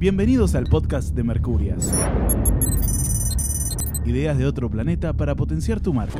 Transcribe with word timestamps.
Bienvenidos 0.00 0.54
al 0.54 0.64
podcast 0.64 1.10
de 1.14 1.22
Mercurias. 1.22 1.92
Ideas 4.06 4.38
de 4.38 4.46
otro 4.46 4.70
planeta 4.70 5.12
para 5.12 5.34
potenciar 5.34 5.78
tu 5.82 5.92
marca. 5.92 6.18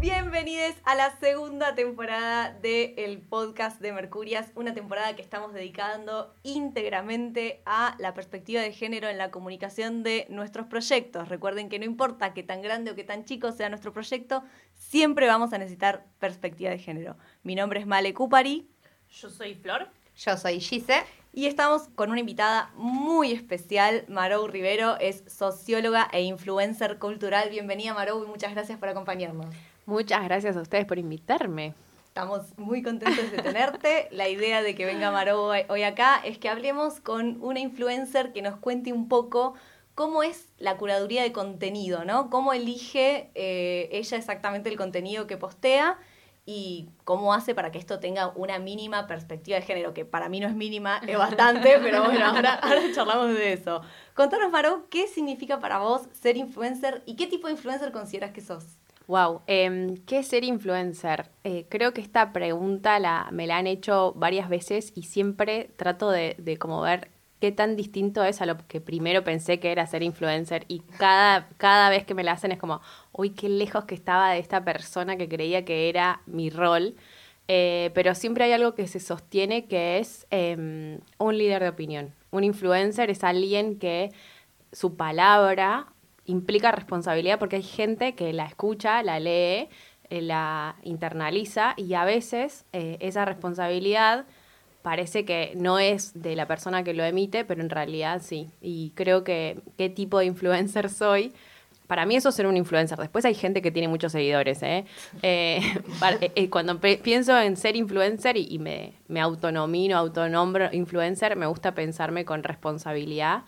Bienvenidos 0.00 0.76
a 0.84 0.94
la 0.94 1.10
segunda 1.18 1.74
temporada 1.74 2.52
del 2.52 3.18
podcast 3.18 3.80
de 3.80 3.92
Mercurias, 3.92 4.52
una 4.54 4.72
temporada 4.72 5.16
que 5.16 5.22
estamos 5.22 5.52
dedicando 5.52 6.36
íntegramente 6.44 7.62
a 7.66 7.96
la 7.98 8.14
perspectiva 8.14 8.60
de 8.60 8.70
género 8.70 9.08
en 9.08 9.18
la 9.18 9.32
comunicación 9.32 10.04
de 10.04 10.28
nuestros 10.30 10.68
proyectos. 10.68 11.28
Recuerden 11.28 11.68
que 11.68 11.80
no 11.80 11.84
importa 11.84 12.32
qué 12.32 12.44
tan 12.44 12.62
grande 12.62 12.92
o 12.92 12.94
qué 12.94 13.02
tan 13.02 13.24
chico 13.24 13.50
sea 13.50 13.70
nuestro 13.70 13.92
proyecto, 13.92 14.44
siempre 14.74 15.26
vamos 15.26 15.52
a 15.52 15.58
necesitar 15.58 16.06
perspectiva 16.20 16.70
de 16.70 16.78
género. 16.78 17.16
Mi 17.42 17.56
nombre 17.56 17.80
es 17.80 17.88
Male 17.88 18.14
Kupari. 18.14 18.70
Yo 19.08 19.28
soy 19.30 19.56
Flor. 19.56 19.88
Yo 20.24 20.36
soy 20.36 20.60
Gise. 20.60 21.02
Y 21.32 21.46
estamos 21.46 21.88
con 21.94 22.10
una 22.10 22.20
invitada 22.20 22.70
muy 22.74 23.32
especial, 23.32 24.04
Marou 24.06 24.46
Rivero, 24.48 24.98
es 24.98 25.22
socióloga 25.26 26.10
e 26.12 26.22
influencer 26.22 26.98
cultural. 26.98 27.48
Bienvenida 27.48 27.94
Marou 27.94 28.22
y 28.22 28.26
muchas 28.26 28.52
gracias 28.52 28.78
por 28.78 28.90
acompañarnos. 28.90 29.46
Muchas 29.86 30.22
gracias 30.24 30.58
a 30.58 30.60
ustedes 30.60 30.84
por 30.84 30.98
invitarme. 30.98 31.72
Estamos 32.04 32.58
muy 32.58 32.82
contentos 32.82 33.30
de 33.30 33.38
tenerte. 33.38 34.08
La 34.10 34.28
idea 34.28 34.62
de 34.62 34.74
que 34.74 34.84
venga 34.84 35.10
Marou 35.10 35.52
hoy 35.68 35.82
acá 35.84 36.20
es 36.22 36.36
que 36.36 36.50
hablemos 36.50 37.00
con 37.00 37.42
una 37.42 37.60
influencer 37.60 38.34
que 38.34 38.42
nos 38.42 38.56
cuente 38.56 38.92
un 38.92 39.08
poco 39.08 39.54
cómo 39.94 40.22
es 40.22 40.48
la 40.58 40.76
curaduría 40.76 41.22
de 41.22 41.32
contenido, 41.32 42.04
¿no? 42.04 42.28
Cómo 42.28 42.52
elige 42.52 43.30
eh, 43.34 43.88
ella 43.92 44.18
exactamente 44.18 44.68
el 44.68 44.76
contenido 44.76 45.26
que 45.26 45.38
postea 45.38 45.96
y 46.46 46.88
cómo 47.04 47.32
hace 47.32 47.54
para 47.54 47.70
que 47.70 47.78
esto 47.78 48.00
tenga 48.00 48.28
una 48.34 48.58
mínima 48.58 49.06
perspectiva 49.06 49.58
de 49.58 49.62
género, 49.62 49.94
que 49.94 50.04
para 50.04 50.28
mí 50.28 50.40
no 50.40 50.48
es 50.48 50.54
mínima, 50.54 51.00
es 51.06 51.16
bastante, 51.16 51.78
pero 51.82 52.04
bueno, 52.04 52.26
ahora, 52.26 52.54
ahora 52.54 52.80
charlamos 52.94 53.34
de 53.34 53.52
eso. 53.52 53.82
Contanos, 54.14 54.50
Marou, 54.50 54.88
¿qué 54.88 55.06
significa 55.06 55.60
para 55.60 55.78
vos 55.78 56.02
ser 56.12 56.36
influencer 56.36 57.02
y 57.06 57.16
qué 57.16 57.26
tipo 57.26 57.46
de 57.46 57.54
influencer 57.54 57.92
consideras 57.92 58.32
que 58.32 58.40
sos? 58.40 58.64
Wow, 59.06 59.42
em, 59.48 59.96
¿qué 60.06 60.20
es 60.20 60.28
ser 60.28 60.44
influencer? 60.44 61.30
Eh, 61.42 61.66
creo 61.68 61.92
que 61.92 62.00
esta 62.00 62.32
pregunta 62.32 62.98
la, 63.00 63.28
me 63.32 63.48
la 63.48 63.56
han 63.56 63.66
hecho 63.66 64.12
varias 64.14 64.48
veces 64.48 64.92
y 64.94 65.02
siempre 65.02 65.70
trato 65.76 66.10
de, 66.10 66.36
de 66.38 66.58
como 66.58 66.80
ver 66.80 67.10
qué 67.40 67.52
tan 67.52 67.74
distinto 67.76 68.22
es 68.22 68.40
a 68.42 68.46
lo 68.46 68.58
que 68.68 68.80
primero 68.80 69.24
pensé 69.24 69.58
que 69.58 69.72
era 69.72 69.86
ser 69.86 70.02
influencer 70.02 70.64
y 70.68 70.80
cada, 70.98 71.48
cada 71.56 71.88
vez 71.88 72.04
que 72.04 72.14
me 72.14 72.22
la 72.22 72.32
hacen 72.32 72.52
es 72.52 72.58
como, 72.58 72.80
uy, 73.12 73.30
qué 73.30 73.48
lejos 73.48 73.84
que 73.86 73.94
estaba 73.94 74.30
de 74.32 74.38
esta 74.38 74.62
persona 74.64 75.16
que 75.16 75.28
creía 75.28 75.64
que 75.64 75.88
era 75.88 76.20
mi 76.26 76.50
rol. 76.50 76.94
Eh, 77.48 77.90
pero 77.94 78.14
siempre 78.14 78.44
hay 78.44 78.52
algo 78.52 78.74
que 78.74 78.86
se 78.86 79.00
sostiene 79.00 79.66
que 79.66 79.98
es 79.98 80.26
em, 80.30 81.00
un 81.18 81.36
líder 81.36 81.62
de 81.62 81.70
opinión. 81.70 82.14
Un 82.30 82.44
influencer 82.44 83.10
es 83.10 83.24
alguien 83.24 83.78
que 83.78 84.10
su 84.70 84.96
palabra 84.96 85.86
implica 86.26 86.70
responsabilidad 86.70 87.38
porque 87.38 87.56
hay 87.56 87.62
gente 87.62 88.14
que 88.14 88.32
la 88.32 88.44
escucha, 88.46 89.02
la 89.02 89.18
lee, 89.18 89.68
eh, 90.10 90.20
la 90.22 90.76
internaliza 90.82 91.74
y 91.76 91.94
a 91.94 92.04
veces 92.04 92.66
eh, 92.72 92.98
esa 93.00 93.24
responsabilidad 93.24 94.26
parece 94.82 95.24
que 95.24 95.52
no 95.56 95.78
es 95.78 96.20
de 96.20 96.36
la 96.36 96.46
persona 96.46 96.82
que 96.82 96.94
lo 96.94 97.04
emite, 97.04 97.44
pero 97.44 97.60
en 97.60 97.70
realidad 97.70 98.22
sí. 98.22 98.48
Y 98.60 98.92
creo 98.94 99.24
que 99.24 99.60
qué 99.76 99.88
tipo 99.88 100.18
de 100.18 100.26
influencer 100.26 100.88
soy. 100.88 101.32
Para 101.86 102.06
mí 102.06 102.14
eso 102.14 102.28
es 102.28 102.34
ser 102.36 102.46
un 102.46 102.56
influencer. 102.56 102.98
Después 102.98 103.24
hay 103.24 103.34
gente 103.34 103.62
que 103.62 103.70
tiene 103.70 103.88
muchos 103.88 104.12
seguidores. 104.12 104.62
¿eh? 104.62 104.84
eh, 105.22 105.60
eh 106.34 106.50
cuando 106.50 106.80
pienso 106.80 107.38
en 107.38 107.56
ser 107.56 107.76
influencer 107.76 108.36
y, 108.36 108.46
y 108.48 108.58
me, 108.58 108.94
me 109.08 109.20
autonomino, 109.20 109.96
autonombro 109.96 110.68
influencer, 110.72 111.36
me 111.36 111.46
gusta 111.46 111.74
pensarme 111.74 112.24
con 112.24 112.42
responsabilidad 112.42 113.42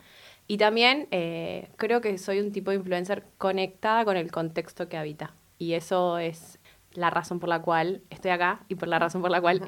y 0.49 0.59
también 0.59 1.09
eh, 1.13 1.71
creo 1.77 2.01
que 2.01 2.19
soy 2.19 2.41
un 2.41 2.53
tipo 2.53 2.71
de 2.73 2.77
influencer 2.77 3.25
conectada 3.39 4.05
con 4.05 4.17
el 4.17 4.31
contexto 4.31 4.89
que 4.89 4.97
habita. 4.97 5.35
Y 5.59 5.75
eso 5.75 6.19
es 6.19 6.59
la 6.93 7.11
razón 7.11 7.39
por 7.41 7.49
la 7.49 7.63
cual 7.63 8.03
estoy 8.11 8.33
acá 8.33 8.65
y 8.69 8.75
por 8.75 8.89
la 8.89 8.99
razón 8.99 9.23
por 9.23 9.31
la 9.31 9.41
cual 9.41 9.63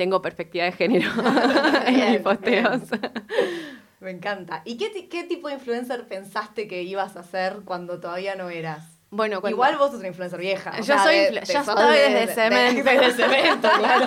tengo 0.00 0.22
perspectiva 0.22 0.64
de 0.64 0.72
género 0.72 1.10
en 1.86 2.12
mis 2.12 2.20
posteos. 2.20 2.80
Me 4.00 4.10
encanta. 4.10 4.62
¿Y 4.64 4.78
qué, 4.78 5.10
qué, 5.10 5.24
tipo 5.24 5.48
de 5.48 5.56
influencer 5.56 6.08
pensaste 6.08 6.66
que 6.66 6.84
ibas 6.84 7.18
a 7.18 7.22
ser 7.22 7.56
cuando 7.66 8.00
todavía 8.00 8.34
no 8.34 8.48
eras? 8.48 8.98
Bueno, 9.10 9.42
Igual 9.46 9.76
vos 9.76 9.90
sos 9.90 9.98
una 9.98 10.08
influencer 10.08 10.40
vieja. 10.40 10.74
Yo 10.80 10.98
soy, 11.00 11.16
de, 11.16 11.32
yo 11.32 11.58
estoy 11.58 11.98
desde 11.98 12.34
cemento. 12.34 12.90
Desde 12.90 13.12
cemento, 13.12 13.68
claro. 13.78 14.06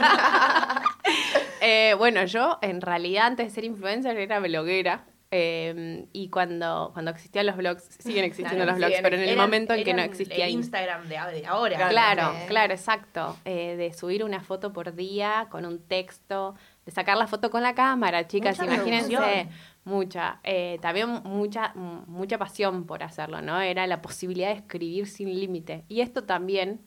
eh, 1.61 1.93
bueno, 1.95 2.25
yo 2.25 2.57
en 2.63 2.81
realidad 2.81 3.27
antes 3.27 3.49
de 3.49 3.53
ser 3.53 3.63
influencer 3.65 4.17
era 4.17 4.39
bloguera. 4.39 5.05
Eh, 5.35 6.05
y 6.13 6.29
cuando, 6.29 6.91
cuando 6.93 7.09
existían 7.09 7.47
los 7.47 7.57
blogs, 7.57 7.83
siguen 7.97 8.23
existiendo 8.23 8.65
los 8.65 8.75
blogs, 8.75 8.97
pero 9.01 9.15
en 9.15 9.27
el 9.27 9.35
momento 9.35 9.73
en 9.73 9.83
que 9.83 9.95
no 9.95 10.03
existía 10.03 10.47
Instagram 10.47 11.07
de, 11.07 11.17
ahora. 11.47 11.89
Claro, 11.89 12.35
claro, 12.47 12.73
exacto. 12.73 13.35
Eh, 13.43 13.75
de 13.75 13.93
subir 13.93 14.23
una 14.23 14.41
foto 14.41 14.71
por 14.71 14.93
día 14.93 15.47
con 15.49 15.65
un 15.65 15.79
texto, 15.79 16.53
de 16.85 16.91
sacar 16.91 17.17
la 17.17 17.25
foto 17.25 17.49
con 17.49 17.63
la 17.63 17.73
cámara, 17.73 18.27
chicas, 18.27 18.59
imagínense. 18.59 19.49
Mucha. 19.85 20.39
Eh, 20.43 20.77
también 20.81 21.09
mucha, 21.23 21.73
mucha 21.73 22.37
pasión 22.37 22.85
por 22.85 23.01
hacerlo, 23.01 23.41
¿no? 23.41 23.59
Era 23.59 23.87
la 23.87 24.03
posibilidad 24.03 24.49
de 24.49 24.57
escribir 24.57 25.07
sin 25.07 25.33
límite. 25.33 25.83
Y 25.89 26.01
esto 26.01 26.25
también, 26.25 26.79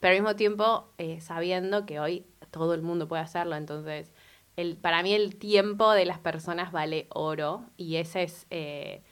pero 0.00 0.14
al 0.14 0.20
mismo 0.20 0.34
tiempo 0.34 0.92
eh, 0.98 1.20
sabiendo 1.20 1.86
que 1.86 2.00
hoy 2.00 2.26
todo 2.50 2.74
el 2.74 2.82
mundo 2.82 3.08
puede 3.08 3.22
hacerlo, 3.22 3.56
entonces 3.56 4.12
el, 4.56 4.76
para 4.76 5.02
mí 5.02 5.14
el 5.14 5.36
tiempo 5.36 5.92
de 5.92 6.04
las 6.04 6.18
personas 6.18 6.72
vale 6.72 7.06
oro 7.10 7.64
y 7.76 7.96
esa 7.96 8.22
es 8.22 8.46
eh, 8.50 9.02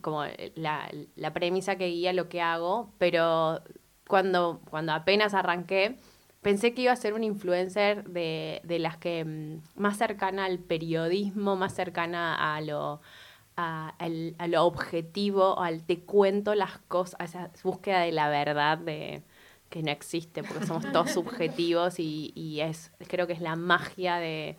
como 0.00 0.24
la, 0.54 0.90
la, 1.16 1.32
premisa 1.32 1.76
que 1.76 1.88
guía 1.88 2.12
lo 2.12 2.28
que 2.28 2.40
hago, 2.40 2.92
pero 2.98 3.60
cuando, 4.06 4.60
cuando 4.70 4.92
apenas 4.92 5.34
arranqué, 5.34 5.96
pensé 6.42 6.74
que 6.74 6.82
iba 6.82 6.92
a 6.92 6.96
ser 6.96 7.14
un 7.14 7.24
influencer 7.24 8.04
de, 8.04 8.60
de 8.64 8.78
las 8.78 8.96
que 8.96 9.24
mm, 9.24 9.80
más 9.80 9.98
cercana 9.98 10.44
al 10.44 10.58
periodismo, 10.58 11.56
más 11.56 11.74
cercana 11.74 12.56
a 12.56 12.60
lo, 12.60 13.00
a, 13.56 13.94
a 13.98 14.46
lo 14.48 14.64
objetivo, 14.64 15.60
al 15.60 15.84
te 15.84 16.00
cuento 16.00 16.54
las 16.54 16.78
cosas, 16.88 17.20
a 17.20 17.24
esa 17.24 17.50
búsqueda 17.62 18.00
de 18.00 18.12
la 18.12 18.28
verdad 18.28 18.78
de 18.78 19.22
que 19.70 19.82
no 19.82 19.90
existe, 19.90 20.42
porque 20.42 20.66
somos 20.66 20.90
todos 20.92 21.10
subjetivos 21.12 21.98
y, 21.98 22.32
y 22.34 22.60
es, 22.60 22.92
creo 23.06 23.26
que 23.26 23.34
es 23.34 23.40
la 23.40 23.56
magia 23.56 24.16
de, 24.16 24.56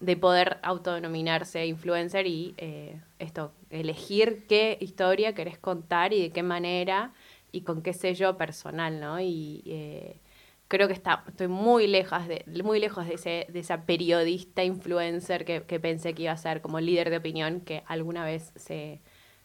de 0.00 0.16
poder 0.16 0.58
autodenominarse 0.62 1.66
influencer 1.66 2.26
y 2.26 2.54
eh, 2.58 3.00
esto, 3.18 3.52
elegir 3.70 4.46
qué 4.46 4.78
historia 4.80 5.34
querés 5.34 5.58
contar 5.58 6.12
y 6.12 6.22
de 6.22 6.30
qué 6.30 6.42
manera 6.42 7.12
y 7.52 7.62
con 7.62 7.82
qué 7.82 7.92
sello 7.92 8.36
personal, 8.36 9.00
¿no? 9.00 9.20
Y 9.20 9.62
eh, 9.66 10.20
creo 10.68 10.86
que 10.86 10.94
está, 10.94 11.24
estoy 11.26 11.48
muy 11.48 11.86
lejos 11.86 12.28
de, 12.28 12.44
muy 12.62 12.78
lejos 12.78 13.06
de, 13.06 13.14
ese, 13.14 13.46
de 13.48 13.58
esa 13.60 13.86
periodista 13.86 14.62
influencer 14.64 15.44
que, 15.44 15.62
que 15.64 15.80
pensé 15.80 16.14
que 16.14 16.24
iba 16.24 16.32
a 16.32 16.36
ser 16.36 16.60
como 16.60 16.80
líder 16.80 17.10
de 17.10 17.16
opinión 17.16 17.60
que 17.60 17.82
alguna 17.86 18.24
vez 18.24 18.52
se, 18.56 19.00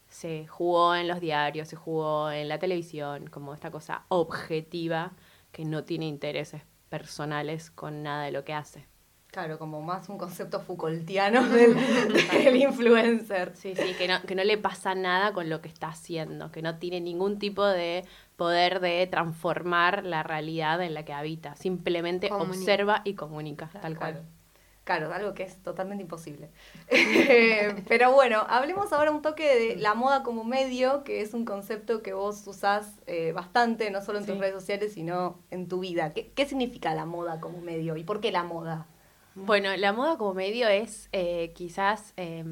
se 0.08 0.46
jugó 0.48 0.96
en 0.96 1.08
los 1.08 1.20
diarios, 1.20 1.68
se 1.70 1.76
jugó 1.76 2.30
en 2.30 2.48
la 2.48 2.60
televisión, 2.60 3.28
como 3.28 3.54
esta 3.54 3.72
cosa 3.72 4.06
objetiva 4.10 5.14
que 5.52 5.66
no 5.66 5.84
tiene 5.84 6.08
intereses 6.08 6.62
personales 6.90 7.72
con 7.72 8.04
nada 8.04 8.26
de 8.26 8.32
lo 8.32 8.44
que 8.44 8.54
hace. 8.54 8.93
Claro, 9.34 9.58
como 9.58 9.82
más 9.82 10.10
un 10.10 10.20
concepto 10.20 10.60
Foucaultiano 10.60 11.44
del, 11.50 11.74
del, 11.74 12.56
influencer. 12.56 13.54
Sí, 13.56 13.74
sí, 13.76 13.96
que 13.98 14.08
no, 14.08 14.22
que 14.22 14.36
no 14.36 14.44
le 14.44 14.60
pasa 14.60 14.94
nada 14.94 15.34
con 15.34 15.50
lo 15.50 15.60
que 15.60 15.70
está 15.70 15.88
haciendo, 15.88 16.52
que 16.52 16.62
no 16.62 16.78
tiene 16.78 17.02
ningún 17.02 17.40
tipo 17.40 17.66
de 17.66 18.06
poder 18.36 18.80
de 18.80 19.08
transformar 19.08 20.06
la 20.06 20.22
realidad 20.22 20.84
en 20.84 20.94
la 20.94 21.04
que 21.04 21.14
habita. 21.14 21.56
Simplemente 21.56 22.32
observa 22.32 23.02
y 23.06 23.16
comunica, 23.16 23.72
tal 23.82 23.98
cual. 23.98 24.22
Claro, 24.84 25.12
algo 25.12 25.34
que 25.34 25.42
es 25.42 25.58
totalmente 25.64 26.04
imposible. 26.04 26.50
Pero 27.88 28.12
bueno, 28.12 28.46
hablemos 28.48 28.94
ahora 28.94 29.10
un 29.10 29.24
toque 29.24 29.56
de 29.56 29.76
la 29.78 29.96
moda 29.96 30.22
como 30.22 30.44
medio, 30.44 31.04
que 31.04 31.22
es 31.22 31.34
un 31.34 31.44
concepto 31.44 32.04
que 32.04 32.14
vos 32.14 32.46
usás 32.46 33.00
eh, 33.08 33.32
bastante, 33.32 33.90
no 33.90 34.02
solo 34.02 34.20
en 34.20 34.28
tus 34.28 34.38
redes 34.38 34.54
sociales, 34.54 34.94
sino 34.94 35.40
en 35.50 35.68
tu 35.68 35.80
vida. 35.80 36.14
¿Qué, 36.14 36.32
¿Qué 36.36 36.46
significa 36.46 36.94
la 36.94 37.06
moda 37.06 37.40
como 37.40 37.62
medio 37.62 37.98
y 37.98 38.04
por 38.04 38.22
qué 38.22 38.32
la 38.32 38.44
moda? 38.44 38.86
Bueno, 39.36 39.76
la 39.78 39.94
moda 39.94 40.18
como 40.18 40.34
medio 40.34 40.68
es 40.68 41.10
eh, 41.12 41.54
quizás 41.56 42.14
eh, 42.18 42.44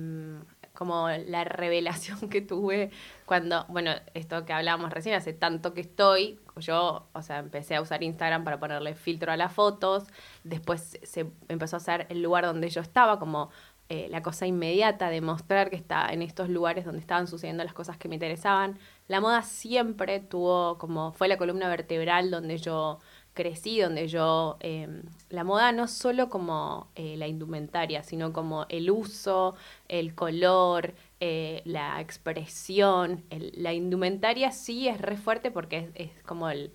como 0.73 1.09
la 1.09 1.43
revelación 1.43 2.29
que 2.29 2.41
tuve 2.41 2.89
cuando, 3.25 3.65
bueno, 3.67 3.91
esto 4.15 4.45
que 4.45 4.53
hablábamos 4.53 4.91
recién, 4.91 5.15
hace 5.15 5.31
tanto 5.33 5.75
que 5.75 5.81
estoy, 5.81 6.39
yo, 6.57 7.07
o 7.13 7.21
sea, 7.21 7.37
empecé 7.37 7.75
a 7.75 7.81
usar 7.81 8.01
Instagram 8.01 8.43
para 8.43 8.59
ponerle 8.59 8.95
filtro 8.95 9.31
a 9.31 9.37
las 9.37 9.53
fotos, 9.53 10.05
después 10.43 10.99
se 11.03 11.27
empezó 11.49 11.75
a 11.75 11.77
hacer 11.77 12.07
el 12.09 12.23
lugar 12.23 12.45
donde 12.45 12.69
yo 12.69 12.81
estaba, 12.81 13.19
como 13.19 13.51
eh, 13.89 14.07
la 14.09 14.21
cosa 14.23 14.47
inmediata 14.47 15.09
de 15.09 15.21
mostrar 15.21 15.69
que 15.69 15.75
está 15.75 16.07
en 16.11 16.21
estos 16.21 16.49
lugares 16.49 16.85
donde 16.85 17.01
estaban 17.01 17.27
sucediendo 17.27 17.63
las 17.63 17.73
cosas 17.73 17.97
que 17.97 18.07
me 18.07 18.15
interesaban. 18.15 18.79
La 19.07 19.19
moda 19.19 19.43
siempre 19.43 20.19
tuvo 20.19 20.77
como, 20.77 21.11
fue 21.13 21.27
la 21.27 21.37
columna 21.37 21.67
vertebral 21.67 22.31
donde 22.31 22.57
yo 22.57 22.99
crecí, 23.33 23.79
donde 23.79 24.07
yo, 24.07 24.57
eh, 24.59 24.87
la 25.29 25.43
moda 25.43 25.71
no 25.71 25.87
solo 25.87 26.29
como 26.29 26.91
eh, 26.95 27.15
la 27.17 27.27
indumentaria, 27.27 28.03
sino 28.03 28.33
como 28.33 28.65
el 28.69 28.91
uso, 28.91 29.55
el 29.87 30.15
color, 30.15 30.93
eh, 31.19 31.61
la 31.65 32.01
expresión, 32.01 33.23
la 33.29 33.73
indumentaria 33.73 34.51
sí 34.51 34.87
es 34.87 34.99
re 34.99 35.17
fuerte 35.17 35.51
porque 35.51 35.91
es, 35.95 36.11
como 36.23 36.49
el, 36.49 36.73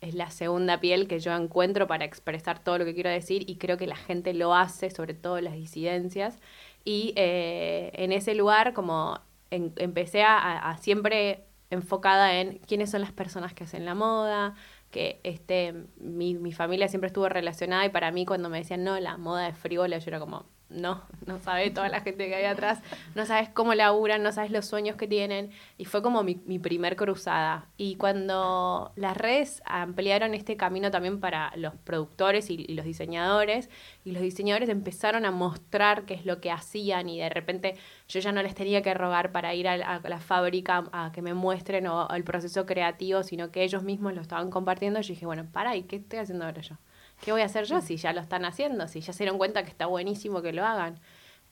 es 0.00 0.14
la 0.14 0.30
segunda 0.30 0.80
piel 0.80 1.06
que 1.08 1.20
yo 1.20 1.32
encuentro 1.34 1.86
para 1.86 2.04
expresar 2.04 2.62
todo 2.62 2.78
lo 2.78 2.84
que 2.84 2.94
quiero 2.94 3.10
decir 3.10 3.48
y 3.48 3.56
creo 3.56 3.76
que 3.76 3.86
la 3.86 3.96
gente 3.96 4.34
lo 4.34 4.54
hace, 4.54 4.90
sobre 4.90 5.14
todo 5.14 5.40
las 5.40 5.54
disidencias. 5.54 6.38
Y 6.84 7.12
eh, 7.16 7.92
en 7.94 8.12
ese 8.12 8.34
lugar 8.34 8.72
como 8.72 9.20
empecé 9.50 10.22
a 10.24 10.78
siempre 10.80 11.44
enfocada 11.72 12.38
en 12.40 12.58
quiénes 12.58 12.90
son 12.90 13.00
las 13.00 13.12
personas 13.12 13.54
que 13.54 13.64
hacen 13.64 13.84
la 13.84 13.94
moda, 13.94 14.54
que 14.92 15.20
este, 15.24 15.74
mi, 15.96 16.34
mi 16.34 16.52
familia 16.52 16.86
siempre 16.86 17.08
estuvo 17.08 17.28
relacionada 17.28 17.84
y 17.86 17.88
para 17.88 18.12
mí 18.12 18.24
cuando 18.26 18.48
me 18.50 18.58
decían, 18.58 18.84
no, 18.84 19.00
la 19.00 19.16
moda 19.16 19.48
es 19.48 19.58
frívola, 19.58 19.98
yo 19.98 20.10
era 20.10 20.20
como, 20.20 20.46
no, 20.72 21.02
no 21.26 21.38
sabes 21.38 21.72
toda 21.72 21.88
la 21.88 22.00
gente 22.00 22.28
que 22.28 22.34
hay 22.34 22.44
atrás, 22.44 22.80
no 23.14 23.26
sabes 23.26 23.48
cómo 23.48 23.74
laburan, 23.74 24.22
no 24.22 24.32
sabes 24.32 24.50
los 24.50 24.66
sueños 24.66 24.96
que 24.96 25.06
tienen. 25.06 25.50
Y 25.78 25.84
fue 25.84 26.02
como 26.02 26.22
mi, 26.22 26.40
mi 26.46 26.58
primer 26.58 26.96
cruzada. 26.96 27.66
Y 27.76 27.96
cuando 27.96 28.92
las 28.96 29.16
redes 29.16 29.62
ampliaron 29.66 30.34
este 30.34 30.56
camino 30.56 30.90
también 30.90 31.20
para 31.20 31.52
los 31.56 31.74
productores 31.74 32.50
y, 32.50 32.58
los 32.74 32.84
diseñadores, 32.84 33.70
y 34.04 34.12
los 34.12 34.22
diseñadores 34.22 34.68
empezaron 34.68 35.24
a 35.24 35.30
mostrar 35.30 36.04
qué 36.04 36.14
es 36.14 36.26
lo 36.26 36.40
que 36.40 36.50
hacían 36.50 37.08
y 37.08 37.18
de 37.18 37.28
repente 37.28 37.74
yo 38.08 38.20
ya 38.20 38.32
no 38.32 38.42
les 38.42 38.54
tenía 38.54 38.82
que 38.82 38.94
rogar 38.94 39.32
para 39.32 39.54
ir 39.54 39.68
a 39.68 39.76
la, 39.76 39.96
a 39.96 40.08
la 40.08 40.18
fábrica 40.18 40.84
a 40.92 41.12
que 41.12 41.22
me 41.22 41.34
muestren 41.34 41.86
o, 41.86 42.06
o 42.06 42.14
el 42.14 42.24
proceso 42.24 42.66
creativo, 42.66 43.22
sino 43.22 43.50
que 43.50 43.62
ellos 43.62 43.82
mismos 43.82 44.14
lo 44.14 44.20
estaban 44.20 44.50
compartiendo. 44.50 45.00
Yo 45.00 45.08
dije, 45.08 45.26
bueno, 45.26 45.46
para, 45.52 45.76
¿y 45.76 45.82
qué 45.84 45.96
estoy 45.96 46.18
haciendo 46.18 46.44
ahora 46.44 46.62
yo? 46.62 46.76
¿Qué 47.22 47.30
voy 47.30 47.42
a 47.42 47.44
hacer 47.44 47.66
yo 47.66 47.80
si 47.80 47.96
ya 47.96 48.12
lo 48.12 48.20
están 48.20 48.44
haciendo? 48.44 48.88
Si 48.88 49.00
ya 49.00 49.12
se 49.12 49.22
dieron 49.22 49.38
cuenta 49.38 49.62
que 49.62 49.70
está 49.70 49.86
buenísimo 49.86 50.42
que 50.42 50.52
lo 50.52 50.66
hagan. 50.66 50.98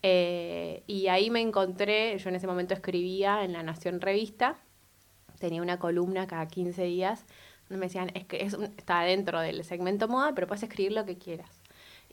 Eh, 0.02 0.82
y 0.88 1.06
ahí 1.06 1.30
me 1.30 1.40
encontré, 1.40 2.18
yo 2.18 2.28
en 2.28 2.34
ese 2.34 2.48
momento 2.48 2.74
escribía 2.74 3.44
en 3.44 3.52
La 3.52 3.62
Nación 3.62 4.00
Revista, 4.00 4.56
tenía 5.38 5.62
una 5.62 5.78
columna 5.78 6.26
cada 6.26 6.48
15 6.48 6.82
días, 6.82 7.24
donde 7.68 7.78
me 7.78 7.86
decían, 7.86 8.10
es 8.14 8.24
que 8.24 8.42
está 8.78 9.02
dentro 9.02 9.40
del 9.40 9.62
segmento 9.62 10.08
moda, 10.08 10.32
pero 10.34 10.48
puedes 10.48 10.64
escribir 10.64 10.90
lo 10.90 11.04
que 11.04 11.18
quieras. 11.18 11.62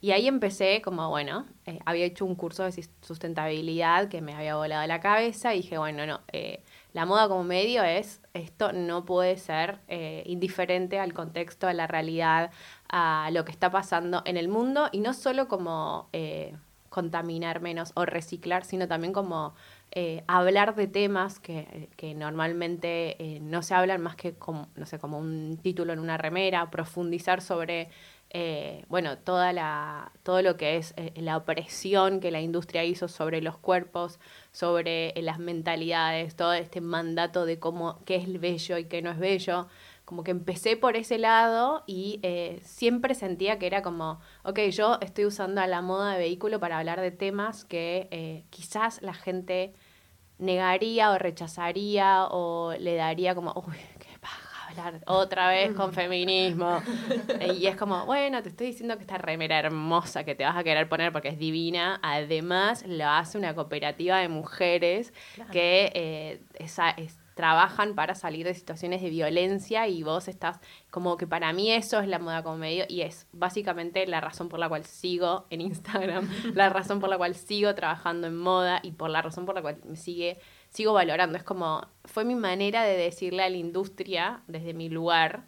Y 0.00 0.12
ahí 0.12 0.28
empecé 0.28 0.80
como, 0.80 1.08
bueno, 1.08 1.44
eh, 1.66 1.80
había 1.84 2.04
hecho 2.04 2.24
un 2.24 2.36
curso 2.36 2.62
de 2.62 2.88
sustentabilidad 3.02 4.08
que 4.08 4.20
me 4.20 4.34
había 4.34 4.54
volado 4.54 4.86
la 4.86 5.00
cabeza 5.00 5.52
y 5.56 5.62
dije, 5.62 5.78
bueno, 5.78 6.06
no, 6.06 6.20
eh, 6.32 6.62
la 6.92 7.06
moda 7.06 7.26
como 7.26 7.42
medio 7.42 7.82
es, 7.82 8.20
esto 8.34 8.72
no 8.72 9.04
puede 9.04 9.36
ser 9.36 9.80
indiferente 10.24 11.00
al 11.00 11.12
contexto, 11.12 11.66
a 11.66 11.72
la 11.72 11.88
realidad, 11.88 12.52
a 12.88 13.30
lo 13.32 13.44
que 13.44 13.52
está 13.52 13.70
pasando 13.70 14.22
en 14.24 14.36
el 14.36 14.48
mundo 14.48 14.88
y 14.92 15.00
no 15.00 15.14
solo 15.14 15.48
como 15.48 16.08
eh, 16.12 16.54
contaminar 16.88 17.60
menos 17.60 17.92
o 17.94 18.04
reciclar, 18.04 18.64
sino 18.64 18.88
también 18.88 19.12
como 19.12 19.54
eh, 19.90 20.24
hablar 20.26 20.74
de 20.74 20.86
temas 20.86 21.38
que, 21.38 21.88
que 21.96 22.14
normalmente 22.14 23.16
eh, 23.22 23.40
no 23.40 23.62
se 23.62 23.74
hablan 23.74 24.02
más 24.02 24.16
que 24.16 24.34
como, 24.34 24.68
no 24.76 24.86
sé, 24.86 24.98
como 24.98 25.18
un 25.18 25.58
título 25.62 25.92
en 25.92 25.98
una 25.98 26.16
remera, 26.16 26.70
profundizar 26.70 27.40
sobre 27.40 27.88
eh, 28.30 28.84
bueno, 28.88 29.16
toda 29.16 29.52
la, 29.54 30.12
todo 30.22 30.42
lo 30.42 30.58
que 30.58 30.76
es 30.76 30.92
eh, 30.98 31.12
la 31.16 31.38
opresión 31.38 32.20
que 32.20 32.30
la 32.30 32.40
industria 32.40 32.84
hizo 32.84 33.08
sobre 33.08 33.40
los 33.40 33.56
cuerpos, 33.56 34.18
sobre 34.52 35.14
las 35.22 35.38
mentalidades, 35.38 36.36
todo 36.36 36.52
este 36.52 36.82
mandato 36.82 37.46
de 37.46 37.58
cómo, 37.58 38.00
qué 38.04 38.16
es 38.16 38.40
bello 38.40 38.76
y 38.78 38.84
qué 38.84 39.00
no 39.00 39.10
es 39.10 39.18
bello. 39.18 39.68
Como 40.08 40.24
que 40.24 40.30
empecé 40.30 40.78
por 40.78 40.96
ese 40.96 41.18
lado 41.18 41.84
y 41.86 42.18
eh, 42.22 42.60
siempre 42.64 43.14
sentía 43.14 43.58
que 43.58 43.66
era 43.66 43.82
como, 43.82 44.20
ok, 44.42 44.58
yo 44.70 44.96
estoy 45.02 45.26
usando 45.26 45.60
a 45.60 45.66
la 45.66 45.82
moda 45.82 46.14
de 46.14 46.18
vehículo 46.20 46.58
para 46.58 46.78
hablar 46.78 47.02
de 47.02 47.10
temas 47.10 47.66
que 47.66 48.08
eh, 48.10 48.44
quizás 48.48 49.02
la 49.02 49.12
gente 49.12 49.74
negaría 50.38 51.10
o 51.10 51.18
rechazaría 51.18 52.24
o 52.30 52.72
le 52.80 52.94
daría 52.94 53.34
como, 53.34 53.52
uy, 53.66 53.76
qué 53.98 54.18
paja 54.18 54.68
hablar 54.70 55.02
otra 55.06 55.50
vez 55.50 55.74
con 55.74 55.92
feminismo. 55.92 56.80
y 57.54 57.66
es 57.66 57.76
como, 57.76 58.06
bueno, 58.06 58.42
te 58.42 58.48
estoy 58.48 58.68
diciendo 58.68 58.96
que 58.96 59.02
esta 59.02 59.18
remera 59.18 59.58
hermosa 59.58 60.24
que 60.24 60.34
te 60.34 60.44
vas 60.44 60.56
a 60.56 60.64
querer 60.64 60.88
poner 60.88 61.12
porque 61.12 61.28
es 61.28 61.38
divina, 61.38 62.00
además 62.02 62.82
lo 62.86 63.06
hace 63.08 63.36
una 63.36 63.54
cooperativa 63.54 64.16
de 64.20 64.28
mujeres 64.30 65.12
que 65.52 65.92
eh, 65.94 66.40
esa, 66.54 66.88
es- 66.92 67.18
trabajan 67.38 67.94
para 67.94 68.16
salir 68.16 68.44
de 68.44 68.52
situaciones 68.52 69.00
de 69.00 69.10
violencia 69.10 69.86
y 69.86 70.02
vos 70.02 70.26
estás 70.26 70.58
como 70.90 71.16
que 71.16 71.24
para 71.24 71.52
mí 71.52 71.70
eso 71.70 72.00
es 72.00 72.08
la 72.08 72.18
moda 72.18 72.42
como 72.42 72.56
medio 72.56 72.84
y 72.88 73.02
es 73.02 73.28
básicamente 73.30 74.04
la 74.08 74.20
razón 74.20 74.48
por 74.48 74.58
la 74.58 74.68
cual 74.68 74.84
sigo 74.84 75.46
en 75.48 75.60
Instagram, 75.60 76.28
la 76.56 76.68
razón 76.68 76.98
por 76.98 77.08
la 77.08 77.16
cual 77.16 77.36
sigo 77.36 77.76
trabajando 77.76 78.26
en 78.26 78.36
moda 78.36 78.80
y 78.82 78.90
por 78.90 79.08
la 79.08 79.22
razón 79.22 79.46
por 79.46 79.54
la 79.54 79.62
cual 79.62 79.78
me 79.84 79.94
sigue 79.94 80.40
sigo 80.70 80.92
valorando. 80.92 81.38
Es 81.38 81.44
como 81.44 81.86
fue 82.06 82.24
mi 82.24 82.34
manera 82.34 82.82
de 82.82 82.96
decirle 82.96 83.44
a 83.44 83.48
la 83.48 83.56
industria 83.56 84.42
desde 84.48 84.74
mi 84.74 84.88
lugar 84.88 85.44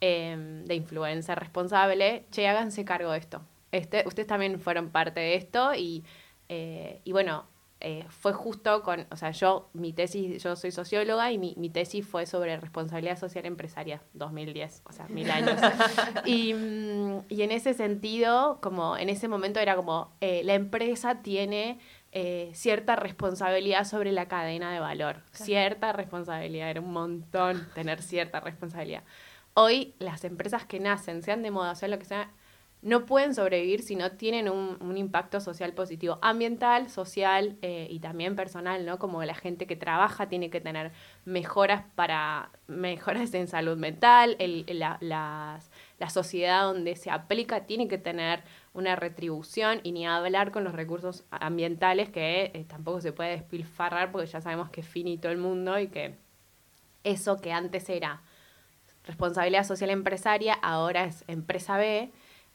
eh, 0.00 0.62
de 0.64 0.74
influencer 0.74 1.38
responsable, 1.38 2.24
che, 2.30 2.48
háganse 2.48 2.86
cargo 2.86 3.12
de 3.12 3.18
esto. 3.18 3.42
Este, 3.70 4.04
ustedes 4.06 4.28
también 4.28 4.58
fueron 4.60 4.88
parte 4.88 5.20
de 5.20 5.34
esto 5.34 5.74
y, 5.74 6.04
eh, 6.48 7.02
y 7.04 7.12
bueno, 7.12 7.44
eh, 7.80 8.06
fue 8.08 8.32
justo 8.32 8.82
con, 8.82 9.06
o 9.10 9.16
sea, 9.16 9.30
yo, 9.32 9.68
mi 9.74 9.92
tesis, 9.92 10.42
yo 10.42 10.56
soy 10.56 10.70
socióloga 10.70 11.30
y 11.32 11.38
mi, 11.38 11.54
mi 11.58 11.68
tesis 11.68 12.06
fue 12.06 12.24
sobre 12.24 12.56
responsabilidad 12.58 13.18
social 13.18 13.44
empresaria, 13.44 14.02
2010, 14.14 14.82
o 14.86 14.92
sea, 14.92 15.06
mil 15.08 15.30
años. 15.30 15.60
y, 16.24 16.54
mm, 16.54 17.24
y 17.28 17.42
en 17.42 17.50
ese 17.50 17.74
sentido, 17.74 18.58
como 18.62 18.96
en 18.96 19.10
ese 19.10 19.28
momento 19.28 19.60
era 19.60 19.76
como, 19.76 20.12
eh, 20.20 20.42
la 20.44 20.54
empresa 20.54 21.22
tiene 21.22 21.78
eh, 22.12 22.52
cierta 22.54 22.96
responsabilidad 22.96 23.84
sobre 23.84 24.12
la 24.12 24.28
cadena 24.28 24.72
de 24.72 24.78
valor, 24.80 25.22
cierta 25.32 25.92
responsabilidad, 25.92 26.70
era 26.70 26.80
un 26.80 26.92
montón 26.92 27.68
tener 27.74 28.00
cierta 28.02 28.40
responsabilidad. 28.40 29.02
Hoy 29.52 29.94
las 29.98 30.24
empresas 30.24 30.64
que 30.64 30.80
nacen, 30.80 31.22
sean 31.22 31.42
de 31.42 31.50
moda, 31.50 31.74
sea 31.74 31.88
lo 31.88 31.98
que 31.98 32.04
sea, 32.04 32.30
no 32.84 33.06
pueden 33.06 33.34
sobrevivir 33.34 33.82
si 33.82 33.96
no 33.96 34.12
tienen 34.12 34.48
un, 34.50 34.96
impacto 34.96 35.40
social 35.40 35.72
positivo, 35.72 36.18
ambiental, 36.20 36.90
social 36.90 37.56
eh, 37.62 37.88
y 37.90 37.98
también 37.98 38.36
personal, 38.36 38.84
¿no? 38.84 38.98
Como 38.98 39.24
la 39.24 39.34
gente 39.34 39.66
que 39.66 39.74
trabaja 39.74 40.28
tiene 40.28 40.50
que 40.50 40.60
tener 40.60 40.92
mejoras 41.24 41.84
para 41.94 42.50
mejoras 42.66 43.32
en 43.32 43.48
salud 43.48 43.78
mental, 43.78 44.36
el, 44.38 44.66
la, 44.68 44.98
las- 45.00 45.70
la 45.98 46.10
sociedad 46.10 46.64
donde 46.64 46.94
se 46.96 47.10
aplica 47.10 47.64
tiene 47.66 47.88
que 47.88 47.96
tener 47.96 48.42
una 48.74 48.96
retribución 48.96 49.80
y 49.82 49.92
ni 49.92 50.06
hablar 50.06 50.50
con 50.50 50.62
los 50.62 50.74
recursos 50.74 51.24
ambientales 51.30 52.10
que 52.10 52.50
eh, 52.52 52.66
tampoco 52.68 53.00
se 53.00 53.12
puede 53.12 53.30
despilfarrar 53.30 54.12
porque 54.12 54.26
ya 54.26 54.42
sabemos 54.42 54.68
que 54.68 54.82
es 54.82 54.88
finito 54.88 55.30
el 55.30 55.38
mundo 55.38 55.78
y 55.78 55.88
que 55.88 56.16
eso 57.02 57.40
que 57.40 57.52
antes 57.52 57.88
era 57.88 58.20
responsabilidad 59.06 59.64
social 59.64 59.90
empresaria, 59.90 60.54
ahora 60.54 61.04
es 61.04 61.24
empresa 61.28 61.76
B, 61.76 62.10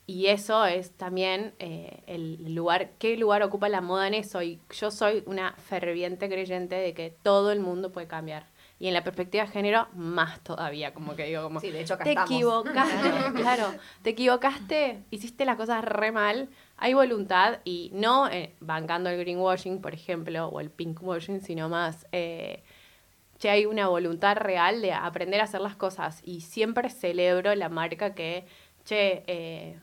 y 0.09 0.25
eso 0.25 0.65
es 0.65 0.89
también 0.97 1.53
eh, 1.59 2.01
el 2.07 2.55
lugar, 2.55 2.93
qué 2.97 3.15
lugar 3.15 3.43
ocupa 3.43 3.69
la 3.69 3.79
moda 3.79 4.07
en 4.07 4.15
eso. 4.15 4.41
Y 4.41 4.59
yo 4.71 4.89
soy 4.89 5.21
una 5.27 5.53
ferviente 5.53 6.27
creyente 6.27 6.73
de 6.73 6.95
que 6.95 7.11
todo 7.21 7.51
el 7.51 7.59
mundo 7.59 7.91
puede 7.91 8.07
cambiar. 8.07 8.47
Y 8.79 8.87
en 8.87 8.95
la 8.95 9.03
perspectiva 9.03 9.43
de 9.43 9.51
género, 9.51 9.87
más 9.93 10.43
todavía, 10.43 10.95
como 10.95 11.15
que 11.15 11.25
digo, 11.25 11.43
como, 11.43 11.59
Sí, 11.59 11.69
de 11.69 11.81
hecho 11.81 11.95
te 11.99 12.09
estamos. 12.09 12.31
equivocaste, 12.31 13.11
claro, 13.35 13.71
te 14.01 14.09
equivocaste, 14.09 15.03
hiciste 15.11 15.45
las 15.45 15.57
cosas 15.57 15.85
re 15.85 16.11
mal, 16.11 16.49
hay 16.77 16.95
voluntad 16.95 17.59
y 17.63 17.91
no 17.93 18.27
eh, 18.29 18.55
bancando 18.61 19.11
el 19.11 19.19
greenwashing, 19.19 19.79
por 19.79 19.93
ejemplo, 19.93 20.47
o 20.47 20.59
el 20.59 20.71
pinkwashing, 20.71 21.39
sino 21.39 21.69
más... 21.69 22.07
Eh, 22.11 22.63
che, 23.37 23.51
hay 23.51 23.67
una 23.67 23.87
voluntad 23.89 24.37
real 24.37 24.81
de 24.81 24.91
aprender 24.91 25.39
a 25.39 25.43
hacer 25.43 25.61
las 25.61 25.75
cosas 25.75 26.19
y 26.23 26.41
siempre 26.41 26.89
celebro 26.89 27.53
la 27.53 27.69
marca 27.69 28.15
que, 28.15 28.45
che, 28.85 29.23
eh, 29.27 29.77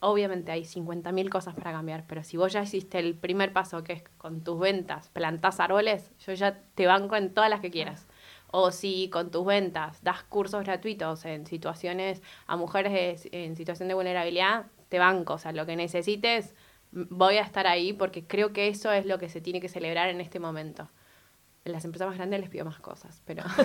obviamente 0.00 0.52
hay 0.52 0.64
50.000 0.64 1.28
cosas 1.30 1.54
para 1.54 1.72
cambiar, 1.72 2.04
pero 2.06 2.22
si 2.24 2.36
vos 2.36 2.52
ya 2.52 2.62
hiciste 2.62 2.98
el 2.98 3.14
primer 3.14 3.52
paso, 3.52 3.82
que 3.84 3.92
es 3.94 4.02
con 4.18 4.42
tus 4.44 4.58
ventas, 4.58 5.08
plantás 5.10 5.60
árboles, 5.60 6.10
yo 6.26 6.32
ya 6.34 6.58
te 6.74 6.86
banco 6.86 7.16
en 7.16 7.32
todas 7.34 7.50
las 7.50 7.60
que 7.60 7.70
quieras. 7.70 8.06
O 8.50 8.70
si 8.70 9.08
con 9.10 9.30
tus 9.30 9.46
ventas 9.46 10.02
das 10.02 10.22
cursos 10.24 10.62
gratuitos 10.64 11.24
en 11.24 11.46
situaciones 11.46 12.22
a 12.46 12.56
mujeres 12.56 12.92
de- 13.24 13.44
en 13.44 13.56
situación 13.56 13.88
de 13.88 13.94
vulnerabilidad, 13.94 14.66
te 14.88 14.98
banco. 14.98 15.34
O 15.34 15.38
sea, 15.38 15.52
lo 15.52 15.64
que 15.64 15.74
necesites, 15.76 16.54
voy 16.92 17.36
a 17.38 17.42
estar 17.42 17.66
ahí 17.66 17.92
porque 17.94 18.26
creo 18.26 18.52
que 18.52 18.68
eso 18.68 18.92
es 18.92 19.06
lo 19.06 19.18
que 19.18 19.28
se 19.30 19.40
tiene 19.40 19.60
que 19.60 19.68
celebrar 19.68 20.10
en 20.10 20.20
este 20.20 20.38
momento. 20.38 20.88
En 21.64 21.72
las 21.72 21.84
empresas 21.84 22.08
más 22.08 22.16
grandes 22.18 22.40
les 22.40 22.50
pido 22.50 22.64
más 22.64 22.78
cosas, 22.80 23.22
pero, 23.24 23.42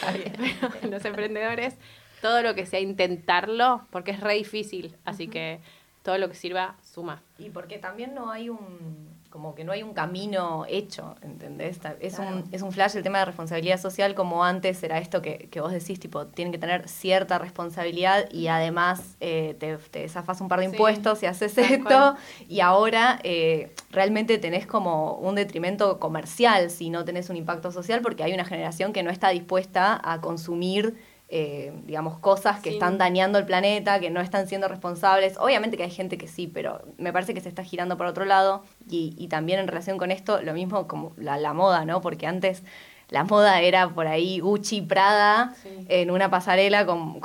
pero 0.02 0.90
los 0.90 1.04
emprendedores, 1.04 1.78
todo 2.20 2.42
lo 2.42 2.54
que 2.54 2.66
sea 2.66 2.80
intentarlo, 2.80 3.86
porque 3.90 4.10
es 4.10 4.20
re 4.20 4.34
difícil, 4.34 4.96
así 5.04 5.28
que 5.28 5.60
todo 6.02 6.18
lo 6.18 6.28
que 6.28 6.36
sirva 6.36 6.76
suma. 6.82 7.22
Y 7.38 7.50
porque 7.50 7.78
también 7.78 8.14
no 8.14 8.30
hay 8.30 8.48
un, 8.48 9.08
como 9.28 9.54
que 9.54 9.64
no 9.64 9.72
hay 9.72 9.82
un 9.82 9.92
camino 9.92 10.64
hecho, 10.68 11.16
¿entendés? 11.20 11.80
Es, 12.00 12.18
un, 12.18 12.44
es 12.52 12.62
un 12.62 12.72
flash 12.72 12.96
el 12.96 13.02
tema 13.02 13.18
de 13.18 13.24
responsabilidad 13.24 13.78
social, 13.78 14.14
como 14.14 14.44
antes 14.44 14.82
era 14.82 14.98
esto 14.98 15.20
que, 15.20 15.48
que 15.50 15.60
vos 15.60 15.72
decís, 15.72 15.98
tipo, 15.98 16.26
tienen 16.28 16.52
que 16.52 16.58
tener 16.58 16.88
cierta 16.88 17.38
responsabilidad 17.38 18.30
y 18.30 18.46
además 18.46 19.16
eh, 19.20 19.56
te, 19.58 19.76
te 19.76 20.08
zafas 20.08 20.40
un 20.40 20.48
par 20.48 20.60
de 20.60 20.66
impuestos 20.66 21.22
y 21.24 21.26
haces 21.26 21.58
esto, 21.58 22.16
y 22.48 22.60
ahora 22.60 23.18
eh, 23.24 23.74
realmente 23.90 24.38
tenés 24.38 24.66
como 24.66 25.14
un 25.16 25.34
detrimento 25.34 25.98
comercial 25.98 26.70
si 26.70 26.88
no 26.88 27.04
tenés 27.04 27.28
un 27.30 27.36
impacto 27.36 27.72
social, 27.72 28.00
porque 28.00 28.22
hay 28.22 28.32
una 28.32 28.44
generación 28.44 28.92
que 28.92 29.02
no 29.02 29.10
está 29.10 29.30
dispuesta 29.30 30.00
a 30.02 30.20
consumir 30.20 30.96
eh, 31.28 31.72
digamos, 31.86 32.20
cosas 32.20 32.60
que 32.60 32.70
están 32.70 32.98
dañando 32.98 33.38
el 33.38 33.46
planeta, 33.46 33.98
que 33.98 34.10
no 34.10 34.20
están 34.20 34.46
siendo 34.46 34.68
responsables. 34.68 35.36
Obviamente 35.38 35.76
que 35.76 35.82
hay 35.82 35.90
gente 35.90 36.18
que 36.18 36.28
sí, 36.28 36.46
pero 36.46 36.82
me 36.98 37.12
parece 37.12 37.34
que 37.34 37.40
se 37.40 37.48
está 37.48 37.64
girando 37.64 37.96
por 37.96 38.06
otro 38.06 38.24
lado. 38.24 38.62
Y, 38.88 39.26
también 39.28 39.58
en 39.58 39.66
relación 39.66 39.98
con 39.98 40.12
esto, 40.12 40.40
lo 40.42 40.54
mismo 40.54 40.86
como 40.86 41.12
la, 41.16 41.52
moda, 41.52 41.84
¿no? 41.84 42.00
Porque 42.00 42.28
antes 42.28 42.62
la 43.08 43.24
moda 43.24 43.60
era 43.60 43.88
por 43.88 44.06
ahí 44.06 44.38
Gucci, 44.38 44.82
Prada, 44.82 45.54
en 45.88 46.12
una 46.12 46.30
pasarela 46.30 46.86
con, 46.86 47.20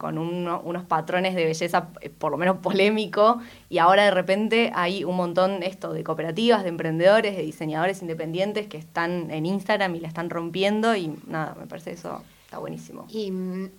unos 0.00 0.84
patrones 0.84 1.34
de 1.34 1.44
belleza 1.44 1.88
eh, 2.00 2.10
por 2.10 2.30
lo 2.30 2.38
menos 2.38 2.58
polémico, 2.58 3.40
y 3.68 3.78
ahora 3.78 4.04
de 4.04 4.12
repente 4.12 4.70
hay 4.74 5.02
un 5.02 5.16
montón 5.16 5.64
esto 5.64 5.92
de 5.92 6.04
cooperativas, 6.04 6.62
de 6.62 6.68
emprendedores, 6.68 7.36
de 7.36 7.42
diseñadores 7.42 8.02
independientes 8.02 8.68
que 8.68 8.78
están 8.78 9.32
en 9.32 9.46
Instagram 9.46 9.96
y 9.96 10.00
la 10.00 10.08
están 10.08 10.30
rompiendo, 10.30 10.94
y 10.94 11.16
nada, 11.26 11.56
me 11.58 11.66
parece 11.66 11.92
eso 11.92 12.22
Está 12.52 12.58
buenísimo. 12.58 13.06
Y, 13.08 13.32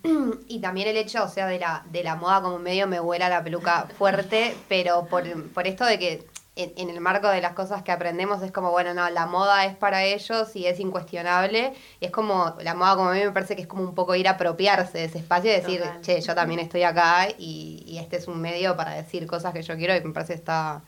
y, 0.48 0.60
también 0.60 0.88
el 0.88 0.98
hecho, 0.98 1.24
o 1.24 1.27
sea, 1.27 1.46
de 1.46 1.60
la, 1.60 1.86
de 1.92 2.03
la 2.03 2.15
moda 2.15 2.42
como 2.42 2.58
medio 2.58 2.88
me 2.88 3.00
vuela 3.00 3.30
la 3.30 3.44
peluca 3.44 3.88
fuerte, 4.00 4.58
pero 4.68 5.06
por, 5.06 5.24
por 5.50 5.68
esto 5.68 5.86
de 5.86 6.00
que 6.00 6.27
en, 6.56 6.89
el 6.89 7.00
marco 7.00 7.27
de 7.27 7.39
las 7.39 7.53
cosas 7.53 7.84
que 7.84 7.92
aprendemos 7.92 8.42
es 8.42 8.51
como, 8.51 8.72
bueno, 8.72 8.96
no, 8.96 9.08
la 9.12 9.27
moda 9.27 9.65
es 9.65 9.75
para 9.75 10.06
ellos 10.06 10.56
y 10.56 10.65
es 10.65 10.80
incuestionable. 10.80 11.74
Y 12.00 12.06
es 12.06 12.12
como, 12.12 12.56
la 12.63 12.74
moda 12.74 12.96
como 12.96 13.10
a 13.10 13.13
mí 13.13 13.20
me 13.20 13.30
parece 13.30 13.56
que 13.56 13.62
es 13.62 13.68
como 13.68 13.84
un 13.84 13.94
poco 13.94 14.15
ir 14.15 14.27
a 14.27 14.32
apropiarse 14.32 14.98
de 14.98 15.03
ese 15.03 15.20
espacio 15.20 15.51
y 15.51 15.53
decir, 15.53 15.84
che, 16.01 16.20
yo 16.20 16.34
también 16.34 16.60
estoy 16.60 16.82
acá 16.82 17.27
y, 17.38 17.84
y, 17.86 18.00
este 18.00 18.18
es 18.18 18.27
un 18.27 18.42
medio 18.42 18.75
para 18.75 18.96
decir 18.96 19.27
cosas 19.27 19.53
que 19.53 19.62
yo 19.62 19.77
quiero 19.77 19.96
y 19.96 20.01
me 20.03 20.13
parece 20.13 20.34
que 20.34 20.39
está, 20.39 20.82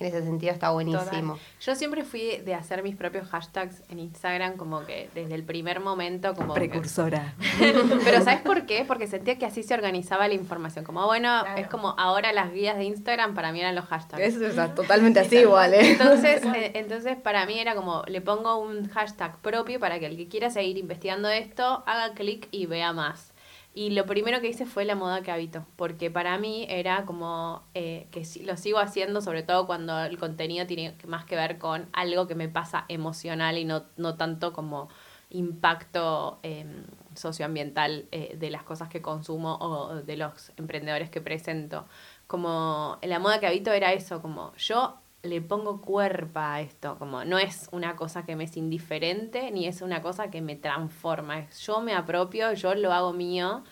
en 0.00 0.06
ese 0.08 0.22
sentido 0.22 0.52
está 0.52 0.70
buenísimo. 0.70 1.38
Yo 1.60 1.76
siempre 1.76 2.04
fui 2.04 2.38
de 2.44 2.54
hacer 2.54 2.82
mis 2.82 2.96
propios 2.96 3.28
hashtags 3.28 3.82
en 3.88 4.00
Instagram, 4.00 4.56
como 4.56 4.84
que 4.84 5.08
desde 5.14 5.34
el 5.34 5.44
primer 5.44 5.78
momento, 5.78 6.34
como. 6.34 6.52
Precursora. 6.52 7.34
Pero 8.04 8.20
¿sabes 8.22 8.40
por 8.40 8.66
qué? 8.66 8.84
Porque 8.86 9.06
sentía 9.06 9.38
que 9.38 9.46
así 9.46 9.62
se 9.62 9.72
organizaba 9.72 10.26
la 10.26 10.34
información. 10.34 10.84
Como, 10.84 11.06
bueno, 11.06 11.44
es 11.56 11.68
como 11.68 11.94
ahora 11.96 12.32
las 12.32 12.52
guías 12.52 12.76
de 12.76 12.84
Instagram 12.84 13.34
para 13.34 13.52
mí 13.52 13.60
eran 13.60 13.76
los 13.76 13.84
hashtags. 13.84 14.20
Eso 14.20 14.46
es 14.46 14.74
totalmente 14.74 15.20
así 15.20 15.38
igual, 15.38 15.74
¿eh? 15.74 15.92
Entonces, 15.92 16.42
eh, 16.56 16.72
entonces, 16.74 17.16
para 17.16 17.46
mí 17.46 17.58
era 17.58 17.76
como, 17.76 18.02
le 18.08 18.20
pongo 18.20 18.56
un 18.56 18.88
hashtag 18.88 19.38
propio 19.38 19.78
para 19.78 20.00
que 20.00 20.06
el 20.06 20.16
que 20.16 20.26
quiera 20.26 20.50
seguir 20.50 20.76
investigando 20.76 21.28
esto 21.28 21.84
haga 21.86 22.14
clic 22.14 22.48
y 22.50 22.66
vea 22.66 22.92
más. 22.92 23.33
Y 23.76 23.90
lo 23.90 24.06
primero 24.06 24.40
que 24.40 24.48
hice 24.48 24.66
fue 24.66 24.84
la 24.84 24.94
moda 24.94 25.22
que 25.22 25.32
habito, 25.32 25.66
porque 25.74 26.08
para 26.08 26.38
mí 26.38 26.64
era 26.68 27.04
como 27.04 27.64
eh, 27.74 28.06
que 28.12 28.22
lo 28.44 28.56
sigo 28.56 28.78
haciendo, 28.78 29.20
sobre 29.20 29.42
todo 29.42 29.66
cuando 29.66 30.00
el 30.04 30.16
contenido 30.16 30.64
tiene 30.64 30.96
más 31.08 31.24
que 31.24 31.34
ver 31.34 31.58
con 31.58 31.88
algo 31.92 32.28
que 32.28 32.36
me 32.36 32.48
pasa 32.48 32.84
emocional 32.88 33.58
y 33.58 33.64
no, 33.64 33.82
no 33.96 34.16
tanto 34.16 34.52
como 34.52 34.88
impacto 35.30 36.38
em, 36.44 36.84
socioambiental 37.16 38.06
eh, 38.12 38.36
de 38.38 38.50
las 38.50 38.62
cosas 38.62 38.88
que 38.88 39.02
consumo 39.02 39.56
o 39.60 39.96
de 39.96 40.16
los 40.16 40.52
emprendedores 40.56 41.10
que 41.10 41.20
presento. 41.20 41.86
Como 42.28 42.98
la 43.02 43.18
moda 43.18 43.40
que 43.40 43.48
habito 43.48 43.72
era 43.72 43.92
eso, 43.92 44.22
como 44.22 44.54
yo 44.56 45.00
le 45.24 45.40
pongo 45.40 45.80
cuerpo 45.80 46.38
a 46.38 46.60
esto, 46.60 46.96
como 46.98 47.24
no 47.24 47.38
es 47.38 47.68
una 47.72 47.96
cosa 47.96 48.24
que 48.24 48.36
me 48.36 48.44
es 48.44 48.56
indiferente 48.56 49.50
ni 49.50 49.66
es 49.66 49.82
una 49.82 50.02
cosa 50.02 50.30
que 50.30 50.42
me 50.42 50.54
transforma, 50.54 51.48
yo 51.50 51.80
me 51.80 51.94
apropio, 51.94 52.52
yo 52.52 52.74
lo 52.74 52.92
hago 52.92 53.12
mío 53.12 53.64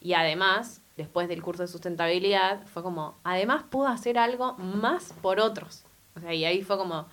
y 0.00 0.14
además, 0.14 0.82
después 0.96 1.28
del 1.28 1.42
curso 1.42 1.62
de 1.62 1.68
sustentabilidad, 1.68 2.66
fue 2.66 2.82
como, 2.82 3.18
además 3.24 3.64
puedo 3.68 3.88
hacer 3.88 4.18
algo 4.18 4.54
más 4.54 5.12
por 5.20 5.40
otros. 5.40 5.84
O 6.16 6.20
sea, 6.20 6.32
y 6.32 6.44
ahí 6.44 6.62
fue 6.62 6.78
como, 6.78 7.06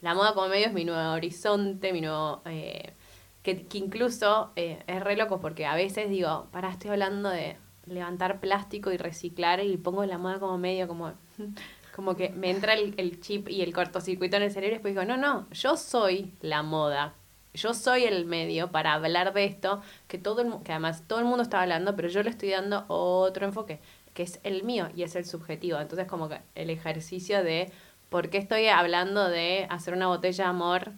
la 0.00 0.14
moda 0.14 0.34
como 0.34 0.48
medio 0.48 0.66
es 0.66 0.72
mi 0.72 0.84
nuevo 0.84 1.12
horizonte, 1.12 1.92
mi 1.92 2.00
nuevo... 2.00 2.42
Eh, 2.46 2.94
que, 3.42 3.66
que, 3.66 3.78
incluso 3.78 4.52
eh, 4.54 4.82
es 4.86 5.02
re 5.02 5.16
loco 5.16 5.40
porque 5.40 5.66
a 5.66 5.74
veces 5.74 6.08
digo, 6.08 6.46
para, 6.52 6.70
estoy 6.70 6.90
hablando 6.90 7.28
de 7.28 7.56
levantar 7.86 8.38
plástico 8.40 8.92
y 8.92 8.96
reciclar 8.96 9.60
y 9.60 9.76
pongo 9.76 10.04
la 10.06 10.16
moda 10.18 10.38
como 10.38 10.58
medio 10.58 10.86
como 10.86 11.12
como 11.94 12.16
que 12.16 12.30
me 12.30 12.50
entra 12.50 12.74
el, 12.74 13.20
chip 13.20 13.48
y 13.48 13.62
el 13.62 13.72
cortocircuito 13.72 14.36
en 14.36 14.44
el 14.44 14.50
cerebro 14.50 14.74
y 14.74 14.78
después 14.78 14.94
digo, 14.94 15.04
no, 15.04 15.16
no, 15.16 15.46
yo 15.50 15.76
soy 15.76 16.32
la 16.40 16.62
moda, 16.62 17.14
yo 17.54 17.74
soy 17.74 18.04
el 18.04 18.24
medio 18.24 18.70
para 18.70 18.94
hablar 18.94 19.32
de 19.34 19.44
esto, 19.44 19.82
que 20.08 20.18
todo 20.18 20.40
el 20.40 20.62
que 20.64 20.72
además 20.72 21.04
todo 21.06 21.18
el 21.18 21.26
mundo 21.26 21.42
está 21.42 21.60
hablando, 21.60 21.94
pero 21.94 22.08
yo 22.08 22.22
le 22.22 22.30
estoy 22.30 22.50
dando 22.50 22.84
otro 22.88 23.46
enfoque, 23.46 23.78
que 24.14 24.22
es 24.22 24.40
el 24.42 24.62
mío 24.62 24.88
y 24.96 25.02
es 25.02 25.16
el 25.16 25.26
subjetivo. 25.26 25.78
Entonces 25.78 26.06
como 26.06 26.28
que 26.28 26.40
el 26.54 26.70
ejercicio 26.70 27.44
de 27.44 27.70
por 28.08 28.30
qué 28.30 28.38
estoy 28.38 28.68
hablando 28.68 29.28
de 29.28 29.66
hacer 29.68 29.94
una 29.94 30.06
botella 30.06 30.44
de 30.44 30.50
amor, 30.50 30.92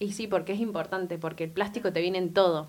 y 0.00 0.12
sí, 0.12 0.26
porque 0.26 0.52
es 0.52 0.60
importante, 0.60 1.18
porque 1.18 1.44
el 1.44 1.50
plástico 1.50 1.92
te 1.92 2.00
viene 2.00 2.18
en 2.18 2.34
todo. 2.34 2.68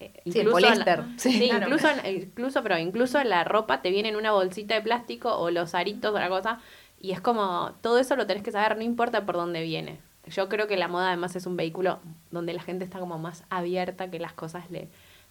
Eh, 0.00 0.12
incluso 0.24 0.58
el 0.58 0.84
Sí, 1.16 1.50
incluso, 1.52 1.88
incluso, 2.06 2.62
pero 2.62 2.78
incluso 2.78 3.22
la 3.24 3.44
ropa 3.44 3.82
te 3.82 3.90
viene 3.90 4.10
en 4.10 4.16
una 4.16 4.32
bolsita 4.32 4.74
de 4.74 4.82
plástico 4.82 5.34
o 5.36 5.50
los 5.50 5.74
aritos 5.74 6.14
o 6.14 6.18
la 6.18 6.28
cosa 6.28 6.60
y 7.00 7.12
es 7.12 7.20
como, 7.20 7.72
todo 7.80 7.98
eso 7.98 8.16
lo 8.16 8.26
tenés 8.26 8.42
que 8.42 8.52
saber, 8.52 8.76
no 8.76 8.82
importa 8.82 9.24
por 9.24 9.36
dónde 9.36 9.62
viene. 9.62 10.00
Yo 10.26 10.48
creo 10.48 10.66
que 10.66 10.76
la 10.76 10.88
moda 10.88 11.08
además 11.08 11.36
es 11.36 11.46
un 11.46 11.56
vehículo 11.56 12.00
donde 12.30 12.52
la 12.52 12.62
gente 12.62 12.84
está 12.84 12.98
como 12.98 13.18
más 13.18 13.44
abierta 13.48 14.10
que 14.10 14.18
las 14.18 14.32
cosas 14.32 14.70
le, 14.70 14.88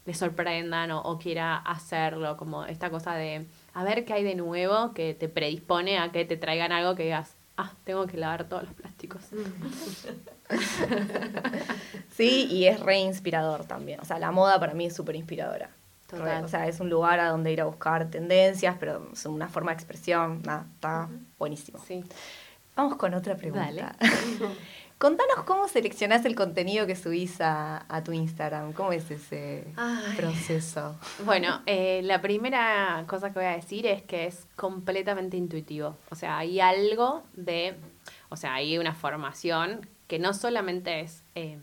le 0.07 0.13
sorprendan 0.13 0.91
o, 0.91 1.19
quiera 1.19 1.57
hacerlo, 1.57 2.37
como 2.37 2.65
esta 2.65 2.89
cosa 2.89 3.13
de 3.13 3.45
a 3.73 3.83
ver 3.83 4.05
qué 4.05 4.13
hay 4.13 4.23
de 4.23 4.35
nuevo 4.35 4.93
que 4.93 5.13
te 5.13 5.27
predispone 5.27 5.99
a 5.99 6.11
que 6.11 6.23
te 6.23 6.37
traigan 6.37 6.71
algo 6.71 6.95
que 6.95 7.03
digas, 7.03 7.35
ah, 7.57 7.73
tengo 7.83 8.07
que 8.07 8.17
lavar 8.17 8.45
todos 8.45 8.63
los 8.63 8.73
plásticos. 8.73 9.21
sí, 12.11 12.47
y 12.49 12.67
es 12.67 12.79
re 12.79 12.99
inspirador 12.99 13.65
también. 13.65 13.99
O 13.99 14.05
sea, 14.05 14.17
la 14.17 14.31
moda 14.31 14.59
para 14.59 14.73
mí 14.73 14.85
es 14.85 14.95
súper 14.95 15.17
inspiradora. 15.17 15.69
O 16.13 16.47
sea, 16.47 16.67
es 16.67 16.79
un 16.79 16.89
lugar 16.89 17.19
a 17.19 17.29
donde 17.29 17.51
ir 17.51 17.61
a 17.61 17.65
buscar 17.65 18.09
tendencias, 18.09 18.75
pero 18.79 19.09
es 19.11 19.25
una 19.25 19.49
forma 19.49 19.71
de 19.71 19.75
expresión. 19.75 20.41
Nada, 20.43 20.65
está 20.75 21.09
buenísimo. 21.37 21.79
Sí. 21.85 22.03
Vamos 22.75 22.95
con 22.95 23.13
otra 23.13 23.35
pregunta. 23.35 23.95
Contanos 24.97 25.43
cómo 25.45 25.67
seleccionás 25.67 26.25
el 26.25 26.35
contenido 26.35 26.87
que 26.87 26.95
subís 26.95 27.37
a, 27.39 27.85
tu 28.03 28.13
Instagram. 28.13 28.73
¿Cómo 28.73 28.91
es 28.91 29.11
ese 29.11 29.67
proceso? 30.15 30.95
Bueno, 31.23 31.61
eh, 31.67 32.01
la 32.03 32.19
primera 32.19 33.03
cosa 33.05 33.31
que 33.31 33.37
voy 33.37 33.47
a 33.47 33.55
decir 33.55 33.85
es 33.85 34.01
que 34.01 34.25
es 34.25 34.47
completamente 34.55 35.37
intuitivo. 35.37 35.95
O 36.09 36.15
sea, 36.15 36.39
hay 36.39 36.59
algo 36.59 37.23
de, 37.33 37.75
o 38.29 38.35
sea, 38.35 38.55
hay 38.55 38.79
una 38.79 38.95
formación 38.95 39.87
que 40.07 40.17
no 40.17 40.33
solamente 40.33 41.01
es 41.01 41.23
em, 41.35 41.61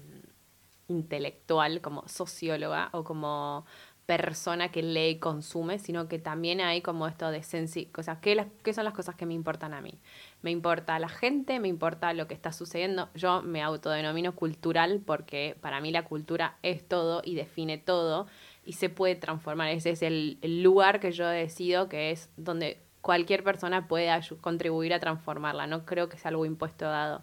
intelectual 0.87 1.81
como 1.81 2.07
socióloga 2.07 2.91
o 2.93 3.03
como 3.03 3.67
persona 4.07 4.71
que 4.71 4.83
lee 4.83 5.11
y 5.11 5.19
consume, 5.19 5.79
sino 5.79 6.09
que 6.09 6.19
también 6.19 6.61
hay 6.61 6.83
como 6.83 7.07
esto 7.07 7.31
de 7.31 7.43
sensi, 7.43 7.91
sea, 8.03 8.21
¿qué, 8.21 8.47
¿qué, 8.63 8.75
son 8.75 8.85
las 8.85 8.93
cosas 8.93 9.15
que 9.15 9.25
me 9.25 9.35
importan 9.35 9.73
a 9.73 9.81
mí? 9.81 9.99
Me 10.43 10.51
importa 10.51 10.99
la 10.99 11.09
gente, 11.09 11.59
me 11.59 11.69
importa 11.69 12.13
lo 12.13 12.27
que 12.27 12.35
está 12.35 12.53
sucediendo. 12.53 13.09
Yo 13.15 13.43
me 13.43 13.63
autodenomino 13.63 14.35
cultural 14.35 15.03
porque 15.05 15.57
para 15.61 15.81
mí 15.81 15.91
la 15.91 16.05
cultura 16.05 16.59
es 16.63 16.87
todo 16.87 17.23
y 17.25 17.35
define 17.35 17.79
todo 17.79 18.27
y 18.65 18.75
se 18.75 18.91
puede 18.91 19.15
transformar. 19.15 19.69
Ese 19.71 19.91
es 19.91 20.03
el, 20.03 20.39
lugar 20.63 21.01
que 21.01 21.13
yo 21.13 21.27
decido 21.27 21.89
que 21.89 22.11
es 22.11 22.29
donde 22.37 22.81
cualquier 23.01 23.43
persona 23.43 23.89
puede 23.89 24.11
contribuir 24.41 24.93
a 24.93 25.01
transformarla. 25.01 25.67
No 25.67 25.87
creo 25.87 26.09
que 26.09 26.19
sea 26.19 26.29
algo 26.31 26.45
impuesto 26.45 26.85
dado. 26.85 27.23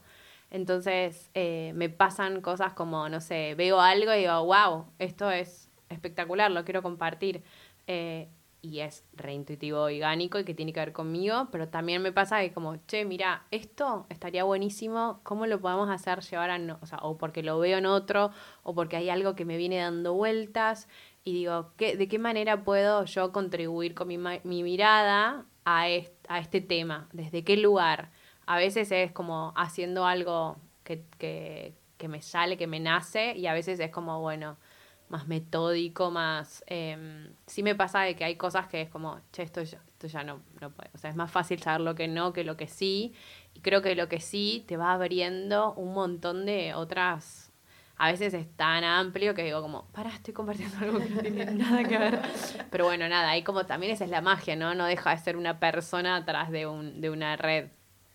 Entonces 0.49 1.29
eh, 1.33 1.71
me 1.75 1.89
pasan 1.89 2.41
cosas 2.41 2.73
como, 2.73 3.07
no 3.07 3.21
sé, 3.21 3.55
veo 3.55 3.79
algo 3.79 4.13
y 4.13 4.19
digo, 4.19 4.45
wow, 4.45 4.85
esto 4.99 5.31
es 5.31 5.70
espectacular, 5.91 6.51
lo 6.51 6.63
quiero 6.65 6.81
compartir. 6.81 7.43
Eh, 7.87 8.29
y 8.61 8.81
es 8.81 9.03
reintuitivo 9.13 9.81
orgánico 9.81 10.37
y 10.37 10.43
que 10.43 10.53
tiene 10.53 10.71
que 10.71 10.79
ver 10.79 10.93
conmigo, 10.93 11.47
pero 11.51 11.67
también 11.69 12.01
me 12.01 12.11
pasa 12.11 12.41
que 12.41 12.51
como, 12.51 12.77
che, 12.85 13.05
mira, 13.05 13.45
esto 13.49 14.05
estaría 14.09 14.43
buenísimo, 14.43 15.19
¿cómo 15.23 15.47
lo 15.47 15.59
podemos 15.59 15.89
hacer 15.89 16.21
llevar 16.21 16.51
a, 16.51 16.59
no, 16.59 16.79
o 17.01 17.17
porque 17.17 17.41
lo 17.41 17.57
veo 17.59 17.79
en 17.79 17.87
otro, 17.87 18.31
o 18.63 18.75
porque 18.75 18.97
hay 18.97 19.09
algo 19.09 19.35
que 19.35 19.45
me 19.45 19.57
viene 19.57 19.77
dando 19.77 20.13
vueltas, 20.13 20.87
y 21.23 21.33
digo, 21.33 21.71
¿qué, 21.75 21.97
¿de 21.97 22.07
qué 22.07 22.19
manera 22.19 22.63
puedo 22.63 23.05
yo 23.05 23.31
contribuir 23.31 23.95
con 23.95 24.07
mi, 24.07 24.17
mi 24.17 24.63
mirada 24.63 25.45
a, 25.65 25.85
a 26.27 26.39
este 26.39 26.61
tema? 26.61 27.09
¿Desde 27.13 27.43
qué 27.43 27.57
lugar? 27.57 28.11
A 28.45 28.57
veces 28.57 28.91
es 28.91 29.11
como 29.11 29.53
haciendo 29.55 30.05
algo 30.05 30.57
que, 30.83 31.03
que, 31.17 31.73
que 31.97 32.07
me 32.07 32.21
sale, 32.21 32.57
que 32.57 32.67
me 32.67 32.79
nace, 32.79 33.35
y 33.35 33.47
a 33.47 33.53
veces 33.53 33.79
es 33.79 33.89
como, 33.89 34.19
bueno, 34.21 34.57
más 35.11 35.27
metódico, 35.27 36.09
más... 36.09 36.63
Eh, 36.67 37.29
sí 37.45 37.61
me 37.61 37.75
pasa 37.75 38.01
de 38.01 38.15
que 38.15 38.23
hay 38.23 38.35
cosas 38.35 38.67
que 38.67 38.81
es 38.81 38.89
como, 38.89 39.19
che, 39.31 39.43
esto 39.43 39.61
esto 39.61 40.07
ya 40.07 40.23
no, 40.23 40.41
no 40.59 40.71
puede. 40.71 40.89
O 40.95 40.97
sea, 40.97 41.09
es 41.09 41.15
más 41.15 41.29
fácil 41.29 41.61
saber 41.61 41.81
lo 41.81 41.93
que 41.93 42.07
no 42.07 42.33
que 42.33 42.43
lo 42.43 42.57
que 42.57 42.67
sí. 42.67 43.13
Y 43.53 43.59
creo 43.59 43.81
que 43.81 43.95
lo 43.95 44.09
que 44.09 44.19
sí 44.19 44.63
te 44.67 44.77
va 44.77 44.93
abriendo 44.93 45.73
un 45.73 45.93
montón 45.93 46.45
de 46.45 46.73
otras 46.73 47.51
a 48.01 48.11
veces 48.11 48.33
es 48.33 48.47
tan 48.55 48.83
amplio 48.83 49.35
que 49.35 49.43
digo 49.43 49.61
como, 49.61 49.85
para, 49.91 50.09
estoy 50.09 50.33
compartiendo 50.33 50.75
algo 50.79 50.97
que 50.97 51.09
no 51.09 51.21
tiene 51.21 51.45
nada 51.51 51.83
que 51.83 51.99
ver. 51.99 52.19
Pero 52.71 52.85
bueno, 52.85 53.07
nada, 53.07 53.29
ahí 53.29 53.43
como 53.43 53.67
también 53.67 53.93
esa 53.93 54.05
es 54.05 54.09
la 54.09 54.21
magia, 54.21 54.55
¿no? 54.55 54.73
No 54.73 54.85
deja 54.85 55.11
de 55.11 55.19
ser 55.19 55.37
una 55.37 55.59
persona 55.59 56.15
atrás 56.15 56.49
de, 56.49 56.65
un, 56.65 56.99
de 56.99 57.11
una 57.11 57.37
red. 57.37 57.67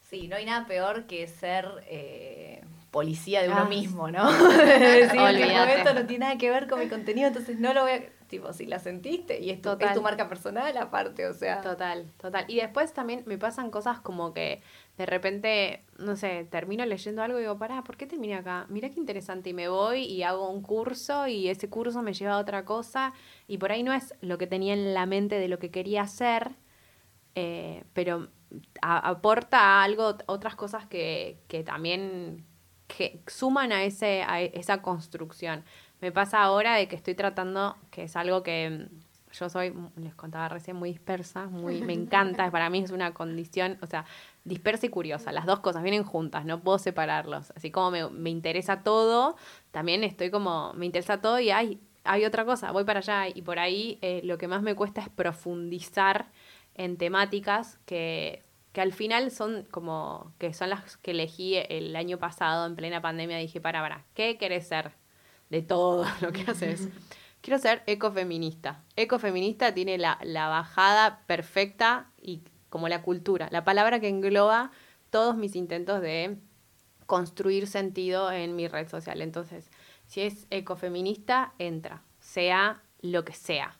Sí, 0.02 0.26
no 0.26 0.34
hay 0.34 0.44
nada 0.44 0.66
peor 0.66 1.06
que 1.06 1.28
ser 1.28 1.66
eh, 1.86 2.64
policía 2.96 3.42
de 3.42 3.48
uno 3.48 3.58
Ah. 3.64 3.68
mismo, 3.68 4.10
¿no? 4.10 4.24
Decir 4.32 5.10
que 5.12 5.18
Olvídate. 5.18 5.74
esto 5.78 5.92
no 5.92 6.06
tiene 6.06 6.24
nada 6.24 6.38
que 6.38 6.48
ver 6.50 6.66
con 6.66 6.78
mi 6.80 6.88
contenido, 6.88 7.28
entonces 7.28 7.58
no 7.60 7.74
lo 7.74 7.82
voy 7.82 7.92
a... 7.92 8.02
Tipo, 8.26 8.52
si 8.54 8.64
la 8.66 8.78
sentiste 8.78 9.38
y 9.38 9.50
es 9.50 9.60
tu, 9.62 9.70
es 9.78 9.92
tu 9.92 10.00
marca 10.02 10.28
personal 10.28 10.74
aparte, 10.78 11.26
o 11.28 11.34
sea... 11.34 11.60
Total, 11.60 12.06
total. 12.20 12.44
Y 12.48 12.56
después 12.56 12.92
también 12.94 13.22
me 13.26 13.36
pasan 13.38 13.70
cosas 13.70 14.00
como 14.00 14.32
que 14.32 14.62
de 14.96 15.04
repente, 15.06 15.84
no 15.98 16.16
sé, 16.16 16.44
termino 16.50 16.84
leyendo 16.86 17.22
algo 17.22 17.38
y 17.38 17.42
digo, 17.42 17.58
pará, 17.58 17.84
¿por 17.84 17.98
qué 17.98 18.06
terminé 18.06 18.34
acá? 18.34 18.64
Mira 18.70 18.88
qué 18.88 18.98
interesante. 18.98 19.50
Y 19.50 19.52
me 19.52 19.68
voy 19.68 20.04
y 20.04 20.22
hago 20.22 20.48
un 20.50 20.62
curso 20.62 21.26
y 21.28 21.48
ese 21.50 21.68
curso 21.68 22.00
me 22.02 22.14
lleva 22.14 22.32
a 22.34 22.38
otra 22.38 22.64
cosa. 22.64 23.12
Y 23.46 23.58
por 23.58 23.70
ahí 23.72 23.82
no 23.82 23.92
es 23.92 24.14
lo 24.22 24.38
que 24.38 24.46
tenía 24.46 24.72
en 24.72 24.94
la 24.94 25.04
mente 25.04 25.38
de 25.38 25.48
lo 25.48 25.58
que 25.58 25.70
quería 25.70 26.00
hacer, 26.02 26.52
eh, 27.34 27.84
pero 27.92 28.28
a- 28.80 29.08
aporta 29.10 29.82
algo, 29.82 30.16
otras 30.26 30.56
cosas 30.56 30.86
que, 30.86 31.38
que 31.48 31.62
también 31.62 32.44
que 32.86 33.20
suman 33.26 33.72
a, 33.72 33.84
ese, 33.84 34.22
a 34.22 34.40
esa 34.40 34.82
construcción. 34.82 35.64
Me 36.00 36.12
pasa 36.12 36.42
ahora 36.42 36.74
de 36.74 36.88
que 36.88 36.96
estoy 36.96 37.14
tratando, 37.14 37.76
que 37.90 38.04
es 38.04 38.16
algo 38.16 38.42
que 38.42 38.88
mm, 38.90 39.32
yo 39.32 39.48
soy, 39.48 39.70
mm, 39.70 39.90
les 39.96 40.14
contaba 40.14 40.48
recién, 40.48 40.76
muy 40.76 40.90
dispersa, 40.90 41.46
muy, 41.46 41.80
me 41.82 41.92
encanta, 41.94 42.50
para 42.50 42.70
mí 42.70 42.78
es 42.78 42.90
una 42.90 43.12
condición, 43.14 43.78
o 43.82 43.86
sea, 43.86 44.04
dispersa 44.44 44.86
y 44.86 44.88
curiosa, 44.88 45.32
las 45.32 45.46
dos 45.46 45.60
cosas 45.60 45.82
vienen 45.82 46.04
juntas, 46.04 46.44
no 46.44 46.60
puedo 46.60 46.78
separarlos. 46.78 47.52
Así 47.56 47.70
como 47.70 47.90
me, 47.90 48.08
me 48.10 48.30
interesa 48.30 48.82
todo, 48.82 49.36
también 49.70 50.04
estoy 50.04 50.30
como, 50.30 50.72
me 50.74 50.86
interesa 50.86 51.20
todo 51.20 51.40
y 51.40 51.50
hay, 51.50 51.80
hay 52.04 52.24
otra 52.24 52.44
cosa, 52.44 52.72
voy 52.72 52.84
para 52.84 53.00
allá 53.00 53.28
y 53.28 53.42
por 53.42 53.58
ahí 53.58 53.98
eh, 54.02 54.20
lo 54.24 54.38
que 54.38 54.48
más 54.48 54.62
me 54.62 54.74
cuesta 54.74 55.00
es 55.00 55.08
profundizar 55.08 56.30
en 56.74 56.96
temáticas 56.98 57.78
que, 57.86 58.45
que 58.76 58.82
al 58.82 58.92
final 58.92 59.30
son 59.30 59.66
como, 59.70 60.34
que 60.36 60.52
son 60.52 60.68
las 60.68 60.98
que 60.98 61.12
elegí 61.12 61.56
el 61.56 61.96
año 61.96 62.18
pasado 62.18 62.66
en 62.66 62.76
plena 62.76 63.00
pandemia, 63.00 63.38
dije, 63.38 63.58
para, 63.58 63.80
para, 63.80 64.04
¿qué 64.12 64.36
querés 64.36 64.68
ser 64.68 64.92
de 65.48 65.62
todo 65.62 66.04
lo 66.20 66.30
que 66.30 66.42
haces? 66.42 66.90
Quiero 67.40 67.58
ser 67.58 67.82
ecofeminista. 67.86 68.84
Ecofeminista 68.94 69.72
tiene 69.72 69.96
la, 69.96 70.18
la 70.22 70.48
bajada 70.48 71.24
perfecta 71.26 72.10
y 72.20 72.42
como 72.68 72.90
la 72.90 73.00
cultura, 73.00 73.48
la 73.50 73.64
palabra 73.64 73.98
que 73.98 74.08
engloba 74.08 74.72
todos 75.08 75.38
mis 75.38 75.56
intentos 75.56 76.02
de 76.02 76.36
construir 77.06 77.68
sentido 77.68 78.30
en 78.30 78.56
mi 78.56 78.68
red 78.68 78.90
social. 78.90 79.22
Entonces, 79.22 79.70
si 80.06 80.20
es 80.20 80.46
ecofeminista, 80.50 81.54
entra, 81.58 82.02
sea 82.18 82.82
lo 83.00 83.24
que 83.24 83.32
sea. 83.32 83.78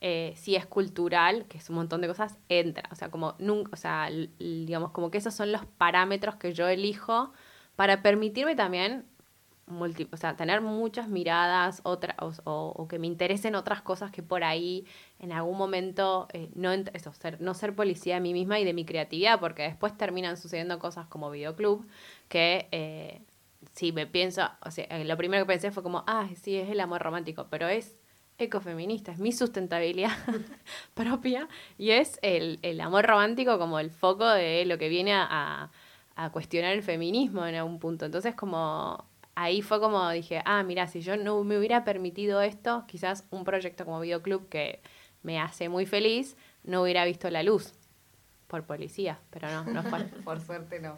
Eh, 0.00 0.34
si 0.36 0.56
es 0.56 0.66
cultural, 0.66 1.46
que 1.48 1.58
es 1.58 1.70
un 1.70 1.76
montón 1.76 2.00
de 2.02 2.08
cosas, 2.08 2.38
entra. 2.48 2.84
O 2.92 2.94
sea, 2.94 3.10
como 3.10 3.34
nunca, 3.38 3.70
o 3.72 3.76
sea, 3.76 4.10
digamos, 4.38 4.90
como 4.92 5.10
que 5.10 5.18
esos 5.18 5.34
son 5.34 5.52
los 5.52 5.64
parámetros 5.64 6.36
que 6.36 6.52
yo 6.52 6.68
elijo 6.68 7.32
para 7.76 8.02
permitirme 8.02 8.54
también 8.56 9.06
multi- 9.66 10.08
o 10.12 10.16
sea, 10.16 10.36
tener 10.36 10.60
muchas 10.60 11.08
miradas 11.08 11.80
otra, 11.84 12.14
o, 12.20 12.32
o- 12.44 12.88
que 12.88 12.98
me 12.98 13.06
interesen 13.08 13.54
otras 13.56 13.82
cosas 13.82 14.10
que 14.12 14.22
por 14.22 14.44
ahí 14.44 14.86
en 15.18 15.32
algún 15.32 15.58
momento 15.58 16.28
eh, 16.32 16.50
no, 16.54 16.72
eso, 16.72 17.12
ser, 17.14 17.40
no 17.40 17.52
ser 17.54 17.74
policía 17.74 18.14
de 18.16 18.20
mí 18.20 18.32
misma 18.32 18.60
y 18.60 18.64
de 18.64 18.72
mi 18.74 18.84
creatividad, 18.84 19.40
porque 19.40 19.62
después 19.64 19.96
terminan 19.96 20.36
sucediendo 20.36 20.78
cosas 20.78 21.06
como 21.08 21.30
videoclub 21.30 21.86
que 22.28 22.68
eh, 22.72 23.22
si 23.74 23.92
me 23.92 24.06
pienso, 24.06 24.42
o 24.64 24.70
sea, 24.70 24.84
eh, 24.84 25.04
lo 25.04 25.16
primero 25.16 25.44
que 25.44 25.48
pensé 25.52 25.70
fue 25.72 25.82
como, 25.82 26.04
ah, 26.06 26.28
sí, 26.36 26.56
es 26.56 26.70
el 26.70 26.80
amor 26.80 27.02
romántico, 27.02 27.46
pero 27.50 27.66
es 27.68 27.96
ecofeminista, 28.38 29.12
es 29.12 29.18
mi 29.18 29.32
sustentabilidad 29.32 30.16
propia 30.94 31.48
y 31.78 31.90
es 31.90 32.18
el, 32.22 32.58
el 32.62 32.80
amor 32.80 33.06
romántico 33.06 33.58
como 33.58 33.78
el 33.78 33.90
foco 33.90 34.28
de 34.28 34.64
lo 34.66 34.78
que 34.78 34.88
viene 34.88 35.14
a, 35.14 35.70
a 36.16 36.30
cuestionar 36.30 36.72
el 36.72 36.82
feminismo 36.82 37.46
en 37.46 37.54
algún 37.54 37.78
punto. 37.78 38.04
Entonces 38.04 38.34
como 38.34 39.04
ahí 39.34 39.62
fue 39.62 39.80
como 39.80 40.10
dije, 40.10 40.42
ah, 40.44 40.62
mira, 40.62 40.88
si 40.88 41.00
yo 41.00 41.16
no 41.16 41.44
me 41.44 41.58
hubiera 41.58 41.84
permitido 41.84 42.40
esto, 42.40 42.84
quizás 42.88 43.24
un 43.30 43.44
proyecto 43.44 43.84
como 43.84 44.00
Videoclub 44.00 44.48
que 44.48 44.80
me 45.22 45.38
hace 45.38 45.68
muy 45.68 45.86
feliz, 45.86 46.36
no 46.64 46.82
hubiera 46.82 47.04
visto 47.04 47.30
la 47.30 47.42
luz 47.42 47.74
por 48.48 48.64
policía, 48.64 49.18
pero 49.30 49.48
no, 49.50 49.64
no. 49.64 49.82
Por 50.24 50.40
suerte 50.40 50.80
no. 50.80 50.96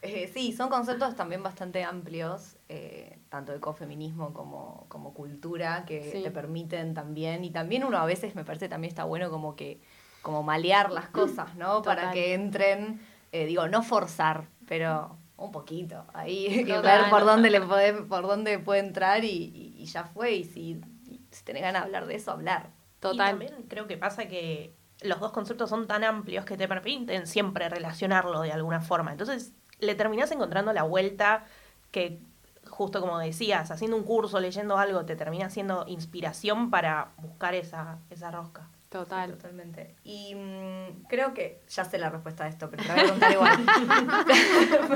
Eh, 0.00 0.30
sí, 0.32 0.52
son 0.52 0.68
conceptos 0.68 1.16
también 1.16 1.42
bastante 1.42 1.82
amplios, 1.82 2.56
eh, 2.68 3.18
tanto 3.30 3.52
ecofeminismo 3.52 4.32
como, 4.32 4.86
como 4.88 5.12
cultura, 5.12 5.84
que 5.86 6.12
Sí. 6.12 6.22
te 6.22 6.30
permiten 6.30 6.94
también, 6.94 7.44
y 7.44 7.50
también 7.50 7.82
uno 7.84 7.98
a 7.98 8.06
veces 8.06 8.34
me 8.36 8.44
parece 8.44 8.68
también 8.68 8.90
está 8.90 9.04
bueno 9.04 9.28
como 9.30 9.56
que, 9.56 9.80
como 10.22 10.42
malear 10.44 10.92
las 10.92 11.08
cosas, 11.08 11.56
¿no? 11.56 11.82
Para 11.82 12.12
que 12.12 12.34
entren, 12.34 13.00
eh, 13.32 13.46
digo, 13.46 13.66
no 13.66 13.82
forzar, 13.82 14.46
pero 14.66 15.16
un 15.36 15.50
poquito, 15.50 16.04
ahí, 16.14 16.64
Total. 16.66 16.82
ver 16.82 17.10
por 17.10 17.24
dónde 17.24 17.50
le 17.50 17.60
puede, 17.60 17.92
por 18.04 18.22
dónde 18.26 18.58
puede 18.60 18.80
entrar 18.80 19.24
y, 19.24 19.28
y- 19.28 19.74
y 19.78 19.84
ya 19.86 20.04
fue, 20.04 20.32
y 20.34 20.44
si, 20.44 20.80
y 21.08 21.20
si 21.32 21.44
tenés 21.44 21.62
ganas 21.62 21.82
de 21.82 21.86
hablar 21.86 22.06
de 22.06 22.14
eso, 22.14 22.30
hablar. 22.30 22.70
Y 22.70 23.00
Total. 23.00 23.30
también 23.30 23.54
creo 23.68 23.86
que 23.88 23.96
pasa 23.96 24.26
que 24.28 24.76
los 25.02 25.18
dos 25.20 25.30
conceptos 25.32 25.70
son 25.70 25.86
tan 25.86 26.02
amplios 26.04 26.44
que 26.44 26.56
te 26.56 26.66
permiten 26.68 27.26
siempre 27.28 27.68
relacionarlo 27.68 28.40
de 28.42 28.50
alguna 28.52 28.80
forma. 28.80 29.12
Entonces 29.12 29.54
le 29.80 29.94
terminás 29.94 30.30
encontrando 30.30 30.72
la 30.72 30.82
vuelta 30.82 31.44
que, 31.90 32.20
justo 32.68 33.00
como 33.00 33.18
decías, 33.18 33.70
haciendo 33.70 33.96
un 33.96 34.04
curso, 34.04 34.40
leyendo 34.40 34.78
algo, 34.78 35.04
te 35.04 35.16
termina 35.16 35.50
siendo 35.50 35.84
inspiración 35.86 36.70
para 36.70 37.12
buscar 37.18 37.54
esa, 37.54 37.98
esa 38.10 38.30
rosca. 38.30 38.68
Total. 38.88 39.32
Totalmente. 39.32 39.94
Y 40.02 40.34
mm, 40.34 41.04
creo 41.08 41.34
que 41.34 41.60
ya 41.68 41.84
sé 41.84 41.98
la 41.98 42.08
respuesta 42.08 42.44
a 42.44 42.48
esto, 42.48 42.70
pero 42.70 42.82
te 42.82 42.88
la 42.88 42.94
voy 42.94 43.02
a 43.02 43.04
preguntar 43.04 43.32
igual. 43.32 43.66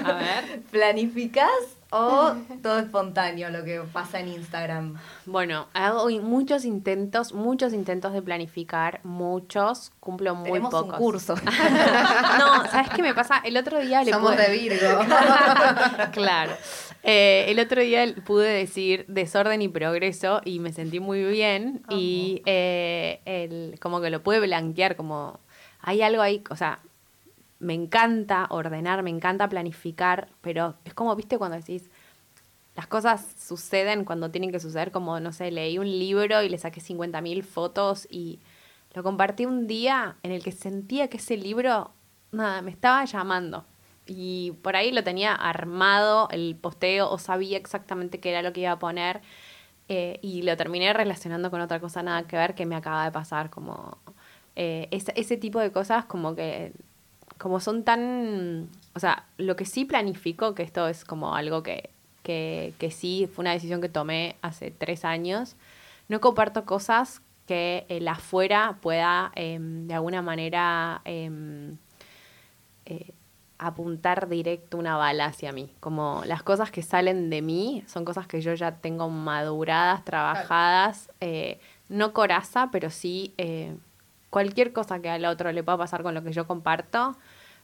A 0.06 0.12
ver. 0.14 0.62
¿Planificás 0.70 1.50
o 1.92 2.34
todo 2.62 2.78
espontáneo 2.78 3.50
lo 3.50 3.62
que 3.64 3.80
pasa 3.92 4.18
en 4.20 4.28
Instagram? 4.28 4.96
Bueno, 5.26 5.68
hago 5.74 6.08
muchos 6.20 6.64
intentos, 6.64 7.32
muchos 7.32 7.72
intentos 7.72 8.12
de 8.12 8.22
planificar, 8.22 9.00
muchos, 9.04 9.92
cumplo 10.00 10.34
muy 10.34 10.50
Tenemos 10.50 10.70
pocos. 10.70 10.90
un 10.94 10.96
curso. 10.98 11.34
No, 12.38 12.66
¿sabes 12.70 12.88
qué 12.96 13.02
me 13.02 13.14
pasa? 13.14 13.40
El 13.44 13.56
otro 13.56 13.78
día 13.78 14.02
le 14.02 14.10
Somos 14.12 14.32
pude- 14.34 14.48
de 14.48 14.58
Virgo. 14.58 14.98
claro. 16.12 16.52
Eh, 17.04 17.46
el 17.48 17.58
otro 17.58 17.80
día 17.82 18.04
pude 18.24 18.48
decir 18.48 19.04
desorden 19.08 19.60
y 19.60 19.68
progreso 19.68 20.40
y 20.44 20.60
me 20.60 20.72
sentí 20.72 21.00
muy 21.00 21.22
bien 21.24 21.82
y 21.90 22.42
eh, 22.46 23.20
el, 23.24 23.78
como 23.80 24.00
que 24.00 24.08
lo 24.10 24.22
pude 24.22 24.40
blanquear, 24.40 24.94
como 24.96 25.40
hay 25.80 26.00
algo 26.02 26.22
ahí, 26.22 26.42
o 26.48 26.56
sea, 26.56 26.78
me 27.62 27.74
encanta 27.74 28.46
ordenar, 28.50 29.02
me 29.02 29.10
encanta 29.10 29.48
planificar, 29.48 30.28
pero 30.40 30.74
es 30.84 30.94
como, 30.94 31.14
viste, 31.16 31.38
cuando 31.38 31.56
decís, 31.56 31.90
las 32.74 32.86
cosas 32.86 33.24
suceden 33.38 34.04
cuando 34.04 34.30
tienen 34.30 34.50
que 34.52 34.60
suceder, 34.60 34.90
como, 34.92 35.20
no 35.20 35.32
sé, 35.32 35.50
leí 35.50 35.78
un 35.78 35.86
libro 35.86 36.42
y 36.42 36.48
le 36.48 36.58
saqué 36.58 36.80
50.000 36.80 37.44
fotos 37.44 38.06
y 38.10 38.40
lo 38.94 39.02
compartí 39.02 39.46
un 39.46 39.66
día 39.66 40.16
en 40.22 40.32
el 40.32 40.42
que 40.42 40.52
sentía 40.52 41.08
que 41.08 41.18
ese 41.18 41.36
libro, 41.36 41.92
nada, 42.32 42.62
me 42.62 42.70
estaba 42.70 43.04
llamando. 43.04 43.64
Y 44.06 44.52
por 44.62 44.74
ahí 44.76 44.90
lo 44.92 45.04
tenía 45.04 45.34
armado 45.34 46.28
el 46.30 46.56
posteo 46.56 47.08
o 47.10 47.18
sabía 47.18 47.56
exactamente 47.58 48.20
qué 48.20 48.30
era 48.30 48.42
lo 48.42 48.52
que 48.52 48.62
iba 48.62 48.72
a 48.72 48.78
poner. 48.78 49.20
eh, 49.88 50.18
y 50.22 50.42
lo 50.42 50.56
terminé 50.56 50.92
relacionando 50.92 51.50
con 51.50 51.60
otra 51.60 51.80
cosa 51.80 52.02
nada 52.02 52.26
que 52.26 52.36
ver 52.36 52.54
que 52.54 52.66
me 52.66 52.76
acaba 52.76 53.04
de 53.04 53.12
pasar. 53.12 53.50
Como 53.50 53.98
eh, 54.56 54.88
ese, 54.90 55.12
ese 55.16 55.36
tipo 55.36 55.58
de 55.60 55.72
cosas 55.72 56.04
como 56.06 56.34
que 56.34 56.72
como 57.42 57.58
son 57.58 57.82
tan, 57.82 58.68
o 58.94 59.00
sea, 59.00 59.26
lo 59.36 59.56
que 59.56 59.64
sí 59.64 59.84
planifico, 59.84 60.54
que 60.54 60.62
esto 60.62 60.86
es 60.86 61.04
como 61.04 61.34
algo 61.34 61.64
que, 61.64 61.90
que, 62.22 62.72
que 62.78 62.92
sí 62.92 63.28
fue 63.34 63.42
una 63.42 63.50
decisión 63.50 63.80
que 63.80 63.88
tomé 63.88 64.36
hace 64.42 64.70
tres 64.70 65.04
años, 65.04 65.56
no 66.06 66.20
comparto 66.20 66.64
cosas 66.64 67.20
que 67.48 67.84
el 67.88 68.06
afuera 68.06 68.78
pueda 68.80 69.32
em, 69.34 69.88
de 69.88 69.94
alguna 69.94 70.22
manera 70.22 71.00
em, 71.04 71.78
eh, 72.86 73.12
apuntar 73.58 74.28
directo 74.28 74.78
una 74.78 74.96
bala 74.96 75.24
hacia 75.24 75.50
mí. 75.50 75.74
Como 75.80 76.22
las 76.26 76.44
cosas 76.44 76.70
que 76.70 76.82
salen 76.82 77.28
de 77.28 77.42
mí 77.42 77.82
son 77.88 78.04
cosas 78.04 78.28
que 78.28 78.40
yo 78.40 78.54
ya 78.54 78.76
tengo 78.76 79.10
maduradas, 79.10 80.04
trabajadas, 80.04 81.10
eh, 81.18 81.58
no 81.88 82.12
coraza, 82.12 82.70
pero 82.70 82.88
sí 82.88 83.34
eh, 83.36 83.74
cualquier 84.32 84.72
cosa 84.72 85.02
que 85.02 85.10
al 85.10 85.26
otro 85.26 85.52
le 85.52 85.62
pueda 85.62 85.76
pasar 85.76 86.02
con 86.02 86.14
lo 86.14 86.24
que 86.24 86.32
yo 86.32 86.46
comparto. 86.46 87.18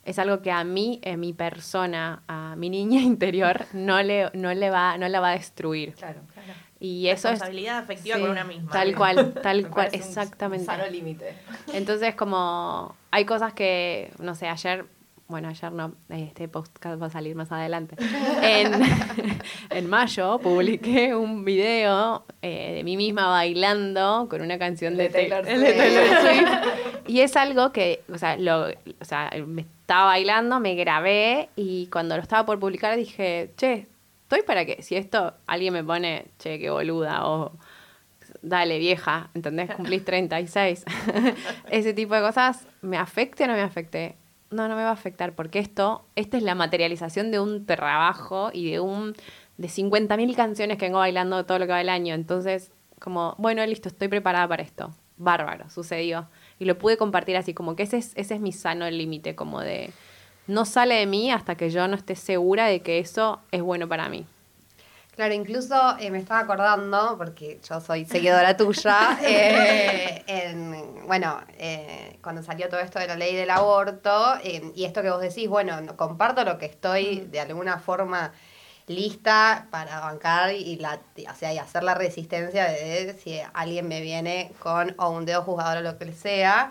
Es 0.04 0.18
algo 0.18 0.42
que 0.42 0.52
a 0.52 0.64
mí, 0.64 1.00
eh, 1.02 1.16
mi 1.16 1.32
persona, 1.32 2.22
a 2.28 2.56
mi 2.56 2.68
niña 2.68 3.00
interior, 3.12 3.64
no 3.72 4.02
le, 4.02 4.30
no 4.34 4.52
le 4.52 4.68
va, 4.68 4.98
no 4.98 5.08
la 5.08 5.18
va 5.18 5.30
a 5.30 5.32
destruir. 5.32 5.94
Claro, 5.94 6.20
claro. 6.34 6.52
Y 6.78 7.08
eso 7.08 7.28
es 7.28 7.40
Responsabilidad 7.40 7.78
afectiva 7.78 8.16
Sí, 8.16 8.20
con 8.20 8.30
una 8.30 8.44
misma. 8.44 8.70
Tal 8.70 8.94
cual, 8.94 9.32
tal 9.42 9.62
Me 9.62 9.68
cual, 9.70 9.88
un 9.88 9.94
exactamente. 9.94 10.66
Sano 10.66 10.86
límite. 10.88 11.38
Entonces, 11.72 12.14
como 12.14 12.94
hay 13.10 13.24
cosas 13.24 13.54
que, 13.54 14.12
no 14.18 14.34
sé, 14.34 14.46
ayer 14.46 14.84
bueno, 15.28 15.48
ayer 15.48 15.70
no, 15.72 15.92
este 16.08 16.48
podcast 16.48 17.00
va 17.00 17.06
a 17.06 17.10
salir 17.10 17.36
más 17.36 17.52
adelante. 17.52 17.96
En, 18.42 18.72
en 19.70 19.86
mayo 19.86 20.38
publiqué 20.38 21.14
un 21.14 21.44
video 21.44 22.24
eh, 22.40 22.76
de 22.76 22.82
mí 22.82 22.96
misma 22.96 23.28
bailando 23.28 24.26
con 24.30 24.40
una 24.40 24.58
canción 24.58 24.96
de, 24.96 25.10
Taylor, 25.10 25.44
Swift. 25.44 27.08
Y 27.08 27.20
es 27.20 27.36
algo 27.36 27.72
que, 27.72 28.00
o 28.10 28.16
sea, 28.16 28.38
lo, 28.38 28.68
o 28.68 29.04
sea, 29.04 29.30
me 29.46 29.66
estaba 29.82 30.06
bailando, 30.06 30.60
me 30.60 30.74
grabé 30.74 31.50
y 31.56 31.88
cuando 31.88 32.16
lo 32.16 32.22
estaba 32.22 32.46
por 32.46 32.58
publicar 32.58 32.96
dije, 32.96 33.50
che, 33.58 33.86
estoy 34.22 34.40
para 34.46 34.64
que 34.64 34.82
si 34.82 34.96
esto 34.96 35.34
alguien 35.46 35.74
me 35.74 35.84
pone, 35.84 36.24
che, 36.38 36.58
qué 36.58 36.70
boluda, 36.70 37.28
o 37.28 37.52
dale 38.40 38.78
vieja, 38.78 39.28
¿entendés? 39.34 39.74
Cumplís 39.74 40.06
36. 40.06 40.84
Ese 41.70 41.92
tipo 41.92 42.14
de 42.14 42.22
cosas, 42.22 42.66
¿me 42.80 42.96
afecte 42.96 43.44
o 43.44 43.46
no 43.46 43.52
me 43.52 43.60
afecte? 43.60 44.14
No, 44.50 44.68
no 44.68 44.76
me 44.76 44.82
va 44.82 44.90
a 44.90 44.92
afectar, 44.92 45.34
porque 45.34 45.58
esto, 45.58 46.04
esta 46.16 46.36
es 46.36 46.42
la 46.42 46.54
materialización 46.54 47.30
de 47.30 47.40
un 47.40 47.66
trabajo 47.66 48.50
y 48.52 48.70
de 48.70 48.80
un 48.80 49.14
de 49.58 49.68
50.000 49.68 50.36
canciones 50.36 50.78
que 50.78 50.86
vengo 50.86 50.98
bailando 50.98 51.44
todo 51.44 51.58
lo 51.58 51.66
que 51.66 51.72
va 51.72 51.80
el 51.80 51.88
año. 51.88 52.14
Entonces, 52.14 52.70
como, 53.00 53.34
bueno, 53.38 53.64
listo, 53.66 53.88
estoy 53.88 54.08
preparada 54.08 54.48
para 54.48 54.62
esto. 54.62 54.94
Bárbaro, 55.16 55.68
sucedió. 55.68 56.28
Y 56.58 56.64
lo 56.64 56.78
pude 56.78 56.96
compartir 56.96 57.36
así, 57.36 57.54
como 57.54 57.76
que 57.76 57.82
ese 57.82 57.98
es, 57.98 58.12
ese 58.14 58.36
es 58.36 58.40
mi 58.40 58.52
sano 58.52 58.88
límite, 58.88 59.34
como 59.34 59.60
de, 59.60 59.90
no 60.46 60.64
sale 60.64 60.94
de 60.94 61.06
mí 61.06 61.30
hasta 61.30 61.56
que 61.56 61.70
yo 61.70 61.86
no 61.88 61.96
esté 61.96 62.14
segura 62.14 62.66
de 62.66 62.80
que 62.80 63.00
eso 63.00 63.40
es 63.50 63.62
bueno 63.62 63.88
para 63.88 64.08
mí. 64.08 64.26
Claro, 65.18 65.34
incluso 65.34 65.74
eh, 65.98 66.12
me 66.12 66.18
estaba 66.18 66.38
acordando, 66.38 67.16
porque 67.18 67.58
yo 67.68 67.80
soy 67.80 68.04
seguidora 68.04 68.56
tuya, 68.56 69.18
eh, 69.24 70.22
en, 70.28 71.08
bueno, 71.08 71.40
eh, 71.58 72.20
cuando 72.22 72.40
salió 72.44 72.68
todo 72.68 72.78
esto 72.78 73.00
de 73.00 73.08
la 73.08 73.16
ley 73.16 73.34
del 73.34 73.50
aborto, 73.50 74.36
y 74.44 74.84
esto 74.84 75.02
que 75.02 75.10
vos 75.10 75.20
decís, 75.20 75.48
bueno, 75.48 75.76
comparto 75.96 76.44
lo 76.44 76.56
que 76.56 76.66
estoy 76.66 77.26
de 77.32 77.40
alguna 77.40 77.80
forma 77.80 78.32
lista 78.86 79.66
para 79.72 79.98
bancar 79.98 80.54
y, 80.54 80.76
la, 80.76 81.00
o 81.28 81.34
sea, 81.34 81.52
y 81.52 81.58
hacer 81.58 81.82
la 81.82 81.96
resistencia 81.96 82.66
de 82.66 83.18
si 83.20 83.40
alguien 83.54 83.88
me 83.88 84.00
viene 84.00 84.52
con 84.60 84.94
o 84.98 85.10
un 85.10 85.24
dedo 85.24 85.42
juzgador 85.42 85.78
o 85.78 85.80
lo 85.80 85.98
que 85.98 86.12
sea. 86.12 86.70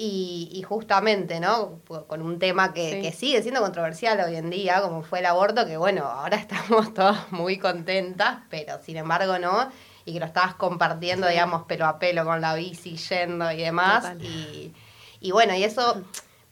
Y, 0.00 0.62
justamente, 0.62 1.40
¿no? 1.40 1.80
Con 2.06 2.22
un 2.22 2.38
tema 2.38 2.72
que, 2.72 3.12
sigue 3.12 3.42
siendo 3.42 3.60
controversial 3.60 4.20
hoy 4.20 4.36
en 4.36 4.48
día, 4.48 4.80
como 4.80 5.02
fue 5.02 5.18
el 5.18 5.26
aborto, 5.26 5.66
que 5.66 5.76
bueno, 5.76 6.04
ahora 6.04 6.36
estamos 6.36 6.94
todos 6.94 7.32
muy 7.32 7.58
contentas, 7.58 8.38
pero 8.48 8.80
sin 8.80 8.96
embargo 8.96 9.40
no, 9.40 9.68
y 10.04 10.12
que 10.12 10.20
lo 10.20 10.26
estabas 10.26 10.54
compartiendo, 10.54 11.26
digamos, 11.26 11.64
pelo 11.64 11.84
a 11.84 11.98
pelo 11.98 12.24
con 12.24 12.40
la 12.40 12.54
bici, 12.54 12.96
yendo 12.96 13.50
y 13.50 13.56
demás. 13.56 14.12
Y, 14.20 14.72
y 15.18 15.32
bueno, 15.32 15.56
y 15.56 15.64
eso 15.64 16.00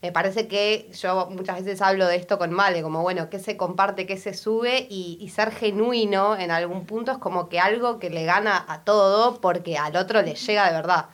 me 0.03 0.11
parece 0.11 0.49
que 0.49 0.91
yo 0.93 1.29
muchas 1.31 1.65
veces 1.65 1.81
hablo 1.83 2.09
de 2.09 2.17
esto 2.17 2.39
con 2.39 2.53
Male, 2.53 2.83
como 2.83 3.03
bueno, 3.03 3.31
qué 3.31 3.39
se 3.39 3.57
comparte, 3.57 4.07
qué 4.07 4.17
se 4.17 4.35
sube 4.35 4.89
y, 4.91 5.19
y, 5.21 5.29
ser 5.29 5.53
genuino 5.53 6.37
en 6.37 6.51
algún 6.51 6.85
punto 6.85 7.13
es 7.13 7.19
como 7.19 7.49
que 7.49 7.61
algo 7.61 8.01
que 8.01 8.11
le 8.11 8.25
gana 8.25 8.65
a 8.67 8.83
todo 8.83 9.41
porque 9.41 9.79
al 9.79 9.95
otro 9.95 10.21
le 10.23 10.35
llega 10.35 10.67
de 10.67 10.73
verdad. 10.73 11.07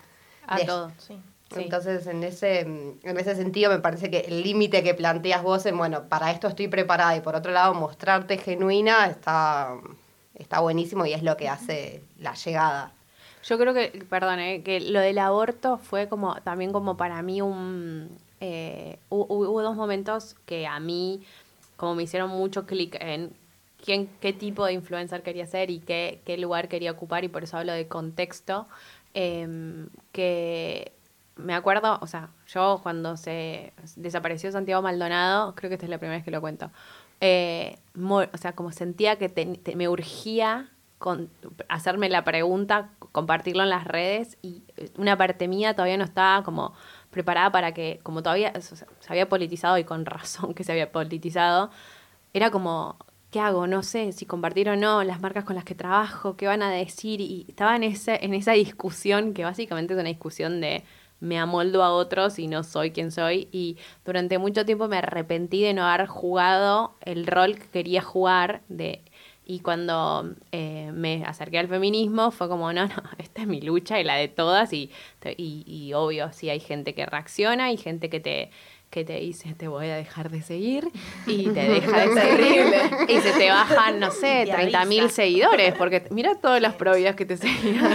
A 0.46 0.58
todo, 0.60 0.90
sí. 0.96 1.20
Entonces, 1.56 2.06
en 2.06 2.22
ese, 2.22 2.60
en 2.60 3.18
ese 3.18 3.34
sentido, 3.34 3.70
me 3.70 3.78
parece 3.78 4.10
que 4.10 4.20
el 4.20 4.42
límite 4.42 4.82
que 4.82 4.94
planteas 4.94 5.42
vos 5.42 5.66
en, 5.66 5.76
bueno, 5.76 6.08
para 6.08 6.30
esto 6.30 6.48
estoy 6.48 6.68
preparada 6.68 7.16
y 7.16 7.20
por 7.20 7.34
otro 7.34 7.52
lado, 7.52 7.74
mostrarte 7.74 8.38
genuina 8.38 9.06
está, 9.06 9.74
está 10.34 10.60
buenísimo 10.60 11.06
y 11.06 11.12
es 11.12 11.22
lo 11.22 11.36
que 11.36 11.48
hace 11.48 12.02
la 12.18 12.34
llegada. 12.34 12.92
Yo 13.44 13.58
creo 13.58 13.74
que, 13.74 14.04
perdón, 14.08 14.38
eh, 14.38 14.62
que 14.62 14.80
lo 14.80 15.00
del 15.00 15.18
aborto 15.18 15.78
fue 15.78 16.08
como 16.08 16.36
también 16.42 16.72
como 16.72 16.96
para 16.96 17.22
mí 17.22 17.42
un... 17.42 18.08
Eh, 18.40 18.98
hubo, 19.08 19.62
dos 19.62 19.76
momentos 19.76 20.34
que 20.46 20.66
a 20.66 20.80
mí 20.80 21.22
como 21.76 21.94
me 21.94 22.02
hicieron 22.02 22.30
mucho 22.30 22.66
clic 22.66 22.96
en 23.00 23.32
quién, 23.84 24.08
qué 24.20 24.32
tipo 24.32 24.64
de 24.64 24.72
influencer 24.72 25.22
quería 25.22 25.46
ser 25.46 25.70
y 25.70 25.78
qué, 25.78 26.20
qué 26.24 26.36
lugar 26.38 26.68
quería 26.68 26.90
ocupar 26.90 27.24
y 27.24 27.28
por 27.28 27.44
eso 27.44 27.56
hablo 27.56 27.72
de 27.72 27.86
contexto. 27.86 28.66
Em, 29.14 29.88
que 30.12 30.92
me 31.42 31.54
acuerdo, 31.54 31.98
o 32.00 32.06
sea, 32.06 32.30
yo 32.46 32.80
cuando 32.82 33.16
se 33.16 33.72
desapareció 33.96 34.50
Santiago 34.52 34.82
Maldonado, 34.82 35.54
creo 35.54 35.68
que 35.68 35.74
esta 35.74 35.86
es 35.86 35.90
la 35.90 35.98
primera 35.98 36.16
vez 36.16 36.24
que 36.24 36.30
lo 36.30 36.40
cuento, 36.40 36.70
eh, 37.20 37.78
o 37.96 38.38
sea, 38.38 38.52
como 38.52 38.72
sentía 38.72 39.16
que 39.16 39.74
me 39.76 39.88
urgía 39.88 40.70
con, 41.02 41.30
hacerme 41.68 42.08
la 42.08 42.24
pregunta, 42.24 42.90
compartirlo 43.10 43.64
en 43.64 43.70
las 43.70 43.84
redes 43.84 44.38
y 44.40 44.62
eh, 44.76 44.90
una 44.96 45.18
parte 45.18 45.48
mía 45.48 45.74
todavía 45.74 45.96
no 45.96 46.04
estaba 46.04 46.44
como 46.44 46.74
preparada 47.10 47.50
para 47.50 47.74
que, 47.74 47.98
como 48.02 48.22
todavía 48.22 48.52
se 48.60 48.86
había 49.08 49.28
politizado 49.28 49.76
y 49.78 49.84
con 49.84 50.06
razón 50.06 50.54
que 50.54 50.64
se 50.64 50.72
había 50.72 50.92
politizado, 50.92 51.70
era 52.32 52.50
como, 52.50 52.96
¿qué 53.32 53.40
hago? 53.40 53.66
No 53.66 53.82
sé 53.82 54.12
si 54.12 54.26
compartir 54.26 54.68
o 54.68 54.76
no 54.76 55.02
las 55.02 55.20
marcas 55.20 55.44
con 55.44 55.56
las 55.56 55.64
que 55.64 55.74
trabajo, 55.74 56.36
qué 56.36 56.46
van 56.46 56.62
a 56.62 56.70
decir 56.70 57.20
y 57.20 57.46
estaba 57.48 57.74
en, 57.74 57.82
ese, 57.82 58.24
en 58.24 58.32
esa 58.32 58.52
discusión 58.52 59.34
que 59.34 59.44
básicamente 59.44 59.94
es 59.94 60.00
una 60.00 60.08
discusión 60.08 60.60
de 60.60 60.84
me 61.22 61.38
amoldo 61.38 61.84
a 61.84 61.92
otros 61.92 62.40
y 62.40 62.48
no 62.48 62.64
soy 62.64 62.90
quien 62.90 63.12
soy. 63.12 63.48
Y 63.52 63.78
durante 64.04 64.38
mucho 64.38 64.66
tiempo 64.66 64.88
me 64.88 64.98
arrepentí 64.98 65.62
de 65.62 65.72
no 65.72 65.86
haber 65.86 66.08
jugado 66.08 66.96
el 67.00 67.26
rol 67.26 67.54
que 67.54 67.68
quería 67.68 68.02
jugar. 68.02 68.62
De, 68.68 69.02
y 69.46 69.60
cuando 69.60 70.34
eh, 70.50 70.90
me 70.92 71.24
acerqué 71.24 71.58
al 71.58 71.68
feminismo 71.68 72.32
fue 72.32 72.48
como, 72.48 72.72
no, 72.72 72.86
no, 72.86 73.02
esta 73.18 73.42
es 73.42 73.48
mi 73.48 73.60
lucha 73.60 74.00
y 74.00 74.04
la 74.04 74.16
de 74.16 74.26
todas. 74.26 74.72
Y, 74.72 74.90
y, 75.36 75.62
y 75.64 75.94
obvio, 75.94 76.32
sí 76.32 76.50
hay 76.50 76.60
gente 76.60 76.92
que 76.92 77.06
reacciona 77.06 77.70
y 77.70 77.76
gente 77.76 78.10
que 78.10 78.18
te 78.18 78.50
que 78.92 79.06
te 79.06 79.14
dice 79.14 79.54
te 79.54 79.68
voy 79.68 79.88
a 79.88 79.96
dejar 79.96 80.28
de 80.30 80.42
seguir 80.42 80.86
y 81.26 81.48
te 81.48 81.62
deja 81.68 82.06
de 82.06 82.12
seguir 82.12 82.66
y 83.08 83.20
se 83.20 83.32
te 83.32 83.48
bajan, 83.48 83.98
no 83.98 84.10
sé, 84.10 84.46
30 84.52 84.84
mil 84.84 85.10
seguidores, 85.10 85.72
porque 85.74 86.04
mira 86.10 86.34
todas 86.34 86.60
las 86.60 86.74
probias 86.74 87.16
que 87.16 87.24
te 87.24 87.36
seguían. 87.38 87.90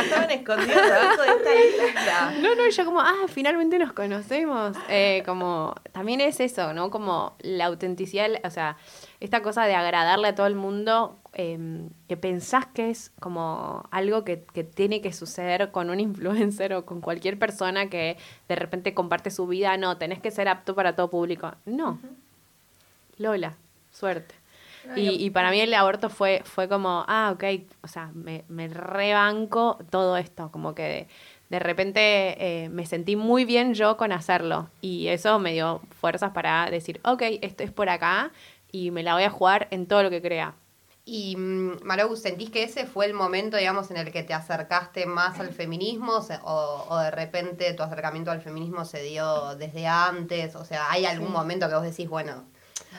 Estaban 0.00 0.30
escondidos 0.30 0.76
abajo 0.76 1.22
de 1.22 1.28
esta 1.28 1.54
lista. 1.54 2.34
No, 2.40 2.54
no, 2.54 2.68
yo 2.68 2.84
como, 2.84 3.00
ah, 3.00 3.26
finalmente 3.28 3.78
nos 3.78 3.92
conocemos. 3.92 4.76
Eh, 4.88 5.22
como, 5.26 5.74
también 5.92 6.20
es 6.20 6.40
eso, 6.40 6.72
¿no? 6.72 6.90
Como 6.90 7.36
la 7.40 7.66
autenticidad, 7.66 8.28
o 8.44 8.50
sea, 8.50 8.76
esta 9.20 9.42
cosa 9.42 9.64
de 9.64 9.74
agradarle 9.74 10.28
a 10.28 10.34
todo 10.34 10.46
el 10.46 10.54
mundo 10.54 11.18
Em, 11.34 11.88
que 12.08 12.18
pensás 12.18 12.66
que 12.66 12.90
es 12.90 13.10
como 13.18 13.88
algo 13.90 14.22
que, 14.22 14.36
tiene 14.36 15.00
que 15.00 15.14
suceder 15.14 15.70
con 15.70 15.88
un 15.88 15.98
influencer 15.98 16.74
o 16.74 16.84
con 16.84 17.00
cualquier 17.00 17.38
persona 17.38 17.88
que 17.88 18.18
de 18.48 18.54
repente 18.54 18.92
comparte 18.92 19.30
su 19.30 19.46
vida, 19.46 19.78
no, 19.78 19.96
tenés 19.96 20.20
que 20.20 20.30
ser 20.30 20.48
apto 20.48 20.74
para 20.74 20.94
todo 20.94 21.08
público. 21.08 21.52
No. 21.64 21.98
Lola, 23.16 23.56
suerte. 23.90 24.34
Y, 24.96 25.30
para 25.30 25.50
mí 25.50 25.60
el 25.60 25.72
aborto 25.74 26.10
fue, 26.10 26.42
fue 26.44 26.68
como, 26.68 27.04
ah, 27.06 27.32
ok, 27.34 27.44
o 27.82 27.88
sea, 27.88 28.10
me, 28.14 28.44
me 28.48 28.68
rebanco 28.68 29.78
todo 29.90 30.16
esto, 30.16 30.50
como 30.50 30.74
que 30.74 31.06
de, 31.50 31.58
repente 31.58 32.64
eh, 32.64 32.68
me 32.68 32.86
sentí 32.86 33.14
muy 33.14 33.44
bien 33.44 33.74
yo 33.74 33.96
con 33.96 34.10
hacerlo 34.10 34.70
y 34.80 35.08
eso 35.08 35.38
me 35.38 35.52
dio 35.52 35.82
fuerzas 36.00 36.32
para 36.32 36.68
decir, 36.70 37.00
ok, 37.04 37.22
esto 37.42 37.62
es 37.62 37.70
por 37.70 37.88
acá 37.88 38.32
y 38.72 38.90
me 38.90 39.02
la 39.02 39.14
voy 39.14 39.22
a 39.22 39.30
jugar 39.30 39.68
en 39.70 39.86
todo 39.86 40.02
lo 40.02 40.10
que 40.10 40.22
crea. 40.22 40.54
Y 41.04 41.36
mm, 41.36 41.82
Marou, 41.82 42.14
¿sentís 42.16 42.50
que 42.50 42.62
ese 42.62 42.86
fue 42.86 43.06
el 43.06 43.14
momento, 43.14 43.56
digamos, 43.56 43.90
en 43.90 43.96
el 43.96 44.12
que 44.12 44.22
te 44.22 44.34
acercaste 44.34 45.06
más 45.06 45.40
al 45.40 45.52
feminismo 45.52 46.20
o, 46.42 46.86
o, 46.88 46.98
de 46.98 47.10
repente 47.10 47.72
tu 47.74 47.82
acercamiento 47.82 48.30
al 48.30 48.40
feminismo 48.40 48.84
se 48.84 49.02
dio 49.02 49.56
desde 49.56 49.86
antes? 49.86 50.54
O 50.54 50.64
sea, 50.64 50.90
¿hay 50.90 51.04
algún 51.04 51.32
momento 51.32 51.68
que 51.68 51.74
vos 51.74 51.82
decís, 51.82 52.08
bueno, 52.08 52.44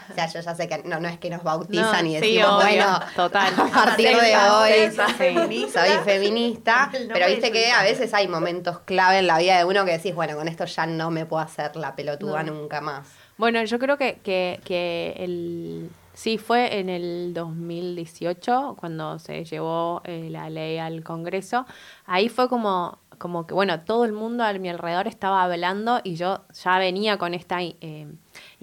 o 0.10 0.13
sea, 0.13 0.27
yo 0.27 0.39
ya 0.39 0.56
sé 0.56 0.67
que 0.67 0.84
no, 0.84 0.99
no 0.99 1.08
es 1.08 1.17
que 1.17 1.29
nos 1.29 1.43
bautizan 1.43 2.08
y 2.08 2.15
decimos, 2.15 2.63
bueno, 2.63 2.99
total. 3.15 3.53
a 3.53 3.67
partir 3.67 4.10
de 4.10 4.38
hoy 4.38 4.91
soy 4.91 5.89
feminista, 6.03 6.89
pero 7.13 7.27
viste 7.27 7.51
que 7.51 7.71
a 7.71 7.84
veces 7.84 8.13
hay 8.13 8.27
momentos 8.27 8.79
clave 8.79 9.19
en 9.19 9.27
la 9.27 9.38
vida 9.38 9.58
de 9.58 9.65
uno 9.65 9.86
que 9.86 9.91
decís, 9.91 10.13
bueno, 10.13 10.36
con 10.36 10.47
esto 10.47 10.65
ya 10.65 10.86
no 10.86 11.12
me 11.12 11.25
puedo 11.25 11.41
hacer 11.41 11.75
la 11.75 11.95
pelotuda 11.95 12.43
nunca 12.43 12.82
más. 12.82 13.08
Bueno, 13.38 13.63
yo 13.63 13.79
creo 13.79 13.97
que, 13.97 14.19
que, 14.23 14.60
que 14.63 15.15
el 15.17 15.89
Sí, 16.13 16.38
fue 16.38 16.79
en 16.79 16.89
el 16.89 17.34
2018 17.34 18.75
cuando 18.79 19.17
se 19.17 19.45
llevó 19.45 20.01
eh, 20.03 20.27
la 20.29 20.49
ley 20.49 20.77
al 20.77 21.03
Congreso. 21.03 21.65
Ahí 22.06 22.29
fue 22.29 22.47
como, 22.47 22.99
como 23.17 23.47
que, 23.47 23.56
bueno, 23.56 23.82
todo 23.82 24.06
el 24.06 24.13
mundo 24.13 24.43
a 24.43 24.53
mi 24.53 24.69
alrededor 24.69 25.08
estaba 25.08 25.43
hablando 25.43 26.01
y 26.03 26.15
yo 26.15 26.45
ya 26.53 26.77
venía 26.77 27.17
con 27.17 27.34
esta 27.34 27.63
eh, 27.63 28.08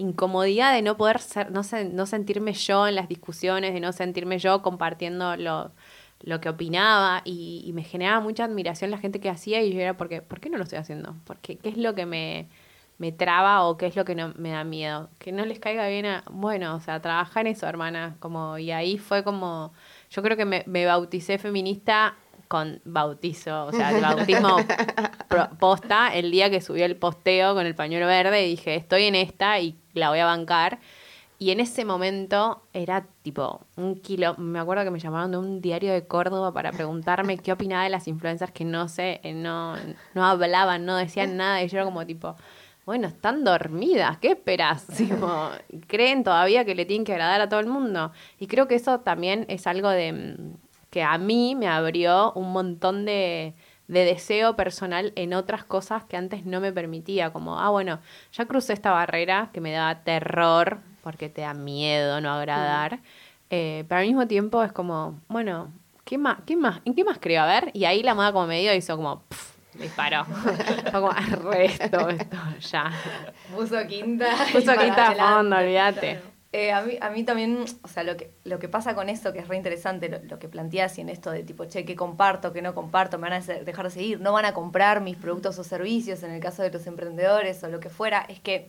incomodidad 0.00 0.74
de 0.74 0.82
no 0.82 0.96
poder 0.96 1.18
ser, 1.20 1.50
no, 1.50 1.62
no 1.92 2.06
sentirme 2.06 2.52
yo 2.52 2.86
en 2.88 2.94
las 2.94 3.08
discusiones, 3.08 3.74
de 3.74 3.80
no 3.80 3.92
sentirme 3.92 4.38
yo 4.38 4.62
compartiendo 4.62 5.36
lo, 5.36 5.72
lo 6.20 6.40
que 6.40 6.48
opinaba 6.48 7.22
y, 7.24 7.62
y, 7.66 7.72
me 7.72 7.82
generaba 7.84 8.20
mucha 8.20 8.44
admiración 8.44 8.90
la 8.90 8.98
gente 8.98 9.20
que 9.20 9.30
hacía 9.30 9.62
y 9.62 9.72
yo 9.72 9.80
era, 9.80 9.96
porque, 9.96 10.22
¿por 10.22 10.40
qué 10.40 10.50
no 10.50 10.58
lo 10.58 10.64
estoy 10.64 10.78
haciendo? 10.78 11.16
Porque, 11.24 11.56
¿qué 11.56 11.68
es 11.70 11.76
lo 11.76 11.94
que 11.94 12.06
me 12.06 12.48
me 13.00 13.12
traba 13.12 13.64
o 13.64 13.78
qué 13.78 13.86
es 13.86 13.96
lo 13.96 14.04
que 14.04 14.14
no 14.14 14.34
me 14.36 14.50
da 14.50 14.62
miedo. 14.62 15.08
Que 15.18 15.32
no 15.32 15.46
les 15.46 15.58
caiga 15.58 15.88
bien 15.88 16.04
a, 16.04 16.22
bueno, 16.30 16.74
o 16.74 16.80
sea, 16.80 17.00
trabajar 17.00 17.46
en 17.46 17.54
eso, 17.54 17.66
hermana. 17.66 18.16
Como, 18.20 18.58
y 18.58 18.72
ahí 18.72 18.98
fue 18.98 19.24
como, 19.24 19.72
yo 20.10 20.22
creo 20.22 20.36
que 20.36 20.44
me, 20.44 20.64
me 20.66 20.84
bauticé 20.84 21.38
feminista 21.38 22.14
con 22.46 22.82
bautizo, 22.84 23.66
o 23.66 23.72
sea, 23.72 23.96
el 23.96 24.02
bautismo 24.02 24.58
posta, 25.60 26.14
el 26.14 26.30
día 26.30 26.50
que 26.50 26.60
subió 26.60 26.84
el 26.84 26.96
posteo 26.96 27.54
con 27.54 27.64
el 27.64 27.74
pañuelo 27.74 28.06
verde, 28.06 28.44
y 28.44 28.50
dije, 28.50 28.74
estoy 28.74 29.04
en 29.04 29.14
esta 29.14 29.58
y 29.60 29.79
la 29.94 30.10
voy 30.10 30.18
a 30.18 30.26
bancar. 30.26 30.78
Y 31.38 31.52
en 31.52 31.60
ese 31.60 31.86
momento 31.86 32.62
era 32.74 33.06
tipo 33.22 33.62
un 33.76 33.98
kilo. 33.98 34.36
Me 34.36 34.58
acuerdo 34.58 34.84
que 34.84 34.90
me 34.90 34.98
llamaron 34.98 35.30
de 35.30 35.38
un 35.38 35.62
diario 35.62 35.90
de 35.90 36.06
Córdoba 36.06 36.52
para 36.52 36.70
preguntarme 36.70 37.38
qué 37.38 37.52
opinaba 37.52 37.84
de 37.84 37.88
las 37.88 38.06
influencers 38.08 38.52
que 38.52 38.66
no 38.66 38.88
sé, 38.88 39.20
eh, 39.22 39.32
no, 39.32 39.74
no 40.14 40.26
hablaban, 40.26 40.84
no 40.84 40.96
decían 40.96 41.38
nada. 41.38 41.62
Y 41.62 41.68
yo 41.68 41.78
era 41.78 41.86
como 41.86 42.04
tipo, 42.04 42.36
bueno, 42.84 43.08
están 43.08 43.42
dormidas, 43.42 44.18
¿qué 44.18 44.32
esperas? 44.32 44.86
creen 45.86 46.24
todavía 46.24 46.66
que 46.66 46.74
le 46.74 46.84
tienen 46.84 47.06
que 47.06 47.12
agradar 47.12 47.40
a 47.40 47.48
todo 47.48 47.60
el 47.60 47.68
mundo. 47.68 48.12
Y 48.38 48.46
creo 48.46 48.68
que 48.68 48.74
eso 48.74 49.00
también 49.00 49.46
es 49.48 49.66
algo 49.66 49.88
de 49.88 50.12
mm, 50.12 50.56
que 50.90 51.02
a 51.02 51.16
mí 51.16 51.54
me 51.54 51.68
abrió 51.68 52.32
un 52.34 52.52
montón 52.52 53.06
de, 53.06 53.54
de 53.90 54.04
deseo 54.04 54.54
personal 54.54 55.12
en 55.16 55.34
otras 55.34 55.64
cosas 55.64 56.04
que 56.04 56.16
antes 56.16 56.46
no 56.46 56.60
me 56.60 56.72
permitía, 56.72 57.32
como, 57.32 57.58
ah, 57.58 57.70
bueno, 57.70 57.98
ya 58.32 58.46
crucé 58.46 58.72
esta 58.72 58.92
barrera 58.92 59.50
que 59.52 59.60
me 59.60 59.72
daba 59.72 60.02
terror 60.02 60.78
porque 61.02 61.28
te 61.28 61.40
da 61.40 61.54
miedo 61.54 62.20
no 62.20 62.32
agradar. 62.32 63.00
Eh, 63.50 63.84
pero 63.88 64.00
al 64.00 64.06
mismo 64.06 64.28
tiempo 64.28 64.62
es 64.62 64.70
como, 64.70 65.18
bueno, 65.26 65.72
¿qué 66.04 66.18
más, 66.18 66.38
qué 66.46 66.56
más, 66.56 66.80
¿en 66.84 66.94
qué 66.94 67.02
más 67.02 67.18
creo? 67.20 67.42
A 67.42 67.46
ver, 67.46 67.70
y 67.72 67.84
ahí 67.84 68.04
la 68.04 68.14
moda 68.14 68.32
como 68.32 68.46
medio 68.46 68.72
hizo 68.74 68.96
como, 68.96 69.24
disparó. 69.74 70.24
Fue 70.90 70.92
como, 70.92 71.10
arresto 71.10 72.08
esto, 72.08 72.38
ya. 72.60 72.92
Puso 73.52 73.86
quinta. 73.88 74.36
Puso 74.52 74.72
quinta 74.76 75.08
a 75.08 75.14
fondo, 75.14 75.56
olvídate. 75.56 76.20
Eh, 76.52 76.72
a, 76.72 76.82
mí, 76.82 76.98
a 77.00 77.10
mí 77.10 77.22
también, 77.22 77.64
o 77.82 77.88
sea, 77.88 78.02
lo 78.02 78.16
que, 78.16 78.32
lo 78.42 78.58
que 78.58 78.68
pasa 78.68 78.96
con 78.96 79.08
esto, 79.08 79.32
que 79.32 79.38
es 79.38 79.46
re 79.46 79.56
interesante, 79.56 80.08
lo, 80.08 80.38
que 80.40 80.48
planteas 80.48 80.98
y 80.98 81.00
en 81.00 81.08
esto 81.08 81.30
de 81.30 81.44
tipo, 81.44 81.64
che, 81.66 81.84
¿qué 81.84 81.94
comparto, 81.94 82.52
qué 82.52 82.60
no 82.60 82.74
comparto? 82.74 83.18
¿Me 83.18 83.30
van 83.30 83.40
a 83.40 83.46
dejar 83.46 83.84
de 83.84 83.90
seguir? 83.90 84.20
¿No 84.20 84.32
van 84.32 84.44
a 84.44 84.52
comprar 84.52 85.00
mis 85.00 85.16
productos 85.16 85.58
o 85.60 85.64
servicios 85.64 86.24
en 86.24 86.32
el 86.32 86.40
caso 86.40 86.62
de 86.62 86.70
los 86.70 86.86
emprendedores 86.88 87.62
o 87.62 87.68
lo 87.68 87.78
que 87.78 87.88
fuera? 87.88 88.26
Es 88.28 88.40
que 88.40 88.66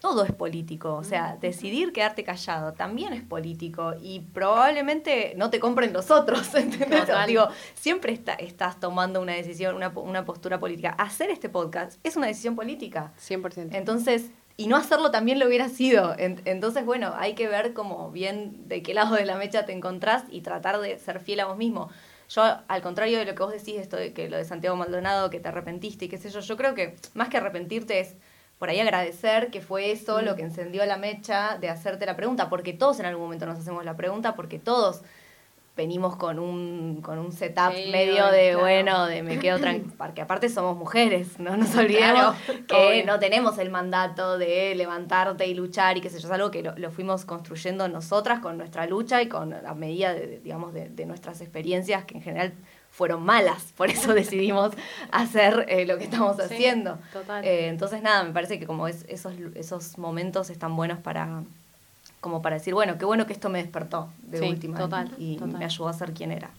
todo 0.00 0.24
es 0.24 0.30
político. 0.30 0.94
O 0.94 1.02
sea, 1.02 1.36
decidir 1.40 1.92
quedarte 1.92 2.22
callado 2.22 2.74
también 2.74 3.12
es 3.12 3.22
político 3.22 3.94
y 4.00 4.20
probablemente 4.20 5.34
no 5.36 5.50
te 5.50 5.58
compren 5.58 5.92
los 5.92 6.12
otros, 6.12 6.54
¿entendés? 6.54 7.08
Digo, 7.26 7.48
siempre 7.74 8.12
está, 8.12 8.34
estás 8.34 8.78
tomando 8.78 9.20
una 9.20 9.32
decisión, 9.32 9.74
una, 9.74 9.88
una 9.88 10.24
postura 10.24 10.60
política. 10.60 10.90
Hacer 10.90 11.30
este 11.30 11.48
podcast 11.48 11.98
es 12.04 12.14
una 12.16 12.28
decisión 12.28 12.54
política. 12.54 13.12
100%. 13.18 13.70
Entonces, 13.72 14.30
y 14.56 14.68
no 14.68 14.76
hacerlo 14.76 15.10
también 15.10 15.38
lo 15.38 15.46
hubiera 15.46 15.68
sido. 15.68 16.14
Entonces, 16.18 16.84
bueno, 16.84 17.12
hay 17.16 17.34
que 17.34 17.48
ver 17.48 17.74
como 17.74 18.10
bien 18.10 18.68
de 18.68 18.82
qué 18.82 18.94
lado 18.94 19.14
de 19.16 19.26
la 19.26 19.36
mecha 19.36 19.66
te 19.66 19.72
encontrás 19.72 20.24
y 20.30 20.40
tratar 20.40 20.80
de 20.80 20.98
ser 20.98 21.20
fiel 21.20 21.40
a 21.40 21.46
vos 21.46 21.56
mismo. 21.56 21.90
Yo, 22.28 22.42
al 22.66 22.82
contrario 22.82 23.18
de 23.18 23.24
lo 23.24 23.34
que 23.34 23.42
vos 23.42 23.52
decís, 23.52 23.76
esto 23.76 23.96
de 23.96 24.12
que 24.12 24.28
lo 24.28 24.36
de 24.36 24.44
Santiago 24.44 24.74
Maldonado, 24.76 25.30
que 25.30 25.40
te 25.40 25.48
arrepentiste 25.48 26.06
y 26.06 26.08
qué 26.08 26.18
sé 26.18 26.30
yo, 26.30 26.40
yo 26.40 26.56
creo 26.56 26.74
que 26.74 26.96
más 27.14 27.28
que 27.28 27.36
arrepentirte 27.36 28.00
es 28.00 28.14
por 28.58 28.70
ahí 28.70 28.80
agradecer 28.80 29.50
que 29.50 29.60
fue 29.60 29.92
eso 29.92 30.22
lo 30.22 30.34
que 30.34 30.42
encendió 30.42 30.84
la 30.86 30.96
mecha 30.96 31.58
de 31.58 31.68
hacerte 31.68 32.06
la 32.06 32.16
pregunta, 32.16 32.48
porque 32.48 32.72
todos 32.72 32.98
en 32.98 33.06
algún 33.06 33.24
momento 33.24 33.44
nos 33.46 33.58
hacemos 33.58 33.84
la 33.84 33.96
pregunta, 33.96 34.34
porque 34.34 34.58
todos 34.58 35.02
venimos 35.76 36.16
con 36.16 36.38
un, 36.38 37.02
con 37.02 37.18
un 37.18 37.32
setup 37.32 37.72
medio 37.92 38.26
de, 38.30 38.56
bueno, 38.56 39.06
de 39.06 39.22
me 39.22 39.38
quedo 39.38 39.58
tranquila, 39.58 39.92
porque 39.98 40.22
aparte 40.22 40.48
somos 40.48 40.76
mujeres, 40.76 41.38
no 41.38 41.56
nos 41.56 41.74
olvidemos 41.76 42.34
que 42.68 43.04
no 43.04 43.18
tenemos 43.18 43.58
el 43.58 43.70
mandato 43.70 44.38
de 44.38 44.74
levantarte 44.74 45.46
y 45.46 45.54
luchar 45.54 45.98
y 45.98 46.00
qué 46.00 46.08
sé 46.08 46.18
yo, 46.18 46.28
es 46.28 46.32
algo 46.32 46.50
que 46.50 46.62
lo, 46.62 46.90
fuimos 46.90 47.26
construyendo 47.26 47.88
nosotras 47.88 48.40
con 48.40 48.56
nuestra 48.56 48.86
lucha 48.86 49.20
y 49.20 49.28
con 49.28 49.50
la 49.50 49.74
medida, 49.74 50.14
de, 50.14 50.40
digamos, 50.40 50.72
de, 50.72 50.88
de 50.88 51.04
nuestras 51.04 51.40
experiencias 51.42 52.04
que 52.06 52.14
en 52.14 52.22
general 52.22 52.54
fueron 52.96 53.22
malas, 53.22 53.72
por 53.76 53.90
eso 53.90 54.14
decidimos 54.14 54.72
hacer 55.10 55.66
eh, 55.68 55.84
lo 55.84 55.98
que 55.98 56.04
estamos 56.04 56.40
haciendo. 56.40 56.98
Eh, 57.42 57.68
entonces, 57.68 58.02
nada, 58.02 58.24
me 58.24 58.32
parece 58.32 58.58
que 58.58 58.66
como 58.66 58.88
es, 58.88 59.04
esos, 59.08 59.34
esos 59.54 59.98
momentos 59.98 60.48
están 60.48 60.74
buenos 60.74 60.98
para 61.00 61.44
como 62.20 62.42
para 62.42 62.56
decir, 62.56 62.74
bueno, 62.74 62.98
qué 62.98 63.04
bueno 63.04 63.26
que 63.26 63.32
esto 63.32 63.48
me 63.48 63.62
despertó 63.62 64.08
de 64.22 64.48
última 64.48 64.78
total, 64.78 65.10
y 65.18 65.38
me 65.38 65.64
ayudó 65.64 65.88
a 65.88 65.92
ser 65.92 66.12
quien 66.12 66.32
era. 66.32 66.50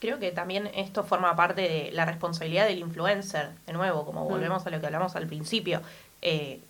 Creo 0.00 0.18
que 0.18 0.30
también 0.30 0.70
esto 0.74 1.02
forma 1.02 1.34
parte 1.34 1.62
de 1.62 1.90
la 1.92 2.04
responsabilidad 2.04 2.66
del 2.66 2.78
influencer, 2.78 3.50
de 3.66 3.72
nuevo, 3.72 4.04
como 4.04 4.24
mm. 4.24 4.28
volvemos 4.28 4.66
a 4.66 4.70
lo 4.70 4.80
que 4.80 4.86
hablamos 4.86 5.16
al 5.16 5.26
principio. 5.26 5.82
Eh, 6.22 6.60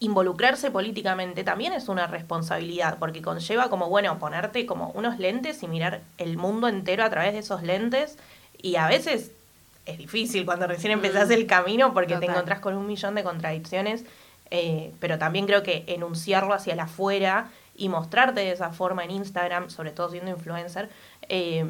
involucrarse 0.00 0.70
políticamente 0.70 1.44
también 1.44 1.72
es 1.72 1.88
una 1.88 2.06
responsabilidad, 2.06 2.98
porque 2.98 3.22
conlleva 3.22 3.68
como, 3.68 3.88
bueno, 3.88 4.18
ponerte 4.18 4.64
como 4.64 4.90
unos 4.90 5.18
lentes 5.18 5.62
y 5.62 5.68
mirar 5.68 6.02
el 6.18 6.36
mundo 6.36 6.68
entero 6.68 7.04
a 7.04 7.10
través 7.10 7.34
de 7.34 7.40
esos 7.40 7.62
lentes. 7.62 8.18
Y 8.60 8.76
a 8.76 8.88
veces 8.88 9.32
es 9.86 9.98
difícil 9.98 10.44
cuando 10.44 10.66
recién 10.66 10.92
empezás 10.92 11.30
el 11.30 11.46
camino 11.46 11.94
porque 11.94 12.16
te 12.16 12.26
encontrás 12.26 12.60
con 12.60 12.74
un 12.74 12.86
millón 12.86 13.14
de 13.14 13.22
contradicciones, 13.22 14.04
eh, 14.50 14.92
pero 15.00 15.18
también 15.18 15.46
creo 15.46 15.62
que 15.62 15.84
enunciarlo 15.86 16.54
hacia 16.54 16.74
el 16.74 16.80
afuera 16.80 17.50
y 17.76 17.88
mostrarte 17.88 18.40
de 18.40 18.52
esa 18.52 18.70
forma 18.70 19.04
en 19.04 19.10
Instagram, 19.10 19.70
sobre 19.70 19.90
todo 19.90 20.10
siendo 20.10 20.30
influencer, 20.30 20.88
eh, 21.28 21.64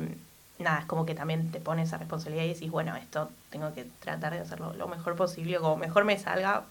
nada, 0.58 0.80
es 0.80 0.86
como 0.86 1.04
que 1.04 1.14
también 1.14 1.50
te 1.50 1.60
pones 1.60 1.88
esa 1.88 1.98
responsabilidad 1.98 2.44
y 2.44 2.54
decís, 2.54 2.70
bueno, 2.70 2.96
esto 2.96 3.30
tengo 3.50 3.74
que 3.74 3.86
tratar 4.00 4.32
de 4.32 4.40
hacerlo 4.40 4.72
lo 4.74 4.88
mejor 4.88 5.16
posible, 5.16 5.58
como 5.58 5.76
mejor 5.76 6.04
me 6.04 6.18
salga, 6.18 6.64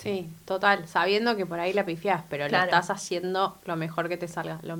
Sí, 0.00 0.30
total, 0.46 0.88
sabiendo 0.88 1.36
que 1.36 1.44
por 1.44 1.60
ahí 1.60 1.74
la 1.74 1.84
pifiás, 1.84 2.22
pero 2.30 2.48
lo 2.48 2.56
estás 2.56 2.88
haciendo 2.88 3.58
lo 3.66 3.76
mejor 3.76 4.08
que 4.08 4.16
te 4.16 4.28
salga. 4.28 4.58
Lo... 4.62 4.78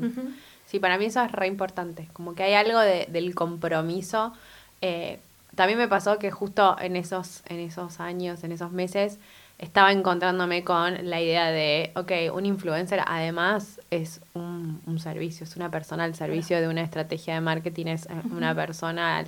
Sí, 0.64 0.78
para 0.78 0.96
mí 0.96 1.06
eso 1.06 1.22
es 1.22 1.30
re 1.30 1.46
importante, 1.46 2.08
como 2.14 2.34
que 2.34 2.44
hay 2.44 2.54
algo 2.54 2.78
de, 2.78 3.06
del 3.10 3.34
compromiso. 3.34 4.32
Eh, 4.80 5.20
también 5.56 5.78
me 5.78 5.88
pasó 5.88 6.18
que 6.18 6.30
justo 6.30 6.74
en 6.80 6.96
esos, 6.96 7.42
en 7.46 7.60
esos 7.60 8.00
años, 8.00 8.44
en 8.44 8.52
esos 8.52 8.72
meses, 8.72 9.18
estaba 9.60 9.92
encontrándome 9.92 10.64
con 10.64 11.10
la 11.10 11.20
idea 11.20 11.50
de, 11.50 11.92
ok, 11.94 12.34
un 12.34 12.46
influencer 12.46 13.02
además 13.06 13.80
es 13.90 14.22
un, 14.32 14.80
un 14.86 14.98
servicio, 14.98 15.44
es 15.44 15.54
una 15.54 15.70
persona 15.70 16.04
al 16.04 16.14
servicio 16.14 16.60
de 16.60 16.68
una 16.68 16.80
estrategia 16.80 17.34
de 17.34 17.42
marketing, 17.42 17.86
es 17.86 18.06
eh, 18.06 18.14
una 18.34 18.54
persona, 18.54 19.18
al, 19.18 19.26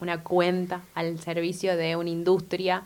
una 0.00 0.22
cuenta 0.22 0.80
al 0.94 1.18
servicio 1.20 1.76
de 1.76 1.96
una 1.96 2.08
industria 2.08 2.82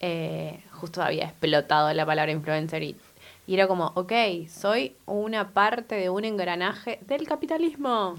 eh, 0.00 0.62
justo 0.72 1.02
había 1.02 1.24
explotado 1.24 1.92
la 1.92 2.04
palabra 2.04 2.32
influencer 2.32 2.82
y, 2.82 2.96
era 3.46 3.66
como, 3.66 3.92
ok, 3.94 4.12
soy 4.48 4.96
una 5.06 5.50
parte 5.50 5.94
de 5.94 6.10
un 6.10 6.24
engranaje 6.24 6.98
del 7.06 7.26
capitalismo. 7.26 8.14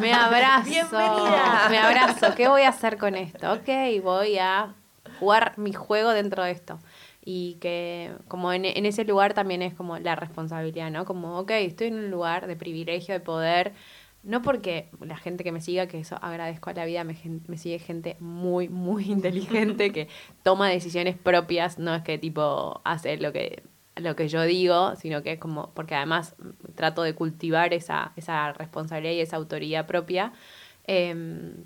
Me 0.00 0.12
abrazo. 0.14 0.68
Bienvenida. 0.68 1.68
Me 1.70 1.78
abrazo. 1.78 2.34
¿Qué 2.34 2.48
voy 2.48 2.62
a 2.62 2.70
hacer 2.70 2.96
con 2.96 3.14
esto? 3.14 3.52
Ok, 3.52 3.68
voy 4.02 4.38
a 4.38 4.74
jugar 5.20 5.58
mi 5.58 5.72
juego 5.72 6.10
dentro 6.10 6.42
de 6.42 6.52
esto. 6.52 6.78
Y 7.24 7.54
que 7.60 8.12
como 8.28 8.52
en, 8.52 8.64
en 8.64 8.84
ese 8.84 9.04
lugar 9.04 9.34
también 9.34 9.62
es 9.62 9.74
como 9.74 9.98
la 9.98 10.16
responsabilidad, 10.16 10.90
¿no? 10.90 11.04
Como, 11.04 11.38
ok, 11.38 11.50
estoy 11.52 11.88
en 11.88 11.94
un 11.94 12.10
lugar 12.10 12.46
de 12.46 12.56
privilegio, 12.56 13.14
de 13.14 13.20
poder 13.20 13.72
no 14.22 14.40
porque 14.40 14.88
la 15.00 15.16
gente 15.16 15.42
que 15.42 15.52
me 15.52 15.60
siga, 15.60 15.88
que 15.88 15.98
eso 15.98 16.16
agradezco 16.22 16.70
a 16.70 16.74
la 16.74 16.84
vida, 16.84 17.02
me, 17.04 17.16
me 17.48 17.58
sigue 17.58 17.78
gente 17.78 18.16
muy, 18.20 18.68
muy 18.68 19.04
inteligente 19.10 19.92
que 19.92 20.08
toma 20.42 20.68
decisiones 20.68 21.16
propias, 21.16 21.78
no 21.78 21.94
es 21.94 22.02
que 22.02 22.18
tipo 22.18 22.80
hace 22.84 23.16
lo 23.16 23.32
que, 23.32 23.62
lo 23.96 24.14
que 24.14 24.28
yo 24.28 24.42
digo, 24.42 24.94
sino 24.96 25.22
que 25.22 25.32
es 25.32 25.38
como, 25.38 25.70
porque 25.74 25.94
además 25.94 26.36
trato 26.76 27.02
de 27.02 27.14
cultivar 27.14 27.74
esa, 27.74 28.12
esa 28.16 28.52
responsabilidad 28.52 29.14
y 29.14 29.20
esa 29.20 29.36
autoridad 29.36 29.86
propia, 29.86 30.32
em, 30.86 31.64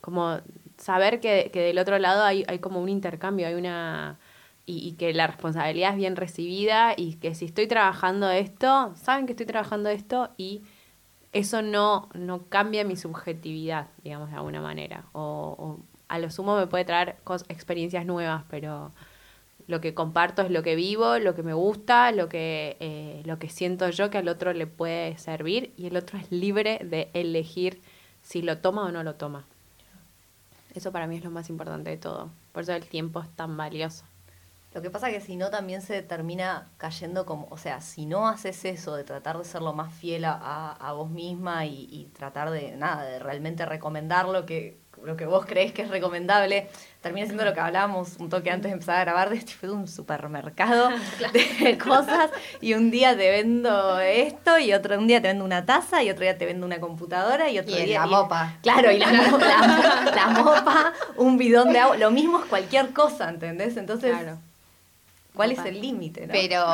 como 0.00 0.40
saber 0.78 1.20
que, 1.20 1.50
que, 1.52 1.60
del 1.60 1.78
otro 1.78 1.98
lado 1.98 2.24
hay, 2.24 2.44
hay 2.48 2.58
como 2.58 2.80
un 2.80 2.88
intercambio, 2.88 3.46
hay 3.46 3.54
una... 3.54 4.18
Y, 4.64 4.92
que 4.92 5.12
la 5.12 5.26
responsabilidad 5.26 5.90
es 5.90 5.96
bien 5.96 6.16
recibida 6.16 6.94
y 6.96 7.14
que 7.14 7.34
si 7.34 7.46
estoy 7.46 7.66
trabajando 7.66 8.30
esto, 8.30 8.94
saben 8.94 9.26
que 9.26 9.32
estoy 9.32 9.44
trabajando 9.44 9.90
esto 9.90 10.30
y 10.38 10.62
eso 11.32 11.62
no, 11.62 12.08
no 12.14 12.46
cambia 12.48 12.84
mi 12.84 12.96
subjetividad, 12.96 13.88
digamos, 14.04 14.30
de 14.30 14.36
alguna 14.36 14.60
manera. 14.60 15.04
O, 15.12 15.80
a 16.08 16.18
lo 16.18 16.30
sumo 16.30 16.56
me 16.56 16.68
puede 16.68 16.84
traer 16.84 17.16
experiencias 17.48 18.06
nuevas, 18.06 18.44
pero 18.48 18.92
lo 19.66 19.80
que 19.80 19.94
comparto 19.94 20.42
es 20.42 20.50
lo 20.50 20.62
que 20.62 20.76
vivo, 20.76 21.18
lo 21.18 21.34
que 21.34 21.42
me 21.42 21.54
gusta, 21.54 22.12
lo 22.12 22.28
que, 22.28 22.76
eh, 22.80 23.22
lo 23.24 23.38
que 23.38 23.48
siento 23.48 23.90
yo 23.90 24.10
que 24.10 24.18
al 24.18 24.28
otro 24.28 24.52
le 24.52 24.66
puede 24.66 25.18
servir 25.18 25.72
y 25.76 25.86
el 25.86 25.96
otro 25.96 26.18
es 26.18 26.30
libre 26.30 26.80
de 26.84 27.10
elegir 27.14 27.80
si 28.22 28.42
lo 28.42 28.58
toma 28.58 28.84
o 28.84 28.92
no 28.92 29.02
lo 29.02 29.14
toma. 29.14 29.44
Eso 30.74 30.92
para 30.92 31.06
mí 31.06 31.16
es 31.16 31.24
lo 31.24 31.30
más 31.30 31.50
importante 31.50 31.90
de 31.90 31.96
todo. 31.96 32.30
Por 32.52 32.62
eso 32.62 32.72
el 32.72 32.86
tiempo 32.86 33.20
es 33.20 33.28
tan 33.30 33.56
valioso. 33.56 34.04
Lo 34.74 34.80
que 34.80 34.90
pasa 34.90 35.08
es 35.10 35.14
que 35.14 35.20
si 35.20 35.36
no 35.36 35.50
también 35.50 35.82
se 35.82 36.00
termina 36.02 36.68
cayendo 36.78 37.26
como, 37.26 37.46
o 37.50 37.58
sea, 37.58 37.80
si 37.82 38.06
no 38.06 38.26
haces 38.26 38.64
eso 38.64 38.96
de 38.96 39.04
tratar 39.04 39.36
de 39.36 39.44
ser 39.44 39.60
lo 39.62 39.72
más 39.74 39.92
fiel 39.92 40.24
a, 40.24 40.72
a 40.72 40.92
vos 40.92 41.10
misma 41.10 41.66
y, 41.66 41.88
y, 41.90 42.06
tratar 42.16 42.50
de, 42.50 42.72
nada, 42.76 43.04
de 43.04 43.18
realmente 43.18 43.66
recomendar 43.66 44.26
lo 44.28 44.46
que, 44.46 44.78
lo 45.04 45.14
que 45.16 45.26
vos 45.26 45.44
creés 45.44 45.72
que 45.72 45.82
es 45.82 45.88
recomendable, 45.90 46.68
termina 47.02 47.26
siendo 47.26 47.44
lo 47.44 47.52
que 47.52 47.60
hablábamos 47.60 48.16
un 48.18 48.30
toque 48.30 48.50
antes 48.50 48.70
de 48.70 48.74
empezar 48.74 48.96
a 48.96 49.00
grabar, 49.04 49.28
de 49.30 49.36
este 49.36 49.52
fue 49.52 49.70
un 49.70 49.86
supermercado 49.88 50.88
de 51.60 51.76
cosas, 51.76 52.30
y 52.62 52.72
un 52.74 52.90
día 52.90 53.14
te 53.16 53.28
vendo 53.30 54.00
esto, 54.00 54.58
y 54.58 54.72
otro 54.72 54.96
un 54.98 55.06
día 55.06 55.20
te 55.20 55.28
vendo 55.28 55.44
una 55.44 55.66
taza, 55.66 56.02
y 56.02 56.08
otro 56.10 56.22
día 56.22 56.38
te 56.38 56.46
vendo 56.46 56.64
una 56.64 56.80
computadora, 56.80 57.50
y 57.50 57.58
otro 57.58 57.76
Y 57.76 57.82
día... 57.84 58.00
la 58.00 58.06
mopa. 58.06 58.54
Claro, 58.62 58.90
y 58.90 58.98
la, 58.98 59.06
mo- 59.12 59.38
la- 59.38 60.12
la 60.14 60.26
mopa, 60.28 60.92
un 61.16 61.36
bidón 61.36 61.72
de 61.74 61.78
agua, 61.80 61.96
lo 61.96 62.10
mismo 62.10 62.38
es 62.40 62.46
cualquier 62.46 62.90
cosa, 62.94 63.28
¿entendés? 63.28 63.76
Entonces, 63.76 64.12
Claro. 64.16 64.38
¿Cuál 65.34 65.52
es 65.52 65.58
el 65.64 65.80
límite? 65.80 66.26
no? 66.26 66.32
Pero, 66.32 66.64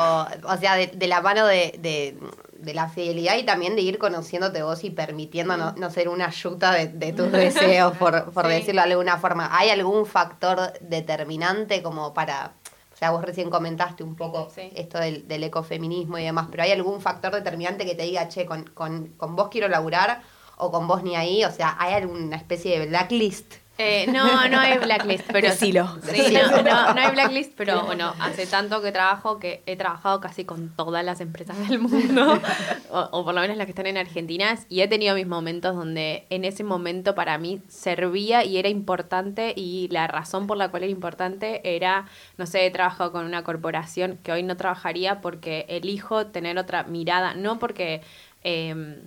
o 0.47 0.57
sea, 0.57 0.75
de, 0.75 0.87
de 0.87 1.07
la 1.07 1.21
mano 1.21 1.45
de, 1.45 1.75
de, 1.79 2.17
de 2.53 2.73
la 2.73 2.89
fidelidad 2.89 3.37
y 3.37 3.43
también 3.43 3.75
de 3.75 3.81
ir 3.81 3.97
conociéndote 3.97 4.61
vos 4.63 4.83
y 4.83 4.89
permitiendo 4.89 5.55
no, 5.57 5.71
no 5.73 5.89
ser 5.89 6.09
una 6.09 6.29
yuta 6.29 6.71
de, 6.73 6.87
de 6.87 7.13
tus 7.13 7.31
deseos, 7.31 7.95
por, 7.97 8.31
por 8.31 8.45
Sí. 8.47 8.51
decirlo 8.51 8.81
de 8.83 8.89
alguna 8.91 9.17
forma. 9.17 9.49
¿Hay 9.57 9.69
algún 9.69 10.05
factor 10.05 10.73
determinante 10.81 11.81
como 11.81 12.13
para... 12.13 12.53
O 12.93 12.97
sea, 12.99 13.11
vos 13.11 13.23
recién 13.23 13.49
comentaste 13.49 14.03
un 14.03 14.15
poco 14.17 14.49
Sí. 14.53 14.71
esto 14.75 14.99
del, 14.99 15.25
del 15.25 15.43
ecofeminismo 15.45 16.17
y 16.17 16.23
demás, 16.25 16.47
pero 16.51 16.63
¿hay 16.63 16.71
algún 16.73 16.99
factor 16.99 17.33
determinante 17.33 17.85
que 17.85 17.95
te 17.95 18.03
diga, 18.03 18.27
che, 18.27 18.45
con, 18.45 18.65
con, 18.65 19.07
con 19.15 19.37
vos 19.37 19.47
quiero 19.49 19.69
laburar 19.69 20.21
o 20.57 20.69
con 20.69 20.85
vos 20.85 21.01
ni 21.01 21.15
ahí? 21.15 21.45
O 21.45 21.51
sea, 21.51 21.77
¿hay 21.79 21.93
alguna 21.93 22.35
especie 22.35 22.77
de 22.77 22.87
blacklist? 22.87 23.53
Eh, 23.81 24.07
no, 24.11 24.49
no 24.49 24.59
hay 24.59 24.77
blacklist, 24.77 25.23
pero. 25.31 25.47
Sí, 25.53 25.71
no, 25.71 26.61
no, 26.63 26.93
no 26.93 26.99
hay 27.01 27.11
blacklist, 27.11 27.53
pero 27.55 27.85
bueno, 27.85 28.13
hace 28.19 28.45
tanto 28.45 28.81
que 28.81 28.91
trabajo 28.91 29.39
que 29.39 29.63
he 29.65 29.77
trabajado 29.77 30.19
casi 30.19 30.43
con 30.43 30.75
todas 30.75 31.05
las 31.05 31.21
empresas 31.21 31.57
del 31.69 31.79
mundo, 31.79 32.41
o, 32.91 32.99
o 33.11 33.23
por 33.23 33.33
lo 33.33 33.39
menos 33.39 33.55
las 33.55 33.65
que 33.65 33.71
están 33.71 33.87
en 33.87 33.95
Argentina, 33.97 34.59
y 34.67 34.81
he 34.81 34.89
tenido 34.89 35.15
mis 35.15 35.27
momentos 35.27 35.77
donde 35.77 36.25
en 36.29 36.43
ese 36.43 36.65
momento 36.65 37.15
para 37.15 37.37
mí 37.37 37.61
servía 37.69 38.43
y 38.43 38.57
era 38.57 38.67
importante 38.67 39.53
y 39.55 39.87
la 39.91 40.07
razón 40.07 40.45
por 40.45 40.57
la 40.57 40.67
cual 40.69 40.83
era 40.83 40.91
importante 40.91 41.61
era, 41.63 42.05
no 42.37 42.45
sé, 42.45 42.65
he 42.65 42.71
trabajado 42.71 43.13
con 43.13 43.23
una 43.23 43.45
corporación 43.45 44.19
que 44.23 44.33
hoy 44.33 44.43
no 44.43 44.57
trabajaría 44.57 45.21
porque 45.21 45.65
elijo 45.69 46.27
tener 46.27 46.57
otra 46.57 46.83
mirada, 46.83 47.33
no 47.33 47.59
porque... 47.59 48.01
em, 48.43 48.97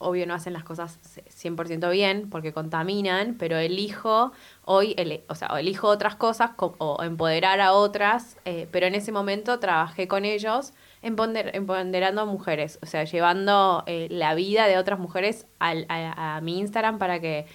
obvio 0.00 0.26
no 0.26 0.34
hacen 0.34 0.52
las 0.54 0.64
cosas 0.64 0.98
100% 1.28 1.90
bien 1.90 2.28
porque 2.30 2.52
contaminan, 2.52 3.36
pero 3.38 3.56
elijo 3.58 4.32
hoy, 4.64 4.96
o 5.28 5.34
sea, 5.36 5.48
elijo 5.58 5.88
otras 5.88 6.16
cosas 6.16 6.50
co- 6.56 6.74
o 6.78 7.02
empoderar 7.04 7.60
a 7.60 7.72
otras, 7.74 8.36
eh, 8.44 8.66
pero 8.72 8.86
en 8.86 8.94
ese 8.96 9.12
momento 9.12 9.58
trabajé 9.60 10.08
con 10.08 10.24
ellos 10.24 10.72
emponder- 11.02 11.50
empoderando 11.54 12.22
a 12.22 12.24
mujeres, 12.24 12.78
o 12.82 12.86
sea, 12.86 13.04
llevando 13.04 13.84
eh, 13.86 14.08
la 14.10 14.34
vida 14.34 14.66
de 14.66 14.78
otras 14.78 14.98
mujeres 14.98 15.46
al- 15.58 15.86
a, 15.88 16.36
a 16.36 16.40
mi 16.40 16.58
Instagram 16.58 16.98
para 16.98 17.20
que, 17.20 17.46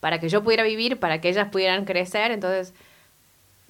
para 0.00 0.20
que 0.20 0.28
yo 0.28 0.42
pudiera 0.44 0.62
vivir, 0.64 1.00
para 1.00 1.20
que 1.20 1.28
ellas 1.30 1.48
pudieran 1.50 1.84
crecer, 1.86 2.30
entonces 2.30 2.74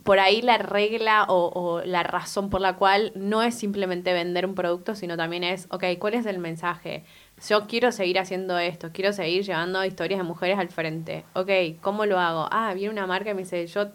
por 0.04 0.20
ahí 0.20 0.40
la 0.40 0.56
regla 0.58 1.24
o, 1.28 1.50
o 1.52 1.80
la 1.84 2.04
razón 2.04 2.48
por 2.48 2.60
la 2.60 2.76
cual 2.76 3.10
no 3.16 3.42
es 3.42 3.56
simplemente 3.56 4.12
vender 4.12 4.46
un 4.46 4.54
producto, 4.54 4.94
sino 4.94 5.16
también 5.16 5.42
es, 5.42 5.66
ok, 5.70 5.84
¿cuál 5.98 6.14
es 6.14 6.26
el 6.26 6.38
mensaje? 6.38 7.04
Yo 7.44 7.66
quiero 7.66 7.92
seguir 7.92 8.18
haciendo 8.18 8.58
esto, 8.58 8.90
quiero 8.92 9.12
seguir 9.12 9.44
llevando 9.44 9.84
historias 9.84 10.18
de 10.18 10.24
mujeres 10.24 10.58
al 10.58 10.68
frente. 10.70 11.24
Ok, 11.34 11.50
¿cómo 11.82 12.06
lo 12.06 12.18
hago? 12.18 12.48
Ah, 12.50 12.72
viene 12.74 12.90
una 12.90 13.06
marca 13.06 13.30
y 13.30 13.34
me 13.34 13.42
dice, 13.42 13.66
yo 13.66 13.88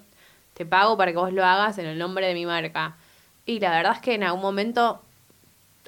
te 0.53 0.65
pago 0.65 0.95
para 0.95 1.11
que 1.11 1.17
vos 1.17 1.33
lo 1.33 1.43
hagas 1.43 1.79
en 1.79 1.87
el 1.87 1.97
nombre 1.97 2.27
de 2.27 2.35
mi 2.35 2.45
marca. 2.45 2.97
Y 3.45 3.59
la 3.59 3.71
verdad 3.71 3.93
es 3.93 3.99
que 3.99 4.13
en 4.13 4.23
algún 4.23 4.41
momento, 4.41 5.01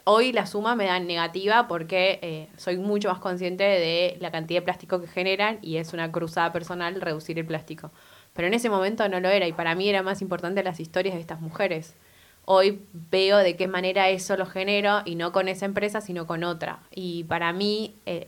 hoy 0.03 0.33
la 0.33 0.47
suma 0.47 0.75
me 0.75 0.85
da 0.85 0.99
negativa 0.99 1.67
porque 1.67 2.19
eh, 2.23 2.49
soy 2.57 2.77
mucho 2.77 3.09
más 3.09 3.19
consciente 3.19 3.63
de 3.63 4.17
la 4.19 4.31
cantidad 4.31 4.61
de 4.61 4.65
plástico 4.65 4.99
que 4.99 5.07
generan 5.07 5.59
y 5.61 5.77
es 5.77 5.93
una 5.93 6.11
cruzada 6.11 6.51
personal 6.51 6.99
reducir 7.01 7.37
el 7.37 7.45
plástico. 7.45 7.91
Pero 8.33 8.47
en 8.47 8.55
ese 8.55 8.71
momento 8.71 9.07
no 9.09 9.19
lo 9.19 9.29
era 9.29 9.47
y 9.47 9.53
para 9.53 9.75
mí 9.75 9.87
era 9.87 10.01
más 10.01 10.23
importante 10.23 10.63
las 10.63 10.79
historias 10.79 11.13
de 11.13 11.21
estas 11.21 11.39
mujeres. 11.39 11.95
Hoy 12.45 12.81
veo 13.09 13.37
de 13.37 13.55
qué 13.55 13.67
manera 13.67 14.09
eso 14.09 14.35
lo 14.37 14.45
genero 14.45 15.01
y 15.05 15.15
no 15.15 15.31
con 15.31 15.47
esa 15.47 15.65
empresa, 15.65 16.01
sino 16.01 16.27
con 16.27 16.43
otra. 16.43 16.79
Y 16.93 17.23
para 17.23 17.53
mí 17.53 17.95
eh, 18.05 18.27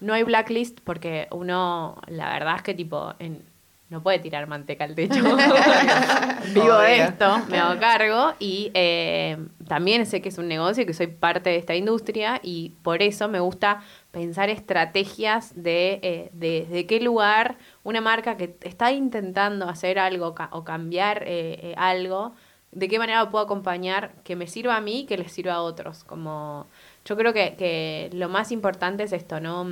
no 0.00 0.14
hay 0.14 0.22
blacklist 0.22 0.78
porque 0.84 1.26
uno, 1.32 2.00
la 2.06 2.30
verdad 2.32 2.56
es 2.56 2.62
que 2.62 2.74
tipo, 2.74 3.14
en, 3.18 3.42
no 3.90 4.02
puede 4.02 4.18
tirar 4.20 4.46
manteca 4.46 4.84
al 4.84 4.94
techo. 4.94 5.14
Vivo 6.54 6.78
de 6.78 6.98
esto, 7.04 7.42
me 7.48 7.58
hago 7.58 7.80
cargo 7.80 8.34
y 8.38 8.70
eh, 8.74 9.36
también 9.66 10.06
sé 10.06 10.20
que 10.22 10.28
es 10.28 10.38
un 10.38 10.46
negocio 10.48 10.86
que 10.86 10.94
soy 10.94 11.08
parte 11.08 11.50
de 11.50 11.56
esta 11.56 11.74
industria 11.74 12.40
y 12.42 12.70
por 12.82 13.02
eso 13.02 13.28
me 13.28 13.40
gusta 13.40 13.82
pensar 14.12 14.50
estrategias 14.50 15.52
de, 15.60 15.98
eh, 16.02 16.30
de, 16.32 16.66
de 16.70 16.86
qué 16.86 17.00
lugar 17.00 17.56
una 17.82 18.00
marca 18.00 18.36
que 18.36 18.56
está 18.62 18.92
intentando 18.92 19.68
hacer 19.68 19.98
algo 19.98 20.34
ca- 20.34 20.48
o 20.52 20.64
cambiar 20.64 21.22
eh, 21.26 21.58
eh, 21.70 21.74
algo, 21.76 22.34
de 22.72 22.88
qué 22.88 22.98
manera 22.98 23.30
puedo 23.30 23.44
acompañar 23.44 24.12
que 24.24 24.36
me 24.36 24.46
sirva 24.46 24.76
a 24.76 24.80
mí 24.80 25.00
y 25.00 25.06
que 25.06 25.16
les 25.18 25.32
sirva 25.32 25.54
a 25.54 25.62
otros. 25.62 26.04
Como 26.04 26.66
yo 27.04 27.16
creo 27.16 27.32
que, 27.32 27.54
que 27.56 28.10
lo 28.12 28.28
más 28.28 28.52
importante 28.52 29.02
es 29.04 29.12
esto, 29.12 29.40
¿no? 29.40 29.64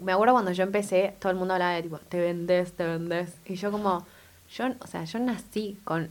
Me 0.00 0.12
acuerdo 0.12 0.34
cuando 0.34 0.52
yo 0.52 0.62
empecé, 0.62 1.14
todo 1.18 1.32
el 1.32 1.38
mundo 1.38 1.54
hablaba 1.54 1.72
de 1.72 1.82
tipo, 1.82 1.98
te 1.98 2.20
vendes, 2.20 2.72
te 2.72 2.84
vendes. 2.84 3.34
Y 3.46 3.56
yo 3.56 3.72
como, 3.72 4.06
yo, 4.50 4.66
o 4.80 4.86
sea, 4.86 5.02
yo 5.04 5.18
nací 5.18 5.76
con 5.84 6.08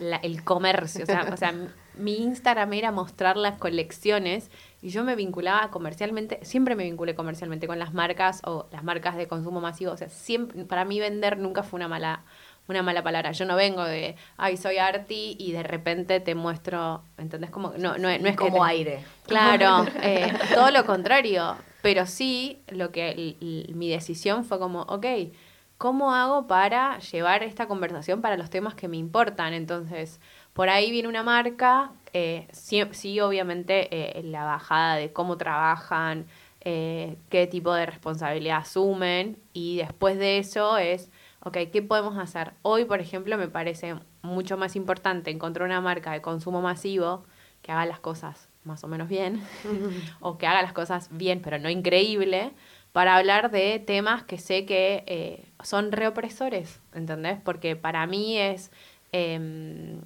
la- 0.00 0.16
el 0.16 0.42
comercio. 0.42 1.04
O 1.04 1.06
sea, 1.06 1.28
o 1.32 1.36
sea, 1.36 1.54
mi 1.96 2.16
Instagram 2.16 2.72
era 2.72 2.90
mostrar 2.90 3.36
las 3.36 3.58
colecciones 3.58 4.50
y 4.80 4.88
yo 4.88 5.04
me 5.04 5.14
vinculaba 5.14 5.70
comercialmente, 5.70 6.40
siempre 6.42 6.74
me 6.74 6.82
vinculé 6.82 7.14
comercialmente 7.14 7.68
con 7.68 7.78
las 7.78 7.94
marcas 7.94 8.40
o 8.44 8.66
las 8.72 8.82
marcas 8.82 9.16
de 9.16 9.28
consumo 9.28 9.60
masivo. 9.60 9.92
O 9.92 9.96
sea, 9.96 10.08
siempre, 10.08 10.64
para 10.64 10.84
mí 10.84 10.98
vender 10.98 11.38
nunca 11.38 11.62
fue 11.62 11.76
una 11.78 11.86
mala, 11.86 12.22
una 12.68 12.82
mala 12.82 13.02
palabra. 13.02 13.32
Yo 13.32 13.44
no 13.44 13.56
vengo 13.56 13.84
de, 13.84 14.16
ay, 14.36 14.56
soy 14.56 14.78
arty 14.78 15.36
y 15.38 15.52
de 15.52 15.62
repente 15.62 16.20
te 16.20 16.34
muestro, 16.34 17.02
¿entendés? 17.18 17.50
Como, 17.50 17.70
no, 17.78 17.98
no, 17.98 17.98
no 17.98 18.08
es 18.08 18.18
que 18.18 18.34
como 18.36 18.64
te- 18.64 18.70
aire. 18.70 19.04
Claro, 19.26 19.86
eh, 20.02 20.32
todo 20.54 20.70
lo 20.70 20.84
contrario. 20.84 21.56
Pero 21.82 22.06
sí, 22.06 22.62
lo 22.68 22.92
que 22.92 23.36
mi 23.74 23.88
decisión 23.90 24.44
fue 24.44 24.58
como, 24.60 24.82
ok, 24.82 25.06
¿cómo 25.78 26.14
hago 26.14 26.46
para 26.46 26.98
llevar 27.00 27.42
esta 27.42 27.66
conversación 27.66 28.20
para 28.22 28.36
los 28.36 28.50
temas 28.50 28.74
que 28.74 28.86
me 28.86 28.96
importan? 28.98 29.52
Entonces, 29.52 30.20
por 30.52 30.68
ahí 30.68 30.92
viene 30.92 31.08
una 31.08 31.24
marca, 31.24 31.90
eh, 32.12 32.46
sí, 32.52 32.82
sí, 32.92 33.18
obviamente, 33.20 33.88
eh, 33.90 34.22
la 34.22 34.44
bajada 34.44 34.94
de 34.94 35.12
cómo 35.12 35.36
trabajan, 35.36 36.26
eh, 36.60 37.16
qué 37.30 37.48
tipo 37.48 37.74
de 37.74 37.86
responsabilidad 37.86 38.58
asumen, 38.58 39.38
y 39.52 39.78
después 39.78 40.16
de 40.18 40.38
eso 40.38 40.78
es, 40.78 41.10
ok, 41.44 41.58
¿qué 41.72 41.82
podemos 41.82 42.16
hacer? 42.18 42.52
Hoy, 42.62 42.84
por 42.84 43.00
ejemplo, 43.00 43.36
me 43.36 43.48
parece 43.48 43.96
mucho 44.22 44.56
más 44.56 44.76
importante 44.76 45.30
encontrar 45.30 45.66
una 45.66 45.80
marca 45.80 46.12
de 46.12 46.22
consumo 46.22 46.62
masivo 46.62 47.24
que 47.62 47.72
haga 47.72 47.86
las 47.86 48.00
cosas 48.00 48.48
más 48.64 48.84
o 48.84 48.88
menos 48.88 49.08
bien, 49.08 49.42
o 50.20 50.38
que 50.38 50.46
haga 50.46 50.62
las 50.62 50.72
cosas 50.72 51.08
bien, 51.10 51.40
pero 51.42 51.58
no 51.58 51.68
increíble, 51.68 52.52
para 52.92 53.16
hablar 53.16 53.50
de 53.50 53.78
temas 53.80 54.22
que 54.22 54.38
sé 54.38 54.66
que 54.66 55.02
eh, 55.06 55.44
son 55.62 55.90
reopresores, 55.90 56.80
¿entendés? 56.94 57.40
Porque 57.42 57.74
para 57.74 58.06
mí 58.06 58.38
es, 58.38 58.70
eh, 59.12 59.98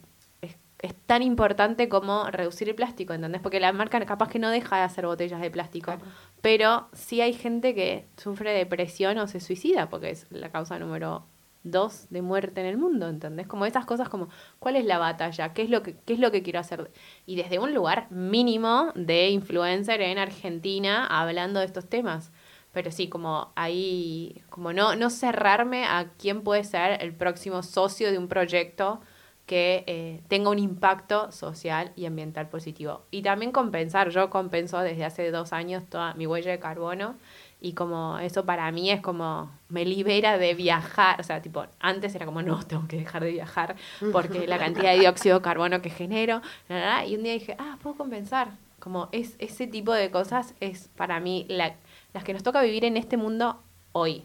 es, 0.80 0.94
tan 1.06 1.22
importante 1.22 1.88
como 1.88 2.24
reducir 2.30 2.68
el 2.68 2.74
plástico, 2.74 3.12
¿entendés? 3.12 3.40
Porque 3.40 3.60
la 3.60 3.72
marca 3.72 4.04
capaz 4.04 4.28
que 4.28 4.38
no 4.38 4.50
deja 4.50 4.76
de 4.76 4.82
hacer 4.82 5.06
botellas 5.06 5.40
de 5.40 5.50
plástico, 5.50 5.94
pero 6.40 6.88
sí 6.92 7.20
hay 7.20 7.32
gente 7.32 7.74
que 7.74 8.06
sufre 8.16 8.52
depresión 8.52 9.18
o 9.18 9.26
se 9.26 9.40
suicida, 9.40 9.88
porque 9.88 10.10
es 10.10 10.26
la 10.30 10.50
causa 10.50 10.78
número 10.78 11.24
dos 11.66 12.06
de 12.10 12.22
muerte 12.22 12.60
en 12.60 12.66
el 12.66 12.78
mundo, 12.78 13.08
¿entendés? 13.08 13.46
Como 13.46 13.66
esas 13.66 13.84
cosas 13.84 14.08
como, 14.08 14.28
¿cuál 14.58 14.76
es 14.76 14.84
la 14.84 14.98
batalla? 14.98 15.52
¿Qué 15.52 15.62
es 15.62 15.70
lo 15.70 15.82
que, 15.82 15.96
qué 16.06 16.14
es 16.14 16.20
lo 16.20 16.30
que 16.30 16.42
quiero 16.42 16.60
hacer? 16.60 16.90
Y 17.26 17.36
desde 17.36 17.58
un 17.58 17.74
lugar 17.74 18.10
mínimo 18.10 18.92
de 18.94 19.30
influencer 19.30 20.00
en 20.00 20.18
Argentina 20.18 21.06
hablando 21.06 21.60
de 21.60 21.66
estos 21.66 21.88
temas. 21.88 22.32
Pero 22.72 22.90
sí, 22.90 23.08
como 23.08 23.52
ahí, 23.56 24.42
como 24.50 24.72
no, 24.72 24.96
no 24.96 25.10
cerrarme 25.10 25.84
a 25.86 26.12
quién 26.18 26.42
puede 26.42 26.62
ser 26.62 27.02
el 27.02 27.14
próximo 27.14 27.62
socio 27.62 28.10
de 28.10 28.18
un 28.18 28.28
proyecto 28.28 29.00
que 29.46 29.84
eh, 29.86 30.20
tenga 30.28 30.50
un 30.50 30.58
impacto 30.58 31.30
social 31.30 31.92
y 31.94 32.04
ambiental 32.06 32.48
positivo. 32.48 33.02
Y 33.10 33.22
también 33.22 33.52
compensar, 33.52 34.10
yo 34.10 34.28
compenso 34.28 34.78
desde 34.80 35.04
hace 35.04 35.30
dos 35.30 35.52
años 35.52 35.84
toda 35.88 36.14
mi 36.14 36.26
huella 36.26 36.50
de 36.50 36.58
carbono 36.58 37.14
y 37.60 37.72
como 37.72 38.18
eso 38.18 38.44
para 38.44 38.70
mí 38.70 38.90
es 38.90 39.00
como 39.00 39.50
me 39.68 39.84
libera 39.84 40.36
de 40.36 40.54
viajar, 40.54 41.20
o 41.20 41.24
sea, 41.24 41.40
tipo, 41.40 41.64
antes 41.80 42.14
era 42.14 42.26
como, 42.26 42.42
no, 42.42 42.62
tengo 42.64 42.86
que 42.86 42.98
dejar 42.98 43.22
de 43.24 43.30
viajar 43.30 43.76
porque 44.12 44.46
la 44.46 44.58
cantidad 44.58 44.92
de 44.92 45.00
dióxido 45.00 45.38
de 45.38 45.42
carbono 45.42 45.80
que 45.80 45.90
genero, 45.90 46.42
y 47.06 47.16
un 47.16 47.22
día 47.22 47.32
dije, 47.32 47.56
ah, 47.58 47.78
puedo 47.82 47.96
compensar. 47.96 48.50
Como 48.78 49.08
es, 49.10 49.34
ese 49.38 49.66
tipo 49.66 49.92
de 49.92 50.10
cosas 50.10 50.54
es 50.60 50.88
para 50.96 51.18
mí 51.18 51.46
la, 51.48 51.74
las 52.12 52.22
que 52.24 52.34
nos 52.34 52.42
toca 52.42 52.60
vivir 52.62 52.84
en 52.84 52.96
este 52.96 53.16
mundo 53.16 53.60
hoy. 53.92 54.22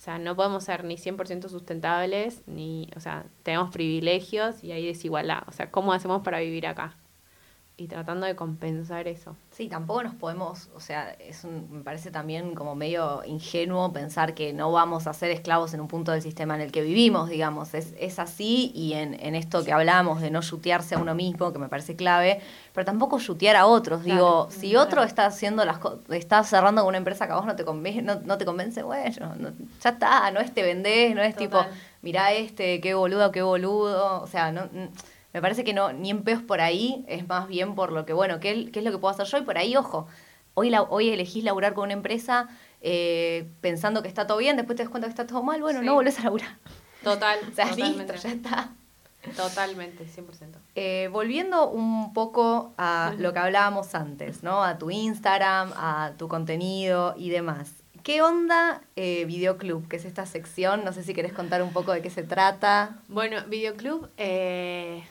O 0.00 0.02
sea, 0.02 0.18
no 0.18 0.34
podemos 0.34 0.64
ser 0.64 0.84
ni 0.84 0.96
100% 0.96 1.50
sustentables, 1.50 2.42
ni, 2.46 2.88
o 2.96 3.00
sea, 3.00 3.26
tenemos 3.42 3.70
privilegios 3.70 4.64
y 4.64 4.72
hay 4.72 4.86
desigualdad. 4.86 5.42
O 5.46 5.52
sea, 5.52 5.70
¿cómo 5.70 5.92
hacemos 5.92 6.22
para 6.22 6.40
vivir 6.40 6.66
acá? 6.66 6.96
Y 7.80 7.86
tratando 7.88 8.26
de 8.26 8.36
compensar 8.36 9.08
eso. 9.08 9.34
Sí, 9.52 9.66
tampoco 9.68 10.02
nos 10.02 10.14
podemos, 10.14 10.68
o 10.74 10.80
sea, 10.80 11.12
es 11.12 11.44
un, 11.44 11.66
me 11.70 11.82
parece 11.82 12.10
también 12.10 12.54
como 12.54 12.74
medio 12.74 13.22
ingenuo 13.24 13.90
pensar 13.90 14.34
que 14.34 14.52
no 14.52 14.70
vamos 14.70 15.06
a 15.06 15.14
ser 15.14 15.30
esclavos 15.30 15.72
en 15.72 15.80
un 15.80 15.88
punto 15.88 16.12
del 16.12 16.20
sistema 16.20 16.54
en 16.56 16.60
el 16.60 16.72
que 16.72 16.82
vivimos, 16.82 17.30
digamos. 17.30 17.72
Es, 17.72 17.94
es 17.98 18.18
así 18.18 18.70
y 18.74 18.92
en, 18.92 19.14
en 19.18 19.34
esto 19.34 19.64
que 19.64 19.72
hablamos 19.72 20.20
de 20.20 20.30
no 20.30 20.42
chutearse 20.42 20.94
a 20.94 20.98
uno 20.98 21.14
mismo, 21.14 21.54
que 21.54 21.58
me 21.58 21.68
parece 21.70 21.96
clave, 21.96 22.42
pero 22.74 22.84
tampoco 22.84 23.18
chutear 23.18 23.56
a 23.56 23.64
otros. 23.64 24.04
Digo, 24.04 24.48
si 24.50 24.76
otro 24.76 25.02
está 25.02 25.24
haciendo 25.24 25.64
las 25.64 25.78
está 26.10 26.44
cerrando 26.44 26.82
con 26.82 26.90
una 26.90 26.98
empresa 26.98 27.26
que 27.26 27.32
a 27.32 27.36
vos 27.36 27.46
no 27.46 27.56
te 27.56 27.64
convence, 27.64 28.02
no, 28.02 28.16
no 28.20 28.36
te 28.36 28.44
convence 28.44 28.82
bueno, 28.82 29.34
no- 29.38 29.52
ya 29.82 29.88
está, 29.90 30.30
no 30.32 30.40
es 30.40 30.52
te 30.52 30.62
vendés, 30.62 31.14
no 31.14 31.22
es 31.22 31.34
tipo, 31.34 31.56
mirá 32.02 32.32
este, 32.34 32.78
qué 32.82 32.92
boludo, 32.92 33.32
qué 33.32 33.40
boludo. 33.40 34.20
O 34.20 34.26
sea, 34.26 34.52
no, 34.52 34.68
me 35.32 35.40
parece 35.42 35.64
que 35.64 35.72
no, 35.72 35.92
ni 35.92 36.10
en 36.10 36.22
peos 36.22 36.42
por 36.42 36.60
ahí, 36.60 37.04
es 37.08 37.26
más 37.28 37.46
bien 37.48 37.74
por 37.74 37.92
lo 37.92 38.04
que, 38.06 38.12
bueno, 38.12 38.40
¿qué, 38.40 38.70
qué 38.72 38.78
es 38.80 38.84
lo 38.84 38.90
que 38.90 38.98
puedo 38.98 39.12
hacer 39.14 39.26
yo? 39.26 39.38
Y 39.38 39.42
por 39.42 39.58
ahí, 39.58 39.76
ojo, 39.76 40.06
hoy, 40.54 40.70
la, 40.70 40.82
hoy 40.82 41.10
elegís 41.10 41.44
laburar 41.44 41.74
con 41.74 41.84
una 41.84 41.92
empresa 41.94 42.48
eh, 42.82 43.48
pensando 43.60 44.02
que 44.02 44.08
está 44.08 44.26
todo 44.26 44.38
bien, 44.38 44.56
después 44.56 44.76
te 44.76 44.82
das 44.82 44.90
cuenta 44.90 45.06
que 45.06 45.10
está 45.10 45.26
todo 45.26 45.42
mal, 45.42 45.60
bueno, 45.60 45.80
Sí. 45.80 45.86
no 45.86 45.94
volvés 45.94 46.18
a 46.18 46.24
laburar. 46.24 46.56
Total, 47.04 47.38
O 47.50 47.54
sea, 47.54 47.66
listo, 47.66 47.82
totalmente. 47.82 48.16
ya 48.18 48.28
está. 48.30 48.70
Totalmente, 49.36 50.06
100%. 50.06 50.56
Eh, 50.74 51.08
volviendo 51.12 51.68
un 51.68 52.14
poco 52.14 52.72
a 52.78 53.12
lo 53.18 53.32
que 53.34 53.38
hablábamos 53.38 53.94
antes, 53.94 54.42
¿no? 54.42 54.64
A 54.64 54.78
tu 54.78 54.90
Instagram, 54.90 55.72
a 55.76 56.12
tu 56.16 56.26
contenido 56.26 57.14
y 57.18 57.28
demás. 57.28 57.70
¿Qué 58.02 58.22
onda 58.22 58.80
eh, 58.96 59.26
Videoclub? 59.26 59.86
Que 59.88 59.96
es 59.96 60.06
esta 60.06 60.24
sección, 60.24 60.86
no 60.86 60.94
sé 60.94 61.02
si 61.02 61.12
querés 61.12 61.34
contar 61.34 61.62
un 61.62 61.70
poco 61.74 61.92
de 61.92 62.00
qué 62.00 62.08
se 62.08 62.22
trata. 62.22 62.96
Bueno, 63.08 63.36
Videoclub, 63.46 64.08
eh, 64.16 65.04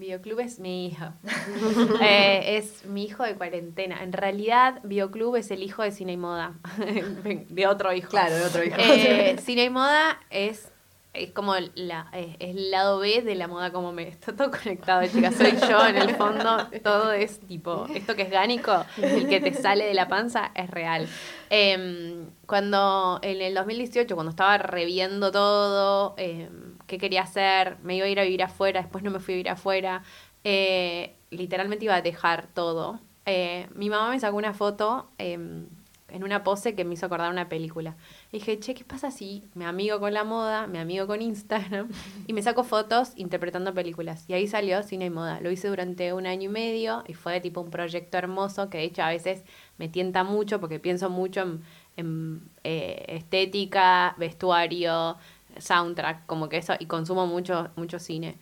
Videoclub 0.00 0.40
es 0.40 0.58
mi 0.58 0.86
hija. 0.86 1.14
Eh, 2.02 2.56
es 2.56 2.86
mi 2.86 3.04
hijo 3.04 3.22
de 3.22 3.34
cuarentena. 3.34 4.02
En 4.02 4.12
realidad, 4.12 4.80
Videoclub 4.82 5.36
es 5.36 5.50
el 5.50 5.62
hijo 5.62 5.82
de 5.82 5.92
Cine 5.92 6.12
y 6.12 6.16
Moda, 6.16 6.54
de 7.48 7.66
otro 7.66 7.92
hijo. 7.92 8.08
Claro, 8.08 8.34
de 8.34 8.44
otro 8.44 8.64
hijo. 8.64 8.76
Eh, 8.78 9.36
cine 9.42 9.64
y 9.64 9.70
moda 9.70 10.18
es, 10.30 10.72
es 11.12 11.32
como 11.32 11.54
la, 11.74 12.08
es, 12.14 12.36
es 12.38 12.56
el 12.56 12.70
lado 12.70 12.98
B 13.00 13.20
de 13.22 13.34
la 13.34 13.46
moda 13.48 13.70
como 13.70 13.92
me. 13.92 14.08
Está 14.08 14.34
todo 14.34 14.50
conectado, 14.50 15.06
chicas. 15.06 15.34
Soy 15.34 15.52
yo 15.68 15.86
en 15.86 15.96
el 15.96 16.14
fondo. 16.16 16.68
Todo 16.82 17.12
es 17.12 17.38
tipo, 17.40 17.86
esto 17.94 18.16
que 18.16 18.22
es 18.22 18.30
gánico, 18.30 18.84
el 18.96 19.28
que 19.28 19.40
te 19.40 19.52
sale 19.52 19.84
de 19.84 19.94
la 19.94 20.08
panza, 20.08 20.50
es 20.54 20.70
real. 20.70 21.08
Em, 21.50 22.30
cuando 22.46 23.18
en 23.22 23.42
el 23.42 23.54
2018, 23.54 24.14
cuando 24.14 24.30
estaba 24.30 24.56
reviendo 24.58 25.30
todo, 25.30 26.14
em, 26.16 26.69
qué 26.90 26.98
quería 26.98 27.22
hacer, 27.22 27.78
me 27.84 27.96
iba 27.96 28.06
a 28.06 28.08
ir 28.08 28.18
a 28.18 28.24
vivir 28.24 28.42
afuera, 28.42 28.82
después 28.82 29.04
no 29.04 29.10
me 29.12 29.20
fui 29.20 29.34
a 29.34 29.36
vivir 29.36 29.50
afuera, 29.50 30.02
eh, 30.42 31.14
literalmente 31.30 31.84
iba 31.84 31.94
a 31.94 32.02
dejar 32.02 32.48
todo. 32.48 33.00
Eh, 33.26 33.68
mi 33.74 33.88
mamá 33.88 34.10
me 34.10 34.18
sacó 34.18 34.36
una 34.36 34.54
foto 34.54 35.08
em, 35.18 35.66
en 36.08 36.24
una 36.24 36.42
pose 36.42 36.74
que 36.74 36.84
me 36.84 36.94
hizo 36.94 37.06
acordar 37.06 37.30
una 37.30 37.48
película. 37.48 37.96
Y 38.32 38.38
dije, 38.38 38.58
che, 38.58 38.74
¿qué 38.74 38.84
pasa 38.84 39.12
si 39.12 39.44
me 39.54 39.66
amigo 39.66 40.00
con 40.00 40.12
la 40.12 40.24
moda, 40.24 40.66
me 40.66 40.80
amigo 40.80 41.06
con 41.06 41.22
Instagram 41.22 41.88
y 42.26 42.32
me 42.32 42.42
saco 42.42 42.64
fotos 42.64 43.12
interpretando 43.14 43.72
películas? 43.72 44.24
Y 44.28 44.32
ahí 44.32 44.48
salió 44.48 44.82
Cine 44.82 45.06
y 45.06 45.10
Moda. 45.10 45.40
Lo 45.40 45.52
hice 45.52 45.68
durante 45.68 46.12
un 46.12 46.26
año 46.26 46.50
y 46.50 46.52
medio 46.52 47.04
y 47.06 47.14
fue 47.14 47.40
tipo 47.40 47.60
un 47.60 47.70
proyecto 47.70 48.18
hermoso 48.18 48.68
que 48.68 48.78
de 48.78 48.84
hecho 48.84 49.02
a 49.02 49.10
veces 49.10 49.44
me 49.78 49.88
tienta 49.88 50.24
mucho 50.24 50.58
porque 50.58 50.80
pienso 50.80 51.08
mucho 51.08 51.42
en, 51.42 51.62
en, 51.96 52.50
eh, 52.64 53.04
estética, 53.08 54.16
vestuario, 54.18 55.16
soundtrack, 55.58 56.26
como 56.26 56.48
que 56.48 56.58
eso, 56.58 56.74
y 56.78 56.86
consumo 56.86 57.26
mucho, 57.26 57.70
mucho 57.76 57.98
cine. 57.98 58.36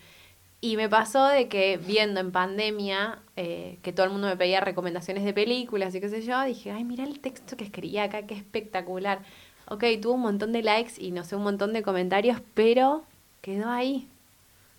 Y 0.61 0.77
me 0.77 0.89
pasó 0.89 1.27
de 1.27 1.49
que 1.49 1.77
viendo 1.77 2.19
en 2.19 2.33
pandemia 2.33 3.21
eh, 3.37 3.79
que 3.83 3.93
todo 3.93 4.07
el 4.07 4.13
mundo 4.13 4.27
me 4.27 4.37
pedía 4.37 4.61
recomendaciones 4.61 5.23
de 5.25 5.33
películas 5.33 5.95
y 5.95 6.01
qué 6.01 6.09
sé 6.09 6.23
yo, 6.23 6.43
dije, 6.43 6.73
ay, 6.73 6.83
mira 6.85 7.05
el 7.05 7.21
texto 7.21 7.57
que 7.57 7.65
escribía 7.65 8.05
acá, 8.05 8.23
qué 8.27 8.35
espectacular. 8.35 9.21
Ok, 9.69 9.85
tuvo 10.03 10.15
un 10.15 10.23
montón 10.23 10.53
de 10.53 10.63
likes 10.63 10.95
y 10.99 11.13
no 11.13 11.23
sé, 11.23 11.37
un 11.37 11.45
montón 11.45 11.73
de 11.73 11.83
comentarios, 11.83 12.41
pero 12.55 13.05
quedó 13.41 13.71
ahí. 13.71 14.09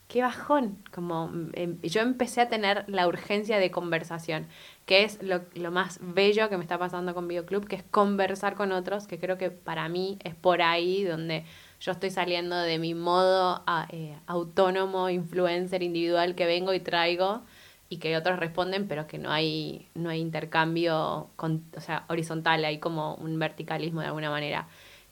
Qué 0.09 0.21
bajón. 0.21 0.77
Como 0.91 1.31
em, 1.53 1.79
yo 1.81 2.01
empecé 2.01 2.41
a 2.41 2.49
tener 2.49 2.83
la 2.87 3.07
urgencia 3.07 3.57
de 3.59 3.71
conversación, 3.71 4.47
que 4.85 5.03
es 5.03 5.21
lo, 5.23 5.41
lo 5.53 5.71
más 5.71 5.99
bello 6.01 6.49
que 6.49 6.57
me 6.57 6.63
está 6.63 6.77
pasando 6.77 7.13
con 7.13 7.27
Videoclub, 7.27 7.67
que 7.67 7.77
es 7.77 7.83
conversar 7.83 8.55
con 8.55 8.71
otros, 8.71 9.07
que 9.07 9.19
creo 9.19 9.37
que 9.37 9.51
para 9.51 9.87
mí 9.87 10.17
es 10.23 10.35
por 10.35 10.61
ahí 10.61 11.03
donde 11.03 11.45
yo 11.79 11.91
estoy 11.93 12.09
saliendo 12.09 12.55
de 12.57 12.77
mi 12.79 12.93
modo 12.93 13.63
a- 13.65 13.87
eh, 13.89 14.17
autónomo, 14.27 15.09
influencer, 15.09 15.81
individual 15.83 16.35
que 16.35 16.45
vengo 16.45 16.73
y 16.73 16.79
traigo 16.79 17.41
y 17.89 17.97
que 17.97 18.15
otros 18.17 18.37
responden, 18.37 18.87
pero 18.87 19.07
que 19.07 19.17
no 19.17 19.31
hay, 19.31 19.87
no 19.95 20.09
hay 20.09 20.19
intercambio 20.19 21.29
con, 21.35 21.63
o 21.75 21.81
sea, 21.81 22.05
horizontal, 22.09 22.63
hay 22.65 22.77
como 22.79 23.15
un 23.15 23.39
verticalismo 23.39 24.01
de 24.01 24.07
alguna 24.07 24.29
manera. 24.29 24.67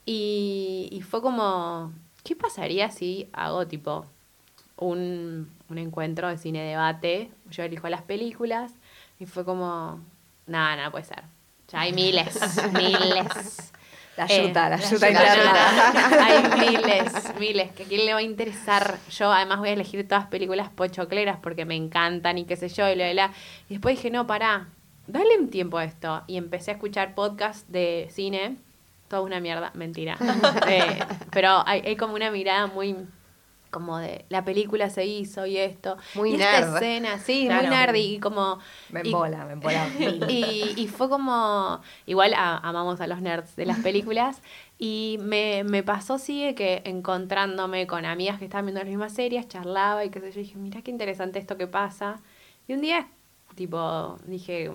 Y, 0.06 0.90
y 0.92 1.02
fue 1.02 1.22
como, 1.22 1.92
¿qué 2.24 2.36
pasaría 2.36 2.92
si 2.92 3.30
hago 3.34 3.68
tipo 3.68 4.06
un, 4.78 5.50
un 5.70 5.78
encuentro 5.78 6.28
de 6.30 6.38
cine 6.38 6.62
debate? 6.64 7.32
Yo 7.50 7.64
elijo 7.64 7.90
las 7.90 8.04
películas 8.04 8.74
y 9.20 9.26
fue 9.26 9.44
como, 9.44 10.00
nada, 10.46 10.76
nada 10.76 10.92
puede 10.92 11.06
ser. 11.06 11.24
Ya 11.70 11.82
hay 11.82 11.94
miles, 11.94 12.62
miles. 12.74 13.72
La 14.18 14.26
Eh, 14.26 14.48
yuta, 14.48 14.70
la 14.70 14.78
no, 14.78 14.84
Hay 16.24 16.70
miles, 16.72 17.40
miles. 17.40 17.72
Que 17.72 17.84
a 17.84 17.86
quién 17.86 18.06
le 18.06 18.14
va 18.14 18.20
a 18.20 18.24
interesar. 18.24 18.98
Yo 19.12 19.32
además 19.32 19.60
voy 19.60 19.70
a 19.70 19.74
elegir 19.74 20.08
todas 20.08 20.26
películas 20.26 20.70
pochocleras 20.70 21.38
porque 21.42 21.66
me 21.66 21.76
encantan 21.76 22.40
y 22.40 22.46
qué 22.46 22.56
sé 22.56 22.68
yo, 22.70 22.90
y 22.90 22.96
lo 22.96 23.04
de 23.04 23.14
la. 23.14 23.32
Y 23.70 23.76
después 23.76 23.96
dije, 23.96 24.10
no, 24.10 24.26
pará, 24.26 24.68
dale 25.06 25.38
un 25.40 25.50
tiempo 25.50 25.78
a 25.78 25.84
esto. 25.86 26.24
Y 26.26 26.38
empecé 26.38 26.72
a 26.72 26.74
escuchar 26.74 27.14
podcasts 27.14 27.72
de 27.72 28.08
cine. 28.12 28.58
Toda 29.08 29.22
una 29.22 29.40
mierda, 29.40 29.72
mentira. 29.76 30.18
Eh, 30.68 31.00
pero 31.32 31.64
hay, 31.66 31.82
hay 31.86 31.96
como 31.96 32.16
una 32.16 32.32
mirada 32.32 32.68
muy 32.68 32.96
como 33.70 33.98
de 33.98 34.26
la 34.30 34.44
película 34.46 34.90
se 34.90 35.06
hizo 35.06 35.46
y 35.46 35.58
esto. 35.58 35.98
Muy 36.16 36.32
y 36.32 36.36
esta 36.36 36.60
escena, 36.78 37.20
sí, 37.20 37.46
Claro. 37.48 37.68
muy 37.68 37.76
nerd 37.76 37.96
y 37.96 38.20
como 38.20 38.60
Me 38.90 39.02
y- 39.04 39.08
embola, 39.08 39.46
me 39.46 39.54
embola. 39.54 39.88
y, 40.30 40.74
y 40.78 40.88
fue 40.88 41.10
como, 41.10 41.82
igual 42.06 42.34
a- 42.34 42.58
amamos 42.58 43.02
a 43.02 43.08
los 43.08 43.22
nerds 43.22 43.56
de 43.56 43.66
las 43.66 43.80
películas, 43.80 44.42
y 44.80 45.18
me, 45.22 45.64
me 45.64 45.82
pasó, 45.84 46.18
sigue 46.20 46.54
que 46.56 46.82
encontrándome 46.86 47.88
con 47.88 48.06
amigas 48.06 48.38
que 48.40 48.46
estaban 48.46 48.66
viendo 48.66 48.80
las 48.82 48.88
mismas 48.90 49.14
series, 49.14 49.48
charlaba 49.48 50.06
y 50.06 50.10
qué 50.10 50.20
sé 50.20 50.32
yo, 50.32 50.40
dije, 50.40 50.58
mira 50.58 50.82
qué 50.82 50.92
interesante 50.92 51.40
esto 51.40 51.58
que 51.58 51.68
pasa. 51.68 52.22
Y 52.68 52.74
un 52.74 52.82
día, 52.82 53.08
tipo, 53.56 54.18
dije, 54.26 54.72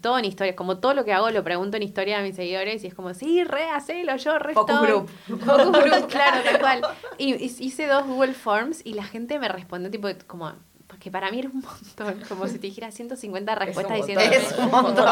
todo 0.00 0.18
en 0.18 0.24
historia, 0.24 0.56
como 0.56 0.78
todo 0.78 0.94
lo 0.94 1.04
que 1.04 1.12
hago 1.12 1.30
lo 1.30 1.42
pregunto 1.44 1.76
en 1.76 1.82
historia 1.82 2.18
a 2.18 2.22
mis 2.22 2.36
seguidores 2.36 2.84
y 2.84 2.86
es 2.88 2.94
como, 2.94 3.14
sí, 3.14 3.44
re, 3.44 3.64
hacelo, 3.68 4.16
yo 4.16 4.38
re 4.38 4.54
Focus 4.54 4.74
estoy". 4.74 4.88
group. 4.88 5.10
Focus 5.44 5.84
group, 5.84 6.08
claro, 6.08 6.42
tal 6.44 6.60
cual. 6.60 6.82
Y, 7.18 7.34
y 7.34 7.44
hice 7.44 7.86
dos 7.86 8.06
Google 8.06 8.34
Forms 8.34 8.82
y 8.84 8.94
la 8.94 9.04
gente 9.04 9.38
me 9.38 9.48
respondió 9.48 9.90
tipo 9.90 10.08
como 10.26 10.52
porque 10.88 11.10
para 11.10 11.30
mí 11.30 11.38
era 11.40 11.50
un 11.50 11.60
montón, 11.60 12.20
como 12.28 12.48
si 12.48 12.54
te 12.54 12.66
dijera 12.66 12.90
150 12.90 13.54
respuestas 13.54 14.00
un 14.00 14.06
diciendo. 14.06 14.24
Es 14.36 14.58
un 14.58 14.70
montón. 14.70 15.06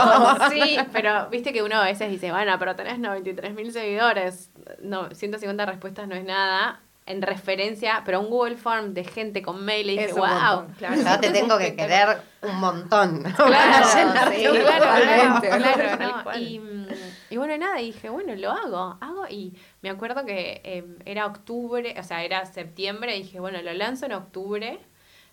Sí, 0.50 0.76
pero 0.92 1.28
viste 1.28 1.52
que 1.52 1.62
uno 1.62 1.76
a 1.76 1.84
veces 1.84 2.10
dice, 2.10 2.32
bueno, 2.32 2.56
pero 2.58 2.74
tenés 2.74 2.98
93 2.98 3.54
mil 3.54 3.70
seguidores, 3.70 4.50
no, 4.80 5.10
150 5.14 5.66
respuestas 5.66 6.08
no 6.08 6.14
es 6.16 6.24
nada, 6.24 6.80
en 7.06 7.22
referencia, 7.22 8.02
pero 8.04 8.20
un 8.20 8.28
Google 8.28 8.56
Form 8.56 8.92
de 8.92 9.04
gente 9.04 9.40
con 9.40 9.64
mail 9.64 9.90
y 9.90 9.98
dije, 9.98 10.12
wow. 10.12 10.26
montón, 10.26 10.74
claro. 10.74 10.96
Ya 10.96 11.20
te 11.20 11.30
tengo 11.30 11.56
que 11.56 11.76
querer 11.76 12.20
un 12.42 12.56
montón. 12.56 13.22
Claro, 13.36 13.86
sí, 13.86 14.44
claro, 14.44 15.40
claro, 15.40 16.24
¿no? 16.24 16.38
Y, 16.38 16.58
mm, 16.58 16.86
y 17.30 17.36
bueno, 17.36 17.56
nada, 17.58 17.80
y 17.80 17.86
dije, 17.92 18.08
bueno, 18.08 18.34
lo 18.34 18.50
hago, 18.50 18.98
hago, 19.00 19.26
y 19.28 19.54
me 19.82 19.90
acuerdo 19.90 20.24
que 20.24 20.60
eh, 20.64 20.84
era 21.04 21.26
octubre, 21.26 21.94
o 21.98 22.02
sea, 22.02 22.24
era 22.24 22.44
septiembre, 22.44 23.16
y 23.16 23.22
dije, 23.22 23.38
bueno, 23.38 23.62
lo 23.62 23.72
lanzo 23.72 24.06
en 24.06 24.12
octubre, 24.12 24.80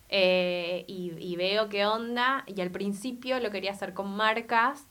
eh, 0.09 0.86
y, 0.88 1.13
y 1.17 1.36
veo 1.38 1.69
qué 1.69 1.88
onda, 1.88 2.43
y 2.45 2.61
al 2.61 2.69
principio 2.69 3.39
lo 3.39 3.49
quería 3.49 3.71
hacer 3.71 3.93
con 3.95 4.15
marcas, 4.15 4.88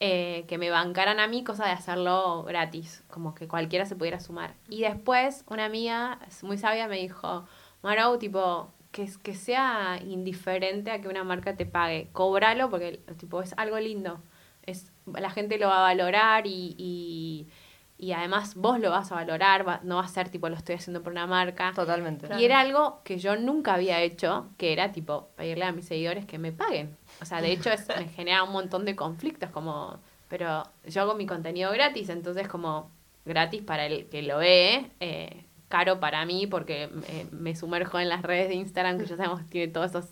eh, 0.00 0.44
que 0.48 0.58
me 0.58 0.70
bancaran 0.70 1.18
a 1.20 1.26
mí, 1.26 1.42
cosa 1.44 1.64
de 1.64 1.72
hacerlo 1.72 2.44
gratis, 2.44 3.02
como 3.08 3.34
que 3.34 3.48
cualquiera 3.48 3.84
se 3.86 3.96
pudiera 3.96 4.20
sumar. 4.20 4.54
Y 4.68 4.82
después 4.82 5.44
una 5.48 5.64
amiga 5.64 6.18
muy 6.42 6.58
sabia 6.58 6.86
me 6.88 6.96
dijo, 6.98 7.46
Marou, 7.82 8.18
tipo, 8.18 8.72
que, 8.92 9.02
es- 9.02 9.18
que 9.18 9.34
sea 9.34 9.98
indiferente 10.02 10.90
a 10.90 11.00
que 11.00 11.08
una 11.08 11.24
marca 11.24 11.56
te 11.56 11.66
pague, 11.66 12.08
cóbralo 12.12 12.70
porque 12.70 13.00
tipo, 13.16 13.40
es 13.42 13.54
algo 13.56 13.78
lindo. 13.78 14.20
Es, 14.62 14.92
la 15.06 15.30
gente 15.30 15.58
lo 15.58 15.68
va 15.68 15.78
a 15.78 15.82
valorar 15.82 16.46
y, 16.46 16.74
y, 16.76 17.48
y 17.96 18.12
además 18.12 18.54
vos 18.54 18.78
lo 18.78 18.90
vas 18.90 19.10
a 19.10 19.14
valorar, 19.16 19.66
va- 19.66 19.80
no 19.82 19.96
va 19.96 20.02
a 20.04 20.08
ser 20.08 20.28
tipo 20.28 20.48
lo 20.50 20.56
estoy 20.56 20.74
haciendo 20.74 21.02
por 21.02 21.12
una 21.12 21.26
marca. 21.26 21.72
Totalmente. 21.74 22.28
Y 22.38 22.44
era 22.44 22.60
algo 22.60 23.00
que 23.02 23.18
yo 23.18 23.34
nunca 23.36 23.74
había 23.74 24.00
hecho, 24.02 24.48
que 24.58 24.72
era 24.74 24.92
tipo 24.92 25.30
pedirle 25.36 25.64
a 25.64 25.72
mis 25.72 25.86
seguidores 25.86 26.26
que 26.26 26.38
me 26.38 26.52
paguen. 26.52 26.97
O 27.20 27.24
sea, 27.24 27.40
de 27.40 27.52
hecho 27.52 27.70
es, 27.70 27.88
me 27.88 28.08
genera 28.08 28.42
un 28.42 28.52
montón 28.52 28.84
de 28.84 28.94
conflictos, 28.96 29.50
como, 29.50 29.98
pero 30.28 30.62
yo 30.86 31.02
hago 31.02 31.14
mi 31.14 31.26
contenido 31.26 31.72
gratis, 31.72 32.08
entonces 32.08 32.48
como 32.48 32.90
gratis 33.24 33.62
para 33.62 33.86
el 33.86 34.06
que 34.06 34.22
lo 34.22 34.38
ve, 34.38 34.90
eh, 35.00 35.44
caro 35.68 36.00
para 36.00 36.24
mí 36.24 36.46
porque 36.46 36.88
me 37.30 37.54
sumerjo 37.54 37.98
en 37.98 38.08
las 38.08 38.22
redes 38.22 38.48
de 38.48 38.54
Instagram, 38.54 38.98
que 38.98 39.06
ya 39.06 39.16
sabemos 39.16 39.48
tiene 39.50 39.72
todos 39.72 39.90
esos, 39.90 40.06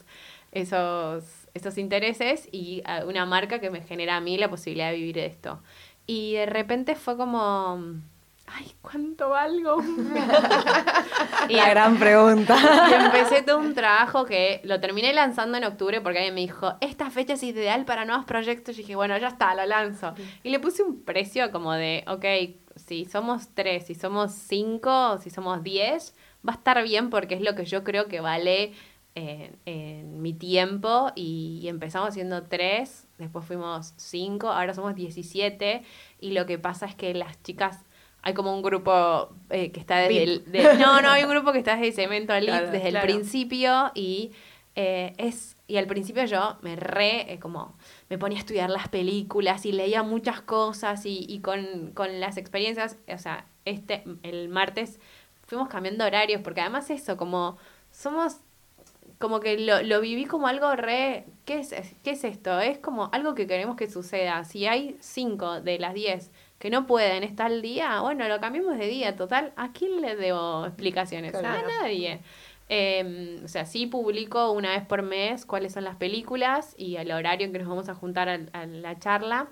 esos 0.52 1.46
esos 1.56 1.78
intereses 1.78 2.48
y 2.52 2.82
una 3.06 3.24
marca 3.24 3.60
que 3.60 3.70
me 3.70 3.80
genera 3.80 4.16
a 4.16 4.20
mí 4.20 4.36
la 4.36 4.50
posibilidad 4.50 4.90
de 4.90 4.96
vivir 4.96 5.18
esto. 5.18 5.60
Y 6.06 6.34
de 6.34 6.46
repente 6.46 6.94
fue 6.94 7.16
como, 7.16 7.82
ay, 8.46 8.72
¿cuánto 8.80 9.30
valgo? 9.30 9.82
y 11.48 11.54
la 11.56 11.70
gran 11.70 11.98
pregunta. 11.98 12.56
y 12.90 12.94
empecé 12.94 13.42
todo 13.42 13.58
un 13.58 13.74
trabajo 13.74 14.24
que 14.24 14.60
lo 14.64 14.80
terminé 14.80 15.12
lanzando 15.12 15.58
en 15.58 15.64
octubre 15.64 16.00
porque 16.00 16.18
alguien 16.18 16.34
me 16.34 16.40
dijo, 16.40 16.74
esta 16.80 17.10
fecha 17.10 17.34
es 17.34 17.42
ideal 17.42 17.84
para 17.84 18.04
nuevos 18.04 18.24
proyectos. 18.24 18.76
Y 18.76 18.82
dije, 18.82 18.96
bueno, 18.96 19.16
ya 19.18 19.28
está, 19.28 19.54
lo 19.54 19.66
lanzo. 19.66 20.14
Y 20.42 20.50
le 20.50 20.60
puse 20.60 20.82
un 20.82 21.02
precio 21.02 21.50
como 21.50 21.72
de, 21.72 22.04
ok, 22.06 22.24
si 22.76 23.04
somos 23.04 23.48
tres, 23.54 23.86
si 23.86 23.94
somos 23.94 24.32
cinco, 24.32 25.18
si 25.18 25.30
somos 25.30 25.62
diez, 25.62 26.14
va 26.46 26.52
a 26.52 26.56
estar 26.56 26.82
bien 26.82 27.10
porque 27.10 27.34
es 27.34 27.40
lo 27.40 27.54
que 27.54 27.64
yo 27.64 27.84
creo 27.84 28.06
que 28.06 28.20
vale 28.20 28.72
en, 29.16 30.20
mi 30.20 30.34
tiempo 30.34 31.10
y, 31.14 31.66
empezamos 31.68 32.14
siendo 32.14 32.42
tres, 32.44 33.08
después 33.18 33.44
fuimos 33.44 33.94
cinco, 33.96 34.48
ahora 34.48 34.74
somos 34.74 34.94
17 34.94 35.82
y 36.20 36.32
lo 36.32 36.46
que 36.46 36.58
pasa 36.58 36.86
es 36.86 36.94
que 36.94 37.14
las 37.14 37.42
chicas, 37.42 37.84
hay 38.26 38.34
como 38.34 38.52
un 38.52 38.60
grupo 38.60 39.28
eh, 39.50 39.70
que 39.70 39.78
está 39.78 39.98
desde 39.98 40.24
el... 40.24 40.44
no, 40.80 41.00
no, 41.00 41.10
hay 41.10 41.22
un 41.22 41.30
grupo 41.30 41.52
que 41.52 41.58
está 41.58 41.76
desde 41.76 41.92
Cemento 41.92 42.32
desde 42.32 42.88
el 42.88 43.00
principio 43.00 43.92
y 43.94 44.32
eh, 44.74 45.14
es... 45.16 45.56
Y 45.68 45.76
al 45.76 45.86
principio 45.86 46.24
yo 46.24 46.58
me 46.60 46.74
re, 46.74 47.32
eh, 47.32 47.38
como, 47.38 47.76
me 48.08 48.18
ponía 48.18 48.38
a 48.38 48.40
estudiar 48.40 48.68
las 48.68 48.88
películas 48.88 49.64
y 49.64 49.70
leía 49.70 50.02
muchas 50.02 50.40
cosas 50.40 51.06
y, 51.06 51.24
y 51.28 51.38
con, 51.38 51.92
con 51.92 52.18
las 52.18 52.36
experiencias, 52.36 52.96
o 53.08 53.18
sea, 53.18 53.46
este, 53.64 54.02
el 54.24 54.48
martes 54.48 54.98
fuimos 55.46 55.68
cambiando 55.68 56.04
horarios, 56.04 56.40
porque 56.42 56.62
además 56.62 56.90
eso, 56.90 57.16
como 57.16 57.58
somos 57.92 58.38
como 59.18 59.40
que 59.40 59.58
lo, 59.58 59.82
lo 59.82 60.00
viví 60.00 60.24
como 60.24 60.48
algo 60.48 60.74
re... 60.74 61.26
¿qué 61.44 61.60
es, 61.60 61.74
¿Qué 62.02 62.10
es 62.10 62.24
esto? 62.24 62.60
Es 62.60 62.78
como 62.78 63.08
algo 63.12 63.34
que 63.34 63.46
queremos 63.46 63.76
que 63.76 63.88
suceda. 63.88 64.44
Si 64.44 64.66
hay 64.66 64.96
cinco 65.00 65.60
de 65.60 65.78
las 65.78 65.94
diez 65.94 66.30
que 66.58 66.70
no 66.70 66.86
pueden 66.86 67.22
estar 67.22 67.46
al 67.46 67.62
día, 67.62 68.00
bueno, 68.00 68.26
lo 68.28 68.40
cambiamos 68.40 68.78
de 68.78 68.86
día. 68.86 69.16
Total, 69.16 69.52
¿a 69.56 69.72
quién 69.72 70.00
le 70.00 70.16
debo 70.16 70.66
explicaciones? 70.66 71.34
A 71.34 71.42
nadie. 71.42 72.20
Em, 72.68 73.44
o 73.44 73.48
sea, 73.48 73.64
sí 73.64 73.86
publico 73.86 74.50
una 74.50 74.70
vez 74.70 74.84
por 74.84 75.02
mes 75.02 75.46
cuáles 75.46 75.74
son 75.74 75.84
las 75.84 75.96
películas 75.96 76.74
y 76.76 76.96
el 76.96 77.12
horario 77.12 77.46
en 77.46 77.52
que 77.52 77.60
nos 77.60 77.68
vamos 77.68 77.88
a 77.88 77.94
juntar 77.94 78.28
a, 78.28 78.66
la 78.66 78.98
charla, 78.98 79.48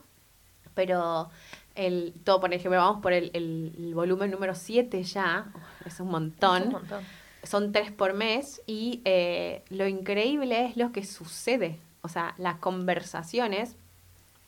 pero 0.75 1.31
el 1.77 2.13
todo, 2.25 2.41
por 2.41 2.53
ejemplo, 2.53 2.79
vamos 2.79 3.03
por 3.03 3.13
el, 3.13 3.31
el, 3.35 3.95
volumen 3.95 4.31
número 4.31 4.55
7 4.55 5.03
ya, 5.05 5.47
es 5.87 6.01
un 6.01 6.09
montón. 6.09 6.63
Es 6.63 6.67
un 6.67 6.73
montón 6.73 7.05
son 7.45 7.73
tres 7.73 7.93
por 7.93 8.15
mes 8.15 8.63
y 8.67 9.03
eh, 9.05 9.63
lo 9.69 9.87
increíble 9.87 10.67
es 10.67 10.77
lo 10.77 10.93
que 10.93 11.05
sucede. 11.05 11.79
O 12.03 12.09
sea, 12.09 12.35
las 12.39 12.57
conversaciones 12.57 13.77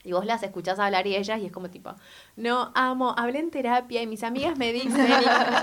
y 0.05 0.13
vos 0.13 0.25
las 0.25 0.43
escuchás 0.43 0.79
hablar 0.79 1.07
y 1.07 1.17
ellas 1.17 1.41
y 1.41 1.47
es 1.47 1.53
como 1.53 1.69
tipo, 1.69 1.95
no, 2.37 2.71
amo, 2.75 3.15
hablé 3.17 3.39
en 3.39 3.51
terapia 3.51 4.03
y 4.03 4.07
mis 4.07 4.23
amigas 4.23 4.59
me 4.59 4.73
dicen, 4.73 5.09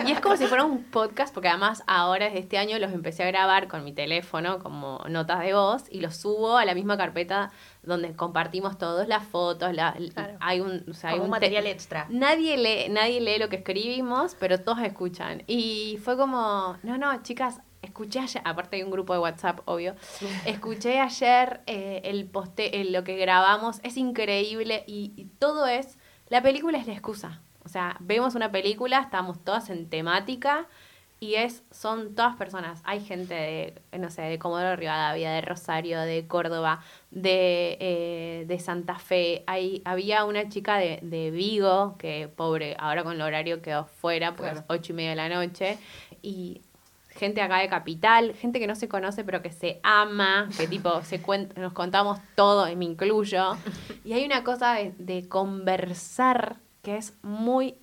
y, 0.08 0.12
es 0.12 0.20
como 0.20 0.36
si 0.38 0.48
fuera 0.48 0.66
un 0.66 0.84
podcast, 0.84 1.34
porque 1.34 1.50
además 1.50 1.84
ahora 1.86 2.26
desde 2.26 2.40
este 2.40 2.58
año 2.58 2.80
los 2.80 2.92
empecé 2.92 3.24
a 3.24 3.28
grabar 3.28 3.68
con 3.68 3.84
mi 3.84 3.94
teléfono 3.94 4.60
como 4.60 5.00
notas 5.08 5.42
de 5.42 5.54
voz 5.54 5.84
y 5.90 6.02
los 6.02 6.18
subo 6.18 6.58
a 6.58 6.66
la 6.66 6.74
misma 6.74 6.98
carpeta 6.98 7.52
donde 7.84 8.16
compartimos 8.16 8.78
todos 8.78 9.08
las 9.08 9.24
fotos, 9.24 9.74
la, 9.74 9.96
hay 10.40 10.62
un, 10.62 10.84
o 10.90 10.94
sea, 10.94 11.12
hay 11.12 11.20
un, 11.20 11.30
material 11.30 11.68
extra. 11.68 12.08
Nadie 12.10 12.58
lee, 12.58 12.90
nadie 12.90 13.22
lee 13.22 13.38
lo 13.38 13.50
que 13.50 13.58
escribimos, 13.58 14.36
pero 14.40 14.60
todos 14.60 14.80
escuchan. 14.80 15.44
Y 15.48 16.00
fue 16.04 16.18
como, 16.18 16.78
no, 16.82 16.98
no, 16.98 17.22
chicas, 17.22 17.60
escuché 17.84 18.20
ayer, 18.20 18.42
aparte 18.46 18.78
hay 18.78 18.84
un 18.84 18.92
grupo 18.92 19.14
de 19.14 19.20
WhatsApp, 19.20 19.60
obvio, 19.66 19.96
escuché 20.46 21.00
ayer 21.00 21.62
eh, 21.68 22.02
el 22.06 22.26
poste, 22.26 22.82
eh, 22.82 22.86
lo 22.86 23.04
que 23.04 23.18
grabamos, 23.18 23.80
es 23.84 23.98
increíble 23.98 24.84
y, 24.88 25.28
todo 25.38 25.68
es, 25.68 25.98
la 26.34 26.42
película 26.42 26.80
es 26.80 26.88
la 26.88 26.94
excusa. 26.94 27.42
O 27.64 27.70
sea, 27.70 27.96
vemos 28.00 28.34
una 28.34 28.52
película, 28.52 29.00
estamos 29.02 29.46
todas 29.46 29.70
en 29.70 29.88
temática 29.88 30.66
y 31.20 31.36
es, 31.36 31.62
son 31.70 32.16
todas 32.16 32.36
personas. 32.38 32.82
Hay 32.86 33.02
gente 33.02 33.36
de, 33.36 34.00
no 34.00 34.10
sé, 34.10 34.24
de 34.24 34.40
Comodoro 34.40 34.76
Rivadavia, 34.76 35.30
de 35.32 35.42
Rosario, 35.42 36.02
de 36.02 36.26
Córdoba, 36.26 36.82
de, 37.12 37.78
eh, 37.80 38.46
de 38.48 38.60
Santa 38.60 38.98
Fe. 38.98 39.44
Hay, 39.46 39.84
había 39.86 40.26
una 40.26 40.50
chica 40.50 40.78
de, 40.78 40.98
de 41.04 41.30
Vigo, 41.30 42.00
que 42.00 42.28
pobre, 42.36 42.76
ahora 42.80 43.04
con 43.04 43.14
el 43.14 43.22
horario 43.22 43.62
quedó 43.62 43.86
fuera, 43.86 44.36
pues 44.36 44.64
ocho 44.70 44.94
y 44.94 44.96
media 44.96 45.12
de 45.12 45.16
la 45.18 45.30
noche. 45.30 45.78
Y 46.24 46.64
gente 47.16 47.42
acá 47.42 47.60
de 47.60 47.70
Capital, 47.70 48.34
gente 48.34 48.60
que 48.60 48.68
no 48.68 48.76
se 48.76 48.88
conoce 48.88 49.24
pero 49.24 49.42
que 49.42 49.52
se 49.52 49.80
ama, 49.84 50.50
que 50.58 50.68
tipo 50.68 51.02
se 51.04 51.22
nos 51.56 51.74
contamos 51.74 52.20
todo 52.36 52.68
y 52.70 52.76
me 52.76 52.86
incluyo. 52.86 53.58
Y 54.04 54.14
hay 54.14 54.26
una 54.26 54.44
cosa 54.44 54.74
de, 54.74 55.28
conversar 55.30 56.58
que 56.82 56.98
es 56.98 57.14
muy 57.22 57.78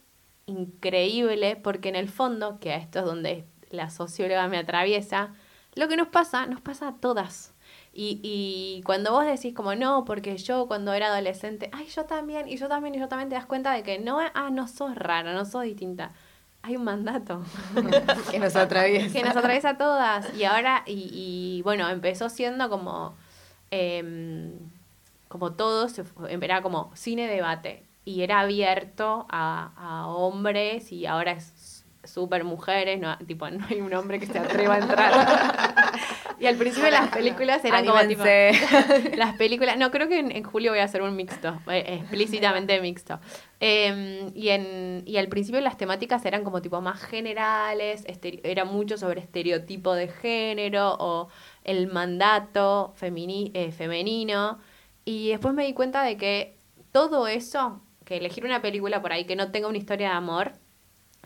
increíble 0.47 1.57
porque 1.57 1.89
en 1.89 1.97
el 1.97 2.09
fondo, 2.09 2.59
que 2.61 2.73
a 2.73 2.77
esto 2.77 3.01
es 3.01 3.05
donde 3.05 3.47
la 3.71 3.91
socióloga 3.91 4.49
me 4.49 4.59
atraviesa, 4.59 5.35
lo 5.75 5.89
que 5.89 5.97
nos 5.97 6.09
pasa, 6.09 6.47
nos 6.47 6.61
pasa 6.61 6.89
a 6.89 6.97
todas. 6.97 7.55
Y, 7.93 8.21
y 8.23 8.83
cuando 8.85 9.13
vos 9.13 9.25
decís 9.25 9.55
como 9.55 9.75
no, 9.75 10.05
porque 10.05 10.37
yo 10.37 10.67
cuando 10.67 10.93
era 10.93 11.09
adolescente, 11.09 11.71
ay, 11.73 11.87
yo 11.87 12.05
también, 12.05 12.49
y 12.49 12.57
yo 12.57 12.69
también, 12.69 12.95
y 12.95 12.99
yo 12.99 13.09
también 13.09 13.29
te 13.29 13.35
das 13.37 13.47
cuenta 13.47 13.73
de 13.73 13.83
que 13.83 13.99
no, 13.99 14.19
ah, 14.21 14.51
no 14.51 14.69
sos 14.69 14.95
rara, 14.95 15.33
no 15.33 15.45
sos 15.45 15.65
distinta 15.65 16.13
hay 16.63 16.77
un 16.77 16.85
mandato 16.85 17.43
que 18.31 18.39
nos 18.39 18.57
atraviesa. 18.57 19.13
que 19.13 19.25
nos 19.25 19.37
atraviesa 19.37 19.71
a 19.71 19.79
todas. 19.79 20.35
Y 20.37 20.45
ahora, 20.45 20.83
y, 20.87 21.11
y 21.13 21.63
bueno, 21.63 21.89
empezó 21.89 22.29
siendo 22.29 22.69
como, 22.69 23.15
eh, 23.71 24.53
como 25.29 25.53
todo, 25.53 25.89
se 25.89 26.05
era 26.29 26.63
como 26.63 26.91
cine 26.95 27.27
debate. 27.27 27.85
Y 28.05 28.23
era 28.23 28.41
abierto 28.41 29.27
a, 29.31 29.73
a 29.77 30.09
hombres 30.09 30.91
y 30.91 31.07
ahora 31.07 31.33
es 31.33 31.85
súper 32.05 32.45
mujeres, 32.45 32.99
no, 32.99 33.17
tipo, 33.19 33.49
no 33.51 33.67
hay 33.69 33.81
un 33.81 33.93
hombre 33.95 34.19
que 34.19 34.27
se 34.27 34.39
atreva 34.39 34.75
a 34.75 34.79
entrar. 34.79 35.13
y 36.41 36.47
al 36.47 36.57
principio 36.57 36.91
las 36.91 37.11
películas 37.11 37.63
eran 37.67 37.85
como 37.85 38.01
tipo, 38.07 38.25
las 39.17 39.37
películas, 39.37 39.77
no, 39.77 39.91
creo 39.91 40.09
que 40.09 40.19
en, 40.21 40.43
julio 40.43 40.73
voy 40.73 40.81
a 40.81 40.85
hacer 40.85 41.03
un 41.03 41.15
mixto, 41.15 41.61
eh, 41.71 41.99
explícitamente 42.01 42.81
mixto. 42.81 43.21
Em, 43.61 44.31
y, 44.35 44.49
en, 44.49 45.03
y 45.05 45.19
al 45.19 45.29
principio 45.29 45.61
las 45.61 45.77
temáticas 45.77 46.25
eran 46.25 46.43
como 46.43 46.63
tipo 46.63 46.81
más 46.81 47.03
generales, 47.03 48.05
era 48.43 48.65
mucho 48.65 48.97
sobre 48.97 49.21
estereotipo 49.21 49.93
de 49.93 50.09
género 50.09 50.97
o 50.99 51.29
el 51.63 51.89
mandato 51.89 52.95
eh, 53.03 53.73
femenino. 53.73 54.59
Y 55.05 55.29
después 55.29 55.53
me 55.53 55.67
di 55.67 55.75
cuenta 55.75 56.03
de 56.03 56.17
que 56.17 56.57
todo 56.91 57.29
eso, 57.29 57.83
que 58.07 58.17
elegir 58.17 58.47
una 58.47 58.63
película 58.63 59.03
por 59.03 59.13
ahí 59.13 59.27
que 59.27 59.37
no 59.37 59.51
tenga 59.51 59.69
una 59.69 59.79
historia 59.79 60.09
de 60.09 60.15
amor, 60.15 60.53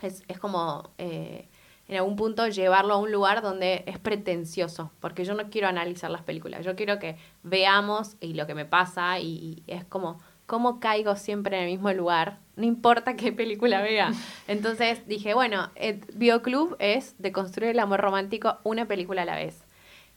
es, 0.01 0.23
es 0.27 0.39
como 0.39 0.91
eh, 0.97 1.47
en 1.87 1.97
algún 1.97 2.15
punto 2.15 2.47
llevarlo 2.47 2.95
a 2.95 2.97
un 2.97 3.11
lugar 3.11 3.41
donde 3.41 3.83
es 3.85 3.99
pretencioso, 3.99 4.91
porque 4.99 5.23
yo 5.23 5.33
no 5.35 5.49
quiero 5.49 5.67
analizar 5.67 6.09
las 6.09 6.23
películas, 6.23 6.65
yo 6.65 6.75
quiero 6.75 6.99
que 6.99 7.17
veamos 7.43 8.17
y 8.19 8.33
lo 8.33 8.47
que 8.47 8.55
me 8.55 8.65
pasa 8.65 9.19
y, 9.19 9.63
es 9.67 9.85
como 9.85 10.19
cómo 10.45 10.79
caigo 10.79 11.15
siempre 11.15 11.57
en 11.57 11.63
el 11.63 11.71
mismo 11.71 11.91
lugar, 11.93 12.39
no 12.55 12.65
importa 12.65 13.15
qué 13.15 13.31
película 13.31 13.81
vea. 13.81 14.11
Entonces 14.47 15.07
dije, 15.07 15.33
bueno, 15.33 15.71
el 15.75 16.01
Bioclub 16.13 16.75
es 16.79 17.15
de 17.17 17.31
construir 17.31 17.71
el 17.71 17.79
amor 17.79 17.99
romántico 17.99 18.59
una 18.63 18.87
película 18.87 19.23
a 19.23 19.25
la 19.25 19.35
vez. 19.35 19.63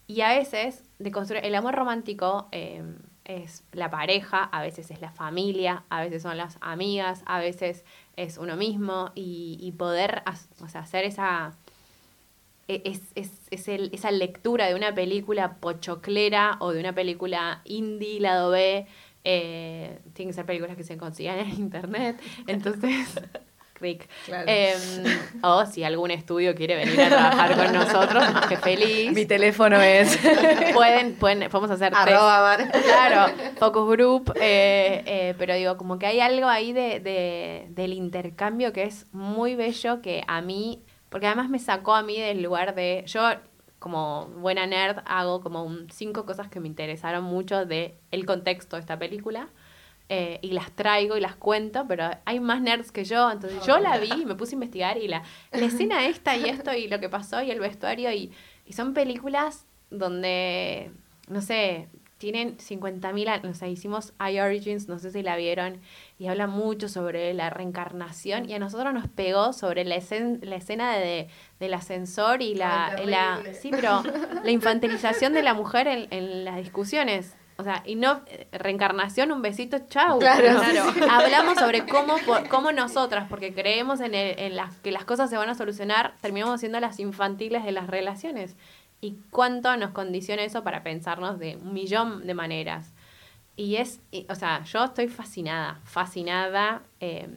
Y 0.07 0.23
a 0.23 0.31
veces, 0.31 0.85
de 0.99 1.11
construir 1.11 1.45
el 1.45 1.55
amor 1.55 1.75
romántico 1.75 2.49
eh, 2.53 2.83
es 3.25 3.65
la 3.73 3.91
pareja, 3.91 4.43
a 4.43 4.63
veces 4.63 4.91
es 4.91 5.01
la 5.01 5.13
familia, 5.13 5.85
a 5.91 6.01
veces 6.01 6.23
son 6.23 6.37
las 6.39 6.57
amigas, 6.61 7.23
a 7.27 7.39
veces 7.39 7.85
es 8.19 8.37
uno 8.37 8.57
mismo 8.57 9.13
y, 9.15 9.73
poder 9.79 10.23
hacer 10.75 11.05
esa, 11.05 11.57
e, 12.67 12.83
es, 12.85 13.01
es, 13.15 13.31
es 13.51 13.69
el, 13.69 13.91
esa 13.93 14.11
lectura 14.11 14.67
de 14.67 14.75
una 14.75 14.93
película 14.93 15.55
pochoclera 15.57 16.57
o 16.59 16.73
de 16.73 16.81
una 16.81 16.95
película 16.95 17.63
indie, 17.65 18.21
lado 18.21 18.51
B. 18.51 18.87
Eh, 19.23 20.01
tienen 20.15 20.31
que 20.31 20.35
ser 20.35 20.47
películas 20.47 20.77
que 20.77 20.85
se 20.85 20.99
consigan 20.99 21.39
en 21.39 21.51
internet. 21.51 22.21
Entonces, 22.49 23.21
Rick. 23.81 24.09
Em, 24.29 25.05
o 25.43 25.67
si 25.67 25.85
algún 25.85 26.11
estudio 26.11 26.55
quiere 26.55 26.77
venir 26.77 27.01
a 27.01 27.09
trabajar 27.09 27.57
con 27.57 27.73
nosotros, 27.73 28.33
más 28.33 28.47
que 28.47 28.57
feliz. 28.57 29.13
Mi 29.13 29.27
teléfono 29.27 29.81
es. 29.81 30.19
pueden, 30.75 31.15
pueden, 31.15 31.51
podemos 31.51 31.71
hacer 31.71 31.93
Arroba, 31.95 32.57
Claro, 32.85 33.33
focus 33.59 33.89
group. 33.91 34.33
Eh, 34.37 35.03
eh, 35.07 35.35
pero 35.39 35.55
digo, 35.55 35.77
como 35.77 35.99
que 35.99 36.07
hay 36.07 36.21
algo 36.21 36.49
ahí 36.49 36.73
de, 36.73 37.01
de, 37.01 37.67
del 37.71 37.93
intercambio 37.93 38.73
que 38.73 38.85
es 38.85 39.07
muy 39.13 39.55
bello 39.55 40.01
que 40.03 40.23
a 40.27 40.41
mí, 40.41 40.83
porque 41.09 41.27
además 41.27 41.49
me 41.49 41.59
sacó 41.59 41.95
a 41.95 42.03
mí 42.03 42.21
del 42.21 42.43
lugar 42.43 42.75
de. 42.75 43.05
Yo 43.07 43.23
como 43.79 44.27
buena 44.39 44.67
nerd 44.67 44.99
hago 45.07 45.41
como 45.41 45.69
cinco 45.93 46.27
cosas 46.27 46.49
que 46.49 46.61
me 46.61 46.67
interesaron 46.67 47.23
mucho 47.25 47.65
de 47.65 47.97
el 48.11 48.27
contexto 48.27 48.77
de 48.77 48.81
esta 48.81 48.99
película 48.99 49.49
eh, 50.11 50.39
y 50.43 50.53
las 50.53 50.71
traigo 50.73 51.17
y 51.17 51.21
las 51.21 51.37
cuento, 51.37 51.85
pero 51.87 52.11
hay 52.25 52.41
más 52.41 52.61
nerds 52.63 52.91
que 52.93 53.05
yo, 53.05 53.31
entonces 53.31 53.65
yo 53.67 53.79
la 53.79 53.99
vi 53.99 54.11
y 54.23 54.25
me 54.25 54.35
puse 54.35 54.53
a 54.53 54.57
investigar 54.57 54.97
y 54.97 55.07
la, 55.09 55.23
la 55.53 55.65
escena 55.67 56.07
esta 56.07 56.37
y 56.37 56.45
esto 56.47 56.73
y 56.73 56.89
lo 56.89 56.99
que 57.01 57.09
pasó 57.09 57.43
y 57.43 57.51
el 57.51 57.61
vestuario 57.61 58.11
y, 58.13 58.33
y 58.67 58.73
son 58.73 58.95
películas 58.95 59.67
donde, 59.91 60.91
no 61.29 61.41
sé, 61.43 61.89
tienen 62.19 62.57
50.000 62.59 63.29
años, 63.29 63.45
o 63.45 63.55
sea, 63.55 63.69
hicimos 63.69 64.13
iOrigins, 64.19 64.89
no 64.89 64.99
sé 64.99 65.13
si 65.13 65.23
la 65.23 65.37
vieron, 65.37 65.81
y 66.19 66.27
habla 66.27 66.47
mucho 66.49 66.89
sobre 66.89 67.33
la 67.33 67.49
reencarnación, 67.49 68.51
y 68.51 68.55
a 68.55 68.59
nosotros 68.59 68.93
nos 68.93 69.07
pegó 69.09 69.53
sobre 69.53 69.85
la, 69.85 69.95
escen- 69.97 70.43
la 70.43 70.57
escena 70.57 70.97
de, 70.97 71.29
del 71.61 71.75
ascensor 71.75 72.43
y 72.43 72.55
la, 72.57 72.87
Ay, 72.97 73.07
la- 73.07 73.41
sí, 73.61 73.71
pero 73.71 74.03
la 74.43 74.51
infantilización 74.51 75.33
de 75.33 75.43
la 75.45 75.55
mujer 75.55 75.87
en, 75.87 76.09
en 76.11 76.45
las 76.45 76.57
discusiones. 76.57 77.37
O 77.61 77.65
sea, 77.65 77.83
y 77.85 77.97
no 77.97 78.21
eh, 78.29 78.47
reencarnación, 78.53 79.33
un 79.33 79.43
besito, 79.43 79.79
chau. 79.89 80.21
Claro, 80.21 80.61
claro. 80.61 80.93
Hablamos 81.11 81.59
sobre 81.59 81.85
cómo, 81.87 82.17
por- 82.19 82.49
cómo 82.49 82.71
nosotras, 82.71 83.27
porque 83.29 83.53
creemos 83.53 84.01
en, 84.01 84.15
el- 84.15 84.39
en 84.39 84.55
las, 84.57 84.77
que 84.77 84.93
las 84.93 85.05
cosas 85.05 85.29
se 85.29 85.37
van 85.37 85.49
a 85.49 85.55
solucionar, 85.57 86.15
terminamos 86.21 86.61
siendo 86.61 86.79
las 86.79 87.01
infantiles 87.01 87.65
de 87.65 87.73
las 87.73 87.89
relaciones. 87.89 88.55
Y 89.01 89.17
cuánto 89.31 89.77
nos 89.77 89.91
condiciona 89.91 90.43
eso 90.45 90.63
para 90.63 90.83
pensarnos 90.85 91.39
de 91.41 91.57
un 91.57 91.73
millón 91.73 92.27
de 92.27 92.35
maneras. 92.35 92.93
Y 93.57 93.77
es, 93.77 94.01
y, 94.13 94.25
o 94.31 94.37
sea, 94.37 94.63
yo 94.65 94.85
estoy 94.85 95.09
fascinada, 95.09 95.81
fascinada. 95.85 96.83
eh, 97.01 97.29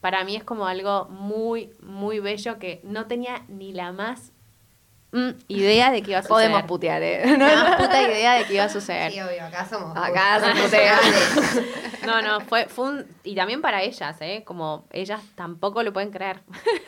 para 0.00 0.22
mí 0.24 0.36
es 0.36 0.44
como 0.44 0.66
algo 0.66 1.06
muy, 1.06 1.70
muy 1.80 2.18
bello 2.18 2.58
que 2.58 2.80
no 2.82 3.06
tenía 3.06 3.42
ni 3.48 3.72
la 3.72 3.90
más 3.92 4.32
mm, 5.14 5.30
idea 5.48 5.90
de 5.90 6.02
que 6.02 6.10
iba 6.10 6.20
a 6.20 6.22
suceder. 6.22 6.50
Podemos 6.50 6.62
putear, 6.64 7.02
¿eh? 7.02 7.22
La 7.38 7.64
más 7.64 7.76
puta 7.76 8.02
idea 8.02 8.34
de 8.34 8.44
que 8.44 8.54
iba 8.54 8.64
a 8.64 8.68
suceder. 8.68 9.12
Sí, 9.12 9.20
obvio, 9.20 9.44
acá 9.44 9.66
somos. 9.66 9.96
Acá 9.96 10.42
putea. 10.62 10.98
No, 12.04 12.20
no, 12.20 12.42
fue, 12.42 12.66
fue 12.66 12.90
un... 12.90 13.06
Y 13.22 13.34
también 13.34 13.62
para 13.62 13.82
ellas, 13.82 14.16
¿eh? 14.20 14.42
Como 14.44 14.84
ellas 14.92 15.22
tampoco 15.36 15.82
lo 15.82 15.94
pueden 15.94 16.10
creer. 16.10 16.40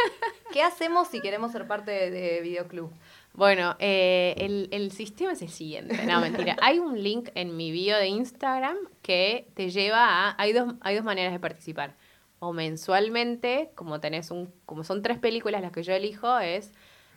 ¿Qué 0.53 0.62
hacemos 0.62 1.09
si 1.09 1.20
queremos 1.20 1.53
ser 1.53 1.66
parte 1.66 1.91
de, 1.91 2.11
de 2.11 2.41
Videoclub? 2.43 2.93
Bueno, 3.33 3.77
eh, 3.79 4.35
el, 4.39 4.68
el 4.72 4.93
sistema 4.93 5.33
es 5.33 5.43
el 5.43 5.51
siguiente. 5.51 6.05
No, 6.07 6.20
mentira. 6.20 6.57
Hay 6.62 6.79
un 6.79 7.03
link 7.03 7.29
en 7.35 7.57
mi 7.57 7.70
bio 7.70 7.97
de 7.97 8.09
Instagram 8.09 8.77
que 9.03 9.47
te 9.55 9.70
lleva 9.70 10.29
a... 10.29 10.35
Hay 10.39 10.53
dos, 10.53 10.74
hay 10.81 10.97
dos 10.97 11.05
maneras 11.05 11.33
de 11.33 11.41
participar. 11.41 11.95
O 12.39 12.53
mensualmente, 12.53 13.70
como 13.74 14.01
tenés 14.01 14.31
un... 14.31 14.53
Como 14.64 14.85
son 14.85 15.03
tres 15.03 15.18
películas 15.18 15.61
las 15.61 15.72
que 15.72 15.83
yo 15.83 15.93
elijo, 15.93 16.39
es... 16.39 16.72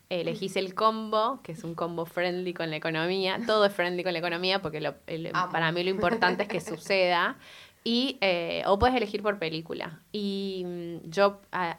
Elegís 0.10 0.56
el 0.56 0.74
combo, 0.74 1.40
que 1.44 1.52
es 1.52 1.64
un 1.64 1.76
combo 1.76 2.06
friendly 2.06 2.54
con 2.54 2.72
la 2.72 2.76
economía. 2.78 3.40
Todo 3.46 3.66
es 3.66 3.74
friendly 3.74 4.04
con 4.04 4.14
la 4.14 4.20
economía 4.20 4.60
porque 4.62 4.82
lo- 4.82 4.96
el- 5.06 5.32
para 5.52 5.72
mí 5.72 5.84
lo 5.84 5.92
importante 5.92 6.44
es 6.44 6.50
que 6.50 6.60
suceda. 6.62 7.38
Y, 7.84 8.18
eh, 8.22 8.64
o 8.66 8.80
puedes 8.80 8.96
elegir 8.96 9.22
por 9.22 9.38
película. 9.38 10.00
Y 10.12 10.64
mm, 10.66 11.10
yo 11.12 11.40
ah, 11.52 11.78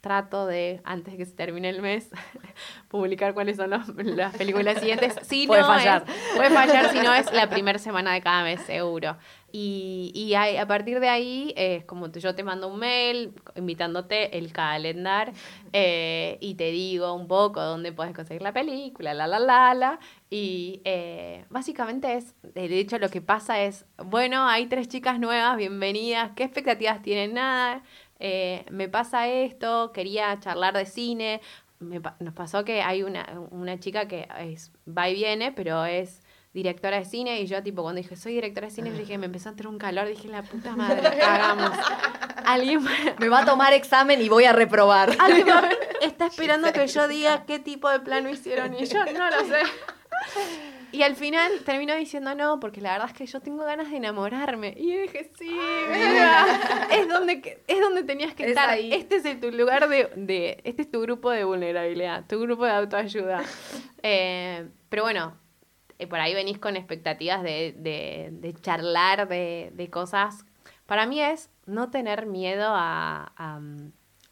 trato 0.00 0.46
de, 0.46 0.80
antes 0.84 1.12
de 1.14 1.18
que 1.18 1.24
se 1.26 1.32
termine 1.32 1.68
el 1.68 1.82
mes, 1.82 2.10
publicar 2.88 3.34
cuáles 3.34 3.56
son 3.56 3.70
los- 3.70 3.88
las 3.88 4.36
películas 4.36 4.78
siguientes. 4.78 5.16
Si 5.22 5.46
Puede 5.46 5.62
no 5.62 5.66
fallar. 5.66 6.04
es- 6.06 6.36
puede 6.36 6.50
fallar 6.50 6.90
si 6.92 6.98
no 7.00 7.12
es 7.12 7.32
la 7.32 7.48
primera 7.50 7.78
semana 7.78 8.12
de 8.14 8.20
cada 8.20 8.44
mes, 8.44 8.60
seguro. 8.62 9.16
Y, 9.56 10.10
y 10.16 10.34
ahí- 10.34 10.56
a 10.56 10.66
partir 10.66 10.98
de 10.98 11.08
ahí 11.08 11.54
es 11.56 11.84
como 11.84 12.10
te- 12.10 12.18
yo 12.18 12.34
te 12.34 12.42
mando 12.42 12.66
un 12.66 12.78
mail 12.80 13.32
invitándote 13.54 14.36
el 14.36 14.52
calendar 14.52 15.32
eh, 15.72 16.38
y 16.40 16.54
te 16.56 16.72
digo 16.72 17.12
un 17.14 17.28
poco 17.28 17.60
dónde 17.62 17.92
puedes 17.92 18.12
conseguir 18.14 18.42
la 18.42 18.52
película, 18.52 19.14
la, 19.14 19.28
la, 19.28 19.38
la, 19.38 19.74
la. 19.74 19.98
Y 20.28 20.80
eh, 20.84 21.44
básicamente 21.50 22.14
es, 22.14 22.34
de 22.42 22.78
hecho 22.80 22.98
lo 22.98 23.08
que 23.10 23.20
pasa 23.20 23.62
es, 23.62 23.86
bueno, 24.04 24.44
hay 24.48 24.66
tres 24.66 24.88
chicas 24.88 25.20
nuevas, 25.20 25.56
bienvenidas, 25.56 26.32
¿qué 26.34 26.42
expectativas 26.44 27.00
tienen? 27.02 27.34
Nada, 27.34 27.84
eh, 28.18 28.64
me 28.72 28.88
pasa 28.88 29.28
esto, 29.28 29.92
quería 29.92 30.38
charlar 30.40 30.74
de 30.76 30.86
cine. 30.86 31.40
Me 31.78 32.00
nos 32.20 32.34
pasó 32.34 32.64
que 32.64 32.82
hay 32.82 33.02
una, 33.02 33.26
una 33.50 33.78
chica 33.78 34.08
que 34.08 34.26
es, 34.40 34.72
va 34.86 35.08
y 35.10 35.14
viene, 35.14 35.52
pero 35.52 35.84
es 35.84 36.22
directora 36.54 36.98
de 36.98 37.04
cine 37.04 37.40
y 37.40 37.46
yo 37.46 37.62
tipo 37.62 37.82
cuando 37.82 38.00
dije 38.00 38.16
soy 38.16 38.32
directora 38.34 38.68
de 38.68 38.72
cine 38.72 38.90
yo 38.90 38.96
dije 38.96 39.18
me 39.18 39.26
empezó 39.26 39.48
a 39.48 39.52
entrar 39.52 39.68
un 39.68 39.76
calor 39.78 40.06
dije 40.08 40.28
la 40.28 40.42
puta 40.42 40.74
madre 40.76 41.02
cagamos 41.20 41.70
alguien 42.46 42.80
Me 43.18 43.28
va 43.28 43.40
a 43.40 43.44
tomar 43.44 43.72
examen 43.74 44.22
y 44.22 44.28
voy 44.28 44.44
a 44.44 44.52
reprobar. 44.52 45.14
alguien 45.18 45.48
va- 45.48 45.68
está 46.00 46.26
esperando 46.26 46.72
que 46.72 46.86
yo 46.86 47.08
diga 47.08 47.44
qué 47.44 47.58
tipo 47.58 47.90
de 47.90 48.00
plano 48.00 48.28
hicieron 48.30 48.72
y 48.74 48.86
yo 48.86 49.04
no 49.04 49.30
lo 49.30 49.40
sé 49.46 49.62
y 50.92 51.02
al 51.02 51.16
final 51.16 51.50
terminó 51.64 51.92
diciendo 51.96 52.36
no, 52.36 52.60
porque 52.60 52.80
la 52.80 52.92
verdad 52.92 53.08
es 53.10 53.16
que 53.16 53.26
yo 53.26 53.40
tengo 53.40 53.64
ganas 53.64 53.90
de 53.90 53.96
enamorarme. 53.96 54.74
Y 54.78 54.92
yo 54.94 55.00
dije, 55.02 55.28
sí, 55.36 55.50
mira, 55.90 56.46
es 56.92 57.08
donde, 57.08 57.40
que- 57.40 57.64
es 57.66 57.80
donde 57.80 58.04
tenías 58.04 58.32
que 58.32 58.44
Es 58.44 58.50
estar. 58.50 58.70
ahí. 58.70 58.92
Este 58.92 59.16
es 59.16 59.24
el- 59.24 59.40
tu 59.40 59.50
lugar 59.50 59.88
de, 59.88 60.08
de, 60.14 60.60
este 60.62 60.82
es 60.82 60.90
tu 60.92 61.00
grupo 61.00 61.30
de 61.32 61.42
vulnerabilidad, 61.42 62.24
tu 62.28 62.38
grupo 62.40 62.64
de 62.64 62.70
autoayuda. 62.70 63.42
Eh, 64.04 64.68
pero 64.88 65.02
bueno, 65.02 65.36
por 66.06 66.20
ahí 66.20 66.34
venís 66.34 66.58
con 66.58 66.76
expectativas 66.76 67.42
de, 67.42 67.74
de, 67.78 68.30
de 68.32 68.54
charlar 68.54 69.28
de, 69.28 69.72
de 69.74 69.90
cosas. 69.90 70.44
Para 70.86 71.06
mí 71.06 71.20
es 71.20 71.50
no 71.66 71.90
tener 71.90 72.26
miedo 72.26 72.68
a, 72.68 73.32
a, 73.36 73.60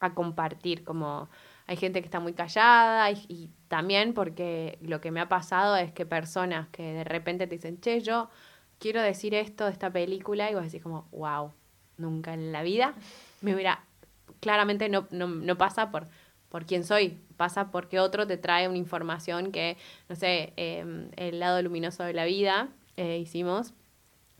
a 0.00 0.14
compartir, 0.14 0.84
como 0.84 1.28
hay 1.66 1.76
gente 1.76 2.00
que 2.00 2.06
está 2.06 2.20
muy 2.20 2.34
callada 2.34 3.10
y, 3.10 3.24
y 3.28 3.50
también 3.68 4.12
porque 4.14 4.78
lo 4.82 5.00
que 5.00 5.10
me 5.10 5.20
ha 5.20 5.28
pasado 5.28 5.76
es 5.76 5.92
que 5.92 6.04
personas 6.04 6.68
que 6.68 6.82
de 6.82 7.04
repente 7.04 7.46
te 7.46 7.54
dicen, 7.54 7.80
che, 7.80 8.00
yo 8.00 8.28
quiero 8.78 9.00
decir 9.00 9.34
esto 9.34 9.64
de 9.64 9.72
esta 9.72 9.90
película 9.90 10.50
y 10.50 10.54
vos 10.54 10.64
decís 10.64 10.82
como, 10.82 11.08
wow, 11.12 11.52
nunca 11.96 12.34
en 12.34 12.52
la 12.52 12.62
vida 12.62 12.94
me 13.40 13.54
hubiera, 13.54 13.84
claramente 14.40 14.88
no, 14.88 15.06
no, 15.10 15.28
no 15.28 15.56
pasa 15.56 15.90
por, 15.90 16.08
por 16.53 16.66
quién 16.66 16.84
soy, 16.84 17.18
pasa 17.38 17.70
porque 17.70 17.98
otro 17.98 18.26
te 18.26 18.36
trae 18.36 18.68
una 18.68 18.76
información 18.76 19.53
que, 19.53 19.78
no 20.11 20.16
sé, 20.16 20.53
eh, 20.59 21.09
el 21.16 21.40
lado 21.40 21.62
luminoso 21.62 22.05
de 22.05 22.12
la 22.12 22.26
vida 22.26 22.68
eh, 22.98 23.16
hicimos. 23.16 23.72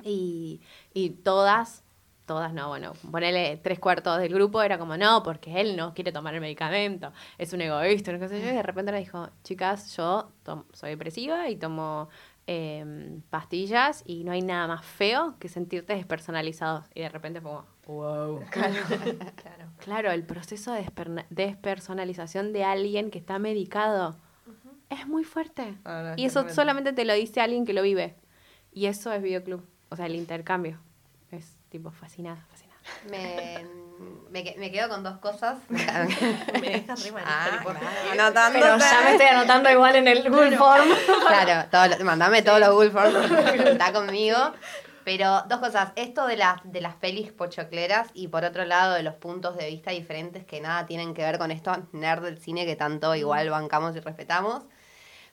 Y, 0.04 0.60
y 0.92 1.08
todas, 1.08 1.84
todas 2.26 2.52
no, 2.52 2.68
bueno, 2.68 2.92
ponerle 3.10 3.58
tres 3.62 3.78
cuartos 3.78 4.18
del 4.18 4.30
grupo 4.30 4.60
era 4.60 4.76
como, 4.78 4.98
no, 4.98 5.22
porque 5.22 5.58
él 5.58 5.74
no 5.74 5.94
quiere 5.94 6.12
tomar 6.12 6.34
el 6.34 6.42
medicamento, 6.42 7.12
es 7.38 7.54
un 7.54 7.62
egoísta, 7.62 8.12
no 8.12 8.28
sé 8.28 8.42
yo, 8.42 8.50
y 8.50 8.56
de 8.56 8.62
repente 8.62 8.92
le 8.92 8.98
dijo, 8.98 9.30
chicas, 9.42 9.96
yo 9.96 10.30
soy 10.74 10.90
depresiva 10.90 11.48
y 11.48 11.56
tomo 11.56 12.10
eh, 12.46 13.20
pastillas 13.30 14.02
y 14.04 14.24
no 14.24 14.32
hay 14.32 14.42
nada 14.42 14.66
más 14.66 14.84
feo 14.84 15.36
que 15.38 15.48
sentirte 15.48 15.94
despersonalizado. 15.94 16.84
Y 16.94 17.00
de 17.00 17.08
repente 17.08 17.40
fue 17.40 17.52
como, 17.52 17.64
wow. 17.86 18.42
Claro. 18.50 18.74
Claro, 19.78 20.10
el 20.12 20.24
proceso 20.24 20.72
de 20.72 20.86
despersonalización 21.30 22.52
de 22.52 22.64
alguien 22.64 23.10
que 23.10 23.18
está 23.18 23.38
medicado 23.38 24.16
es 24.90 25.06
muy 25.08 25.24
fuerte. 25.24 25.74
Ah, 25.84 26.02
no, 26.04 26.22
y 26.22 26.26
eso 26.26 26.48
solamente 26.50 26.92
te 26.92 27.04
lo 27.04 27.14
dice 27.14 27.40
alguien 27.40 27.64
que 27.64 27.72
lo 27.72 27.82
vive. 27.82 28.14
Y 28.72 28.86
eso 28.86 29.12
es 29.12 29.22
videoclub. 29.22 29.66
O 29.88 29.96
sea, 29.96 30.06
el 30.06 30.14
intercambio. 30.14 30.78
Es 31.30 31.56
tipo 31.70 31.90
fascinada, 31.90 32.46
fascinada. 32.50 32.78
Me, 33.10 33.64
me, 34.30 34.54
me 34.58 34.70
quedo 34.72 34.88
con 34.88 35.02
dos 35.02 35.18
cosas. 35.18 35.58
Me 35.68 35.78
dejas 36.60 37.02
re 37.04 37.12
Ah, 37.24 37.48
tipo, 37.58 37.70
claro, 37.70 38.10
anotando. 38.12 38.58
Pero 38.60 38.78
ya 38.78 39.00
me 39.04 39.10
estoy 39.12 39.26
anotando 39.26 39.70
igual 39.70 39.96
en 39.96 40.08
el 40.08 40.28
Google 40.28 40.56
Form. 40.56 40.88
Claro, 41.28 41.68
todo 41.70 41.86
lo- 41.88 42.04
mandame 42.04 42.42
todos 42.42 42.58
los 42.60 42.70
Google 42.70 42.90
Forms, 42.90 43.30
está 43.66 43.92
conmigo. 43.92 44.36
Pero 45.05 45.42
dos 45.48 45.59
cosas, 45.59 45.92
esto 45.96 46.26
de 46.26 46.36
las, 46.36 46.61
de 46.64 46.80
las 46.80 46.94
pelis 46.94 47.32
pochocleras 47.32 48.09
y 48.14 48.28
por 48.28 48.44
otro 48.44 48.64
lado 48.64 48.94
de 48.94 49.03
los 49.03 49.14
puntos 49.14 49.57
de 49.57 49.68
vista 49.68 49.90
diferentes 49.90 50.44
que 50.44 50.61
nada 50.61 50.86
tienen 50.86 51.14
que 51.14 51.22
ver 51.22 51.38
con 51.38 51.50
esto 51.50 51.72
nerd 51.92 52.22
del 52.22 52.38
cine 52.38 52.66
que 52.66 52.76
tanto 52.76 53.14
igual 53.14 53.50
bancamos 53.50 53.96
y 53.96 54.00
respetamos. 54.00 54.64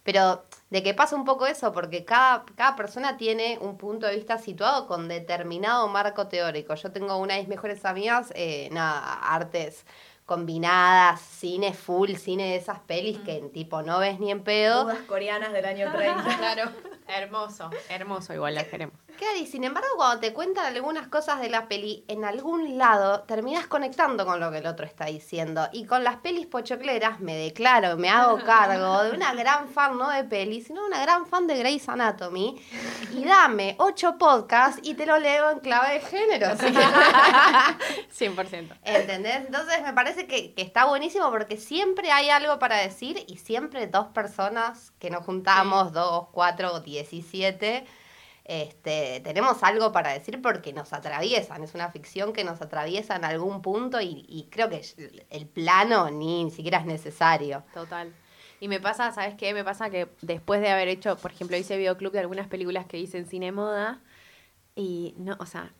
Pero 0.03 0.43
de 0.69 0.81
que 0.81 0.93
pasa 0.93 1.15
un 1.15 1.25
poco 1.25 1.45
eso, 1.45 1.71
porque 1.71 2.05
cada, 2.05 2.45
cada 2.55 2.75
persona 2.75 3.17
tiene 3.17 3.59
un 3.61 3.77
punto 3.77 4.07
de 4.07 4.15
vista 4.15 4.37
situado 4.37 4.87
con 4.87 5.07
determinado 5.07 5.87
marco 5.87 6.27
teórico. 6.27 6.73
Yo 6.75 6.91
tengo 6.91 7.17
una 7.17 7.35
de 7.35 7.41
mis 7.41 7.49
mejores 7.49 7.85
amigas, 7.85 8.31
eh, 8.35 8.69
nada, 8.71 9.13
artes 9.13 9.85
combinadas, 10.25 11.21
cine 11.21 11.73
full, 11.73 12.13
cine 12.13 12.51
de 12.51 12.55
esas 12.55 12.79
pelis 12.81 13.17
que 13.19 13.41
tipo 13.51 13.81
no 13.81 13.99
ves 13.99 14.19
ni 14.19 14.31
en 14.31 14.43
pedo. 14.43 14.83
Dudas 14.83 14.99
coreanas 15.07 15.51
del 15.51 15.65
año 15.65 15.91
30. 15.91 16.23
Claro. 16.37 16.71
Hermoso, 17.09 17.69
hermoso, 17.89 18.33
igual 18.33 18.55
la 18.55 18.63
queremos. 18.63 18.95
Claro, 19.17 19.37
y 19.37 19.45
sin 19.47 19.65
embargo, 19.65 19.89
cuando 19.97 20.21
te 20.21 20.31
cuentan 20.31 20.65
algunas 20.73 21.09
cosas 21.09 21.41
de 21.41 21.49
la 21.49 21.67
peli, 21.67 22.05
en 22.07 22.23
algún 22.23 22.77
lado 22.77 23.23
terminas 23.23 23.67
conectando 23.67 24.25
con 24.25 24.39
lo 24.39 24.49
que 24.49 24.59
el 24.59 24.65
otro 24.67 24.85
está 24.85 25.05
diciendo. 25.05 25.67
Y 25.73 25.85
con 25.85 26.05
las 26.05 26.17
pelis 26.17 26.45
pochocleras 26.47 27.19
me 27.19 27.35
declaro, 27.35 27.97
me 27.97 28.09
hago 28.09 28.37
cargo 28.45 29.03
de 29.03 29.11
una 29.11 29.33
gran 29.33 29.67
fan, 29.67 29.97
no 29.97 30.09
de 30.09 30.23
pelis, 30.23 30.67
sino 30.67 30.85
una 30.85 31.01
gran 31.01 31.25
fan 31.25 31.47
de 31.47 31.57
Grey's 31.57 31.89
Anatomy. 31.89 32.61
Y 33.13 33.25
dame 33.25 33.75
ocho 33.79 34.17
podcasts 34.17 34.79
y 34.83 34.93
te 34.93 35.05
lo 35.05 35.17
leo 35.19 35.49
en 35.51 35.59
clave 35.59 35.95
de 35.95 35.99
género. 35.99 36.55
que- 36.57 36.69
100%. 38.29 38.77
¿Entendés? 38.83 39.35
Entonces 39.35 39.81
me 39.83 39.91
parece 39.93 40.27
que, 40.27 40.53
que 40.53 40.61
está 40.61 40.85
buenísimo 40.85 41.29
porque 41.29 41.57
siempre 41.57 42.11
hay 42.11 42.29
algo 42.29 42.57
para 42.59 42.77
decir 42.77 43.23
y 43.27 43.37
siempre 43.37 43.87
dos 43.87 44.07
personas 44.07 44.93
que 44.99 45.09
nos 45.09 45.25
juntamos, 45.25 45.91
dos, 45.91 46.27
cuatro, 46.31 46.71
diecisiete, 46.99 47.85
este, 48.45 49.21
tenemos 49.23 49.61
algo 49.63 49.91
para 49.91 50.11
decir 50.11 50.41
porque 50.41 50.73
nos 50.73 50.91
atraviesan. 50.93 51.63
Es 51.63 51.75
una 51.75 51.91
ficción 51.91 52.33
que 52.33 52.43
nos 52.43 52.61
atraviesa 52.61 53.15
en 53.15 53.23
algún 53.23 53.61
punto 53.61 54.01
y, 54.01 54.47
creo 54.49 54.69
que 54.69 54.81
el 55.29 55.47
plano 55.47 56.09
ni, 56.09 56.49
siquiera 56.49 56.79
es 56.79 56.85
necesario. 56.85 57.63
Total. 57.73 58.11
Y 58.59 58.67
me 58.67 58.79
pasa, 58.79 59.11
¿sabes 59.11 59.35
qué? 59.35 59.53
Me 59.53 59.63
pasa 59.63 59.89
que 59.89 60.09
después 60.21 60.61
de 60.61 60.69
haber 60.69 60.87
hecho, 60.87 61.15
por 61.17 61.31
ejemplo, 61.31 61.55
hice 61.55 61.77
videoclub 61.77 62.11
de 62.11 62.19
algunas 62.19 62.47
películas 62.47 62.87
que 62.87 62.97
hice 62.97 63.19
en 63.19 63.27
cine 63.27 63.51
moda, 63.51 64.01
y 64.75 65.13
no, 65.17 65.35
o 65.39 65.45
sea, 65.45 65.73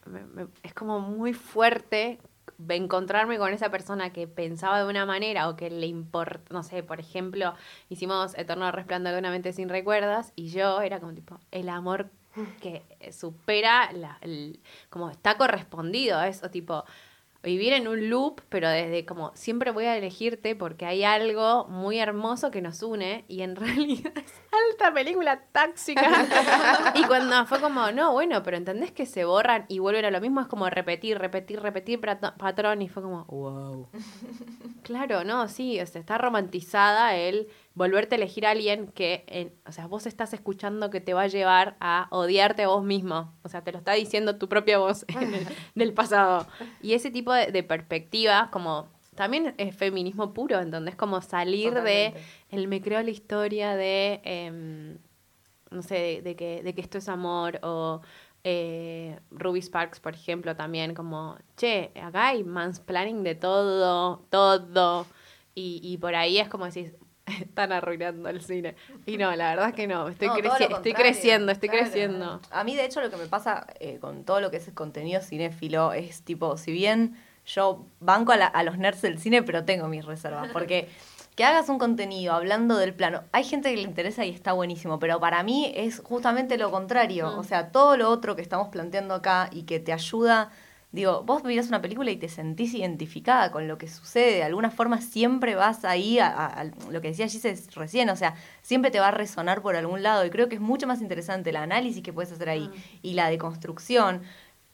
es 0.61 0.73
como 0.73 0.99
muy 0.99 1.33
fuerte 1.33 2.19
encontrarme 2.67 3.37
con 3.37 3.53
esa 3.53 3.69
persona 3.69 4.11
que 4.11 4.27
pensaba 4.27 4.79
de 4.79 4.89
una 4.89 5.05
manera 5.05 5.49
o 5.49 5.55
que 5.55 5.69
le 5.69 5.87
importa, 5.87 6.53
no 6.53 6.63
sé, 6.63 6.83
por 6.83 6.99
ejemplo, 6.99 7.53
hicimos 7.89 8.37
Eterno 8.37 8.71
Resplandor 8.71 9.13
de 9.13 9.19
una 9.19 9.31
mente 9.31 9.53
sin 9.53 9.69
recuerdas 9.69 10.33
y 10.35 10.49
yo 10.49 10.81
era 10.81 10.99
como 10.99 11.13
tipo, 11.13 11.39
el 11.51 11.69
amor 11.69 12.09
que 12.61 12.83
supera, 13.11 13.91
la, 13.91 14.17
el, 14.21 14.59
como 14.89 15.09
está 15.09 15.37
correspondido 15.37 16.21
eso, 16.23 16.49
tipo, 16.49 16.85
vivir 17.41 17.73
en 17.73 17.87
un 17.87 18.09
loop, 18.09 18.41
pero 18.49 18.69
desde 18.69 19.05
como 19.05 19.31
siempre 19.33 19.71
voy 19.71 19.85
a 19.85 19.95
elegirte 19.95 20.55
porque 20.55 20.85
hay 20.85 21.03
algo 21.03 21.65
muy 21.67 21.97
hermoso 21.99 22.51
que 22.51 22.61
nos 22.61 22.83
une 22.83 23.23
y 23.27 23.41
en 23.41 23.55
realidad 23.55 24.11
es 24.17 24.33
alta 24.71 24.93
película 24.93 25.41
táxica. 25.51 26.01
y 26.95 27.03
cuando 27.03 27.45
fue 27.45 27.61
como, 27.61 27.91
no, 27.91 28.11
bueno, 28.11 28.43
pero 28.43 28.57
entendés 28.57 28.91
que 28.91 29.05
se 29.05 29.23
borran 29.23 29.65
y 29.69 29.79
vuelven 29.79 30.05
a 30.05 30.11
lo 30.11 30.19
mismo, 30.19 30.41
es 30.41 30.47
como 30.47 30.69
repetir, 30.69 31.17
repetir, 31.17 31.61
repetir 31.61 32.01
patrón 32.01 32.81
y 32.81 32.89
fue 32.89 33.03
como, 33.03 33.25
wow. 33.25 33.87
claro, 34.83 35.23
no, 35.23 35.47
sí, 35.47 35.79
o 35.79 35.85
sea, 35.85 36.01
está 36.01 36.17
romantizada 36.17 37.15
el 37.15 37.47
volverte 37.79 38.15
a 38.15 38.17
elegir 38.17 38.45
a 38.45 38.51
alguien 38.51 38.87
que, 38.87 39.53
o 39.65 39.71
sea, 39.71 39.87
vos 39.87 40.05
estás 40.05 40.33
escuchando 40.33 40.89
que 40.89 40.99
te 40.99 41.13
va 41.13 41.21
a 41.21 41.27
llevar 41.27 41.77
a 41.79 42.07
odiarte 42.11 42.63
a 42.63 42.67
vos 42.67 42.83
mismo. 42.83 43.33
O 43.41 43.47
sea, 43.47 43.63
te 43.63 43.71
lo 43.71 43.77
está 43.77 43.93
diciendo 43.93 44.35
tu 44.35 44.49
propia 44.49 44.79
voz 44.79 45.05
del 45.75 45.93
pasado. 45.93 46.45
Y 46.81 46.91
ese 46.91 47.09
tipo 47.09 47.31
de, 47.31 47.63
perspectiva, 47.63 48.49
como 48.51 48.89
también 49.15 49.55
es 49.57 49.73
feminismo 49.77 50.33
puro, 50.33 50.59
entonces 50.59 50.97
como 50.97 51.21
salir 51.21 51.73
de 51.73 52.13
el 52.51 52.67
me 52.67 52.81
creo 52.81 53.01
la 53.01 53.11
historia 53.11 53.77
de, 53.77 54.19
em, 54.25 54.97
no 55.71 55.81
sé, 55.81 56.21
de, 56.21 56.35
que, 56.35 56.61
de 56.61 56.75
que 56.75 56.81
esto 56.81 56.97
es 56.97 57.07
amor 57.07 57.59
o... 57.63 58.01
Eh, 58.45 59.19
Ruby 59.31 59.61
Sparks, 59.61 59.99
por 59.99 60.13
ejemplo, 60.13 60.55
también 60.55 60.93
como, 60.93 61.35
che, 61.57 61.91
acá 62.01 62.29
hay 62.29 62.45
mansplaining 62.45 63.21
de 63.21 63.35
todo, 63.35 64.25
todo. 64.29 65.05
Y, 65.53 65.81
y 65.83 65.97
por 65.97 66.15
ahí 66.15 66.37
es 66.37 66.47
como 66.47 66.63
decir, 66.63 66.97
están 67.41 67.71
arruinando 67.71 68.29
el 68.29 68.41
cine. 68.41 68.75
Y 69.05 69.17
no, 69.17 69.35
la 69.35 69.49
verdad 69.49 69.69
es 69.69 69.75
que 69.75 69.87
no, 69.87 70.07
estoy, 70.07 70.29
estoy 70.69 70.93
creciendo, 70.93 71.51
estoy 71.51 71.69
creciendo. 71.69 72.41
A 72.51 72.63
mí, 72.63 72.75
de 72.75 72.85
hecho, 72.85 73.01
lo 73.01 73.09
que 73.09 73.17
me 73.17 73.27
pasa 73.27 73.67
eh, 73.79 73.97
con 73.99 74.23
todo 74.23 74.41
lo 74.41 74.51
que 74.51 74.57
es 74.57 74.67
el 74.67 74.73
contenido 74.73 75.21
cinéfilo 75.21 75.93
es 75.93 76.23
tipo, 76.23 76.57
si 76.57 76.71
bien 76.71 77.17
yo 77.45 77.85
banco 77.99 78.31
a, 78.31 78.35
a 78.35 78.63
los 78.63 78.77
nerds 78.77 79.01
del 79.01 79.19
cine, 79.19 79.43
pero 79.43 79.65
tengo 79.65 79.87
mis 79.87 80.05
reservas, 80.05 80.49
porque 80.51 80.89
que 81.35 81.45
hagas 81.45 81.69
un 81.69 81.79
contenido 81.79 82.33
hablando 82.33 82.77
del 82.77 82.93
plano, 82.93 83.23
hay 83.31 83.45
gente 83.45 83.69
que 83.69 83.77
le 83.77 83.83
interesa 83.83 84.25
y 84.25 84.29
está 84.29 84.51
buenísimo, 84.51 84.99
pero 84.99 85.21
para 85.21 85.41
mí 85.41 85.71
es 85.73 86.01
justamente 86.03 86.57
lo 86.57 86.69
contrario, 86.69 87.31
mm. 87.31 87.39
o 87.39 87.43
sea, 87.43 87.71
todo 87.71 87.95
lo 87.95 88.09
otro 88.09 88.35
que 88.35 88.41
estamos 88.41 88.67
planteando 88.67 89.13
acá 89.13 89.49
y 89.51 89.63
que 89.63 89.79
te 89.79 89.93
ayuda 89.93 90.51
Digo, 90.91 91.21
vos 91.23 91.43
mirás 91.43 91.67
una 91.67 91.83
película 91.83 92.09
y 92.09 92.17
te 92.17 92.29
sentís 92.29 92.73
identificada 92.73 93.51
con 93.51 93.67
lo 93.67 93.77
que 93.77 93.87
sucede, 93.87 94.37
de 94.37 94.43
alguna 94.43 94.71
forma 94.71 95.01
siempre 95.01 95.53
vas 95.53 95.85
ahí 95.85 96.17
a, 96.17 96.71
lo 96.89 96.99
que 96.99 97.09
decía 97.09 97.27
Gise 97.27 97.55
recién, 97.75 98.09
o 98.09 98.15
sea, 98.15 98.33
siempre 98.63 98.89
te 98.89 98.99
va 98.99 99.09
a 99.09 99.11
resonar 99.11 99.61
por 99.61 99.75
algún 99.75 100.01
lado. 100.01 100.25
Y 100.25 100.31
creo 100.31 100.49
que 100.49 100.55
es 100.55 100.61
mucho 100.61 100.87
más 100.87 101.01
interesante 101.01 101.51
el 101.51 101.57
análisis 101.57 102.01
que 102.01 102.11
puedes 102.11 102.31
hacer 102.31 102.49
ahí 102.49 102.69
mm. 102.69 102.73
y 103.03 103.13
la 103.13 103.29
deconstrucción, 103.29 104.23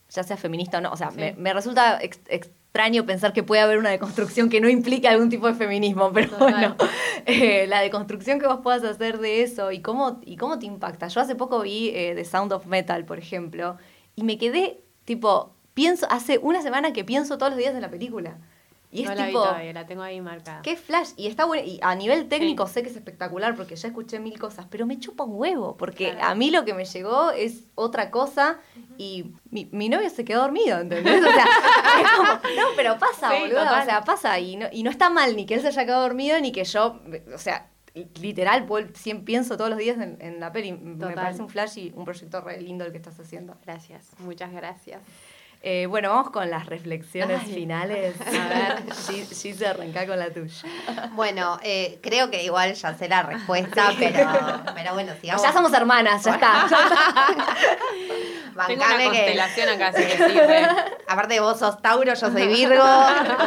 ya 0.09 0.23
sea 0.23 0.37
feminista 0.37 0.77
o 0.77 0.81
no, 0.81 0.91
o 0.91 0.95
sea, 0.95 1.11
me, 1.11 1.53
resulta 1.53 1.99
extraño 2.01 3.05
pensar 3.05 3.33
que 3.33 3.43
puede 3.43 3.61
haber 3.61 3.77
una 3.77 3.89
deconstrucción 3.89 4.49
que 4.49 4.61
no 4.61 4.69
implique 4.69 5.09
algún 5.09 5.29
tipo 5.29 5.47
de 5.47 5.53
feminismo, 5.53 6.13
pero 6.13 6.29
bueno, 6.37 6.77
eh, 7.25 7.67
la 7.67 7.81
deconstrucción 7.81 8.39
que 8.39 8.47
vos 8.47 8.61
puedas 8.63 8.85
hacer 8.85 9.19
de 9.19 9.43
eso 9.43 9.73
y 9.73 9.81
cómo, 9.81 10.21
y 10.23 10.37
cómo 10.37 10.59
te 10.59 10.65
impacta. 10.65 11.09
Yo 11.09 11.19
hace 11.19 11.35
poco 11.35 11.59
vi 11.61 11.89
eh, 11.89 12.13
The 12.15 12.23
Sound 12.23 12.53
of 12.53 12.67
Metal, 12.67 13.03
por 13.03 13.19
ejemplo, 13.19 13.75
y 14.15 14.23
me 14.23 14.37
quedé 14.37 14.79
tipo 15.03 15.54
pienso, 15.75 16.07
hace 16.09 16.39
una 16.39 16.63
semana 16.63 16.91
que 16.91 17.03
pienso 17.03 17.37
todos 17.37 17.51
los 17.51 17.59
días 17.59 17.75
de 17.75 17.81
la 17.81 17.91
película. 17.91 18.39
Y 18.91 19.03
es 19.03 19.13
la 19.13 19.27
tipo, 19.27 19.45
la 19.45 19.85
tengo 19.85 20.03
ahí 20.03 20.21
marcada. 20.21 20.61
Qué 20.61 20.77
flash. 20.77 21.09
Y 21.17 21.27
está 21.27 21.43
bueno. 21.43 21.67
Y 21.67 21.79
a 21.81 21.95
nivel 21.95 22.29
técnico 22.29 22.65
sé 22.65 22.81
que 22.81 22.89
es 22.89 22.95
espectacular 22.95 23.53
porque 23.55 23.75
ya 23.75 23.89
escuché 23.89 24.19
mil 24.19 24.39
cosas, 24.39 24.67
pero 24.69 24.85
me 24.85 24.97
chupa 24.99 25.25
un 25.25 25.37
huevo. 25.37 25.75
Porque 25.75 26.17
a 26.21 26.33
mí 26.33 26.49
lo 26.49 26.63
que 26.63 26.73
me 26.73 26.85
llegó 26.85 27.31
es 27.31 27.65
otra 27.75 28.09
cosa 28.09 28.57
y 28.97 29.33
mi, 29.51 29.67
mi, 29.73 29.89
novio 29.89 30.09
se 30.09 30.23
quedó 30.23 30.43
dormido, 30.43 30.79
¿entendés? 30.79 31.21
O 31.21 31.29
sea, 31.29 31.43
es 32.01 32.11
como, 32.11 32.29
no, 32.55 32.67
pero 32.77 32.97
pasa, 32.97 33.37
boludo. 33.37 33.63
O 33.63 33.83
sea, 33.83 34.01
pasa. 34.05 34.39
Y 34.39 34.55
no, 34.55 34.67
y 34.71 34.83
no 34.83 34.91
está 34.91 35.09
mal 35.09 35.35
ni 35.35 35.45
que 35.45 35.55
él 35.55 35.61
se 35.61 35.67
haya 35.67 35.83
quedado 35.83 36.03
dormido 36.03 36.39
ni 36.39 36.53
que 36.53 36.63
yo, 36.63 37.01
o 37.33 37.37
sea, 37.37 37.67
literal, 38.21 38.65
pienso 39.25 39.57
todos 39.57 39.69
los 39.69 39.79
días 39.79 39.97
en, 39.97 40.39
la 40.39 40.53
peli. 40.53 40.71
Me 40.71 41.13
parece 41.13 41.41
un 41.41 41.49
flash 41.49 41.77
y 41.77 41.93
un 41.95 42.05
proyecto 42.05 42.39
re 42.39 42.61
lindo 42.61 42.85
el 42.85 42.93
que 42.93 42.97
estás 42.97 43.19
haciendo. 43.19 43.57
Gracias, 43.65 44.11
muchas 44.19 44.53
gracias. 44.53 45.01
Eh, 45.67 45.87
bueno, 45.87 46.09
vamos 46.11 46.29
con 46.29 46.47
las 46.51 46.67
reflexiones 46.67 47.41
finales. 47.41 48.15
A 48.21 48.47
ver, 48.47 48.93
se 48.93 49.65
arranca 49.65 50.05
con 50.05 50.19
la 50.19 50.29
tuya. 50.29 50.61
Bueno, 51.13 51.57
eh, 51.63 51.97
creo 52.03 52.29
que 52.29 52.43
igual 52.43 52.75
ya 52.75 52.95
sé 52.95 53.09
la 53.09 53.23
respuesta, 53.23 53.91
pero, 53.97 54.29
pero 54.75 54.93
bueno, 54.93 55.13
sigamos. 55.19 55.41
Ya 55.41 55.51
somos 55.51 55.73
hermanas, 55.73 56.23
ya 56.23 56.35
está. 56.35 56.67
Tengo 58.67 58.83
una 58.83 59.03
constelación 59.05 59.69
acá, 59.69 59.93
si 59.93 60.03
me 60.03 60.11
sirve. 60.15 60.67
Aparte 61.07 61.39
vos 61.39 61.59
sos 61.59 61.81
Tauro, 61.81 62.13
yo 62.13 62.31
soy 62.31 62.47
Virgo, 62.47 62.83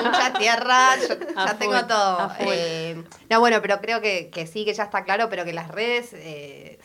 mucha 0.05 0.33
tierra, 0.39 0.97
ya 1.35 1.59
tengo 1.59 1.87
todo. 1.87 2.31
Eh, 2.41 3.03
no, 3.31 3.41
bueno, 3.41 3.61
pero 3.63 3.81
creo 3.81 4.01
que, 4.01 4.31
que, 4.31 4.47
sí, 4.47 4.65
que 4.65 4.75
ya 4.75 4.85
está 4.85 5.05
claro, 5.05 5.29
pero 5.29 5.45
que 5.45 5.53
las 5.53 5.69
redes 5.69 6.15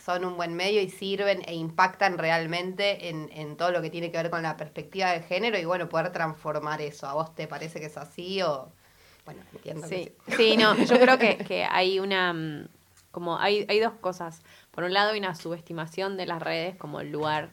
son 0.03 0.25
un 0.25 0.35
buen 0.35 0.53
medio 0.53 0.81
y 0.81 0.89
sirven 0.89 1.43
e 1.45 1.53
impactan 1.53 2.17
realmente 2.17 3.09
en, 3.09 3.29
en 3.33 3.55
todo 3.57 3.71
lo 3.71 3.81
que 3.81 3.89
tiene 3.89 4.11
que 4.11 4.17
ver 4.17 4.29
con 4.29 4.43
la 4.43 4.57
perspectiva 4.57 5.11
de 5.11 5.21
género 5.21 5.57
y 5.57 5.65
bueno, 5.65 5.89
poder 5.89 6.11
transformar 6.11 6.81
eso. 6.81 7.07
¿A 7.07 7.13
vos 7.13 7.35
te 7.35 7.47
parece 7.47 7.79
que 7.79 7.87
es 7.87 7.97
así 7.97 8.41
o...? 8.41 8.71
Bueno, 9.25 9.41
entiendo 9.53 9.87
sí. 9.87 10.11
sí, 10.35 10.57
no, 10.57 10.75
yo 10.85 10.99
creo 10.99 11.17
que, 11.17 11.37
que 11.37 11.63
hay 11.63 11.99
una... 11.99 12.33
Mm, 12.33 12.67
como 13.11 13.37
hay, 13.37 13.65
hay 13.69 13.79
dos 13.79 13.93
cosas. 13.93 14.41
Por 14.71 14.83
un 14.83 14.93
lado 14.93 15.11
hay 15.11 15.19
una 15.19 15.35
subestimación 15.35 16.17
de 16.17 16.25
las 16.25 16.41
redes 16.41 16.75
como 16.75 16.99
el 16.99 17.11
lugar. 17.11 17.51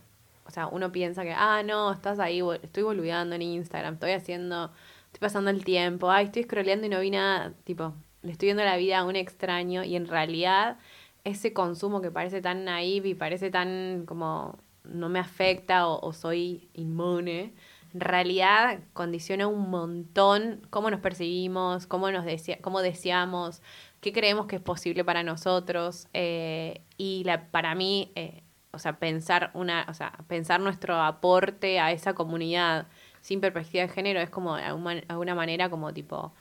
O 0.51 0.53
sea, 0.53 0.66
uno 0.66 0.90
piensa 0.90 1.22
que, 1.22 1.32
ah, 1.32 1.62
no, 1.62 1.92
estás 1.92 2.18
ahí, 2.18 2.42
estoy 2.62 2.82
boludeando 2.82 3.36
en 3.36 3.42
Instagram, 3.42 3.94
estoy 3.94 4.11
haciendo, 4.11 4.72
estoy 5.07 5.20
pasando 5.20 5.48
el 5.51 5.64
tiempo, 5.64 6.11
ay, 6.11 6.24
estoy 6.26 6.42
scrolleando 6.42 6.86
y 6.86 6.88
no 6.88 6.98
vi 6.98 7.12
nada. 7.12 7.53
Tipo, 7.62 7.94
le 8.22 8.32
estoy 8.32 8.46
viendo 8.46 8.64
la 8.64 8.76
vida 8.76 8.98
a 8.98 9.05
un 9.05 9.14
extraño 9.14 9.84
y 9.84 9.94
en 9.94 10.09
realidad 10.09 10.76
ese 11.22 11.53
consumo 11.53 12.01
que 12.01 12.11
parece 12.11 12.40
tan 12.42 12.64
naive 12.64 13.11
y 13.11 13.14
parece 13.14 13.51
tan 13.51 14.07
como 14.07 14.59
no 14.82 15.09
me 15.09 15.20
afecta 15.20 15.86
o, 15.86 16.12
soy 16.12 16.68
inmune, 16.74 17.55
en 17.94 18.01
realidad 18.01 18.80
condiciona 18.92 19.46
un 19.46 19.70
montón 19.70 20.62
cómo 20.70 20.90
nos 20.90 20.98
percibimos, 20.98 21.86
cómo, 21.86 22.11
nos 22.11 22.24
cómo 22.61 22.82
deseamos, 22.82 23.62
qué 24.01 24.12
creemos 24.12 24.46
que 24.46 24.57
es 24.57 24.62
posible 24.62 25.05
para 25.05 25.22
nosotros. 25.22 26.09
Eh, 26.12 26.82
y 26.96 27.24
para 27.53 27.76
mí, 27.76 28.11
eh, 28.16 28.42
o 28.73 28.79
sea, 28.79 28.99
pensar 28.99 29.51
una, 29.55 29.87
o 29.89 29.95
sea, 29.95 30.12
pensar 30.29 30.61
nuestro 30.61 31.01
aporte 31.01 31.81
a 31.81 31.93
esa 31.93 32.14
comunidad 32.14 32.87
sin 33.21 33.41
perspectiva 33.41 33.83
de 33.83 33.89
género 33.89 34.21
es 34.21 34.31
como 34.31 34.57
de 34.57 34.62
alguna 34.64 35.35
manera 35.35 35.68
como 35.71 35.93
tipo 35.93 36.33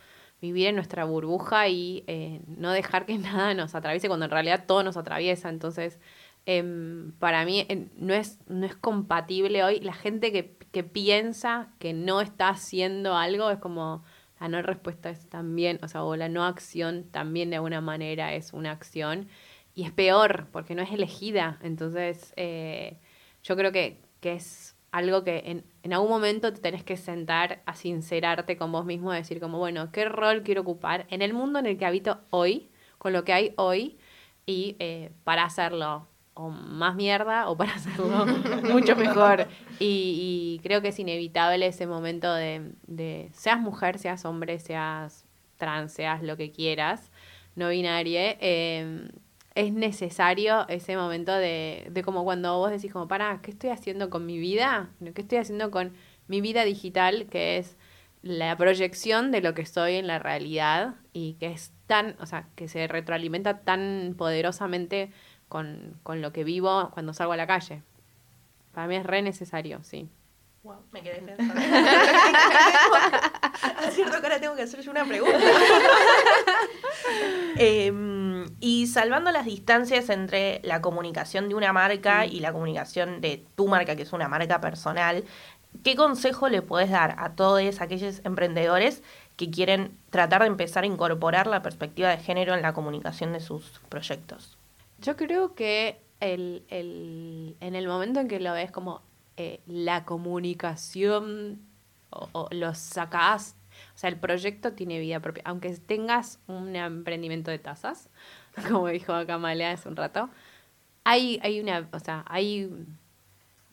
vivir 0.42 0.68
en 0.68 0.76
nuestra 0.76 1.06
burbuja 1.06 1.68
y 1.68 2.04
eh, 2.08 2.42
no 2.48 2.72
dejar 2.72 3.06
que 3.06 3.18
nada 3.18 3.54
nos 3.54 3.76
atraviese 3.76 4.08
cuando 4.08 4.26
en 4.26 4.32
realidad 4.32 4.66
todo 4.66 4.84
nos 4.84 4.98
atraviesa. 4.98 5.50
Entonces, 5.50 6.00
em, 6.46 7.12
para 7.20 7.46
mí 7.46 7.68
no, 7.98 8.14
es, 8.14 8.40
no 8.48 8.66
es 8.66 8.76
compatible 8.76 9.64
hoy. 9.64 9.80
La 9.80 9.94
gente 9.94 10.32
que, 10.32 10.56
que, 10.72 10.84
piensa 10.84 11.70
que 11.80 11.94
no 11.94 12.22
está 12.22 12.50
haciendo 12.50 13.16
algo 13.16 13.50
es 13.52 13.60
como 13.60 14.04
la 14.40 14.48
no 14.48 14.62
respuesta 14.62 15.10
es 15.10 15.28
también, 15.28 15.80
o 15.84 15.88
sea, 15.90 16.04
o 16.04 16.16
la 16.16 16.30
no 16.30 16.46
acción 16.46 17.04
también 17.12 17.50
de 17.50 17.58
alguna 17.58 17.82
manera 17.82 18.34
es 18.34 18.54
una 18.54 18.72
acción. 18.72 19.28
Y 19.80 19.86
es 19.86 19.94
peor 19.94 20.48
porque 20.52 20.76
no 20.76 20.82
es 20.82 20.92
elegida. 20.92 21.58
Entonces, 21.64 22.34
eh, 22.36 22.98
yo 23.44 23.56
creo 23.56 23.72
que, 23.72 24.02
que 24.20 24.34
es 24.34 24.76
algo 24.92 25.24
que 25.24 25.64
en, 25.84 25.94
algún 25.94 26.10
momento 26.10 26.52
te 26.52 26.60
tenés 26.60 26.84
que 26.84 26.98
sentar 26.98 27.62
a 27.66 27.76
sincerarte 27.76 28.58
con 28.58 28.74
vos 28.74 28.84
mismo, 28.84 29.14
decir 29.14 29.40
como, 29.40 29.58
bueno, 29.58 29.90
¿qué 29.94 30.04
rol 30.04 30.44
quiero 30.44 30.64
ocupar 30.64 31.06
en 31.10 31.22
el 31.22 31.34
mundo 31.34 31.60
en 31.60 31.66
el 31.66 31.78
que 31.78 31.86
habito 31.86 32.20
hoy, 32.30 32.70
con 32.98 33.14
lo 33.14 33.24
que 33.24 33.32
hay 33.32 33.54
hoy, 33.56 33.98
y 34.46 34.76
eh, 34.80 35.14
para 35.24 35.46
hacerlo 35.46 36.10
o 36.34 36.50
más 36.50 36.96
mierda 36.96 37.48
o 37.48 37.56
para 37.56 37.74
hacerlo 37.76 38.26
mucho 38.70 38.98
mejor? 38.98 39.48
Y, 39.80 40.60
creo 40.62 40.82
que 40.82 40.90
es 40.90 41.00
inevitable 41.00 41.68
ese 41.68 41.88
momento 41.88 42.34
de, 42.34 43.30
seas 43.32 43.62
mujer, 43.62 43.98
seas 43.98 44.26
hombre, 44.26 44.60
seas 44.60 45.24
trans, 45.56 45.94
seas 45.94 46.22
lo 46.22 46.36
que 46.36 46.52
quieras, 46.52 47.14
no 47.56 47.70
binaria, 47.70 48.36
eh, 48.42 49.08
es 49.60 49.74
necesario 49.74 50.66
ese 50.70 50.96
momento 50.96 51.34
de, 51.34 51.88
de 51.92 52.02
como 52.02 52.24
cuando 52.24 52.58
vos 52.58 52.72
decís 52.72 52.94
como, 52.94 53.10
para, 53.10 53.42
¿qué 53.42 53.52
estoy 53.52 53.72
haciendo 53.72 54.10
con 54.10 54.26
mi 54.26 54.38
vida? 54.38 54.90
¿Qué 55.14 55.22
estoy 55.22 55.38
haciendo 55.38 55.70
con 55.70 55.94
mi 56.28 56.40
vida 56.40 56.64
digital? 56.64 57.28
Que 57.30 57.58
es 57.58 57.76
la 58.22 58.56
proyección 58.56 59.32
de 59.32 59.42
lo 59.42 59.54
que 59.54 59.66
soy 59.66 59.96
en 59.96 60.08
la 60.08 60.18
realidad. 60.18 60.96
y 61.12 61.34
que 61.34 61.48
es 61.48 61.74
tan, 61.88 62.16
o 62.22 62.26
sea, 62.26 62.48
que 62.56 62.70
se 62.70 62.88
retroalimenta 62.88 63.60
tan 63.60 64.16
poderosamente 64.18 65.12
con, 65.50 66.00
con 66.04 66.22
lo 66.22 66.32
que 66.32 66.46
vivo 66.46 66.92
cuando 66.94 67.14
salgo 67.14 67.34
a 67.34 67.38
la 67.38 67.48
calle. 67.48 67.84
Para 68.72 68.88
mí 68.88 68.96
es 68.96 69.06
re 69.06 69.22
necesario, 69.22 69.84
sí. 69.84 70.10
Wow, 70.64 70.78
me 70.92 71.02
quedé 71.02 71.22
pensando. 71.22 71.62
es 73.88 73.94
cierto 73.94 74.20
que 74.20 74.26
ahora 74.26 74.40
tengo 74.40 74.56
que 74.56 74.62
hacer 74.62 74.82
yo 74.82 74.92
una 74.92 75.04
pregunta. 75.04 75.38
Em, 77.62 78.19
y 78.60 78.88
salvando 78.88 79.32
las 79.32 79.46
distancias 79.46 80.10
entre 80.10 80.62
la 80.64 80.82
comunicación 80.82 81.50
de 81.50 81.56
una 81.56 81.74
marca 81.74 82.26
y 82.26 82.40
la 82.40 82.52
comunicación 82.52 83.22
de 83.22 83.46
tu 83.56 83.68
marca, 83.68 83.96
que 83.96 84.04
es 84.04 84.14
una 84.14 84.28
marca 84.28 84.62
personal, 84.62 85.24
¿qué 85.84 85.96
consejo 85.96 86.50
le 86.50 86.62
puedes 86.62 86.90
dar 86.90 87.16
a 87.20 87.36
todos 87.36 87.82
aquellos 87.82 88.22
emprendedores 88.24 89.04
que 89.38 89.50
quieren 89.50 89.98
tratar 90.10 90.42
de 90.42 90.48
empezar 90.48 90.84
a 90.84 90.88
incorporar 90.88 91.48
la 91.48 91.62
perspectiva 91.62 92.10
de 92.10 92.18
género 92.18 92.54
en 92.54 92.62
la 92.62 92.74
comunicación 92.74 93.34
de 93.34 93.40
sus 93.40 93.80
proyectos? 93.90 94.58
Yo 95.00 95.16
creo 95.16 95.56
que 95.56 96.02
el, 96.20 96.64
el, 96.70 97.56
en 97.62 97.76
el 97.76 97.88
momento 97.88 98.20
en 98.20 98.28
que 98.28 98.40
lo 98.40 98.52
ves 98.54 98.72
como 98.72 99.02
eh, 99.38 99.62
la 99.66 100.04
comunicación 100.04 101.62
o, 102.10 102.28
o 102.34 102.50
lo 102.52 102.74
sacás, 102.76 103.56
o 104.00 104.02
sea, 104.02 104.10
el 104.10 104.18
proyecto 104.18 104.72
tiene 104.72 104.98
vida 104.98 105.20
propia. 105.20 105.44
Aunque 105.46 105.76
tengas 105.76 106.40
un 106.48 106.74
emprendimiento 106.74 107.52
de 107.52 107.60
tazas, 107.60 108.10
como 108.72 108.88
dijo 108.88 109.14
Camalea 109.28 109.72
hace 109.72 109.90
un 109.90 109.98
rato, 109.98 110.30
hay, 111.04 111.38
hay 111.44 111.60
una, 111.60 111.86
o 111.92 112.00
sea, 112.00 112.24
hay, 112.30 112.72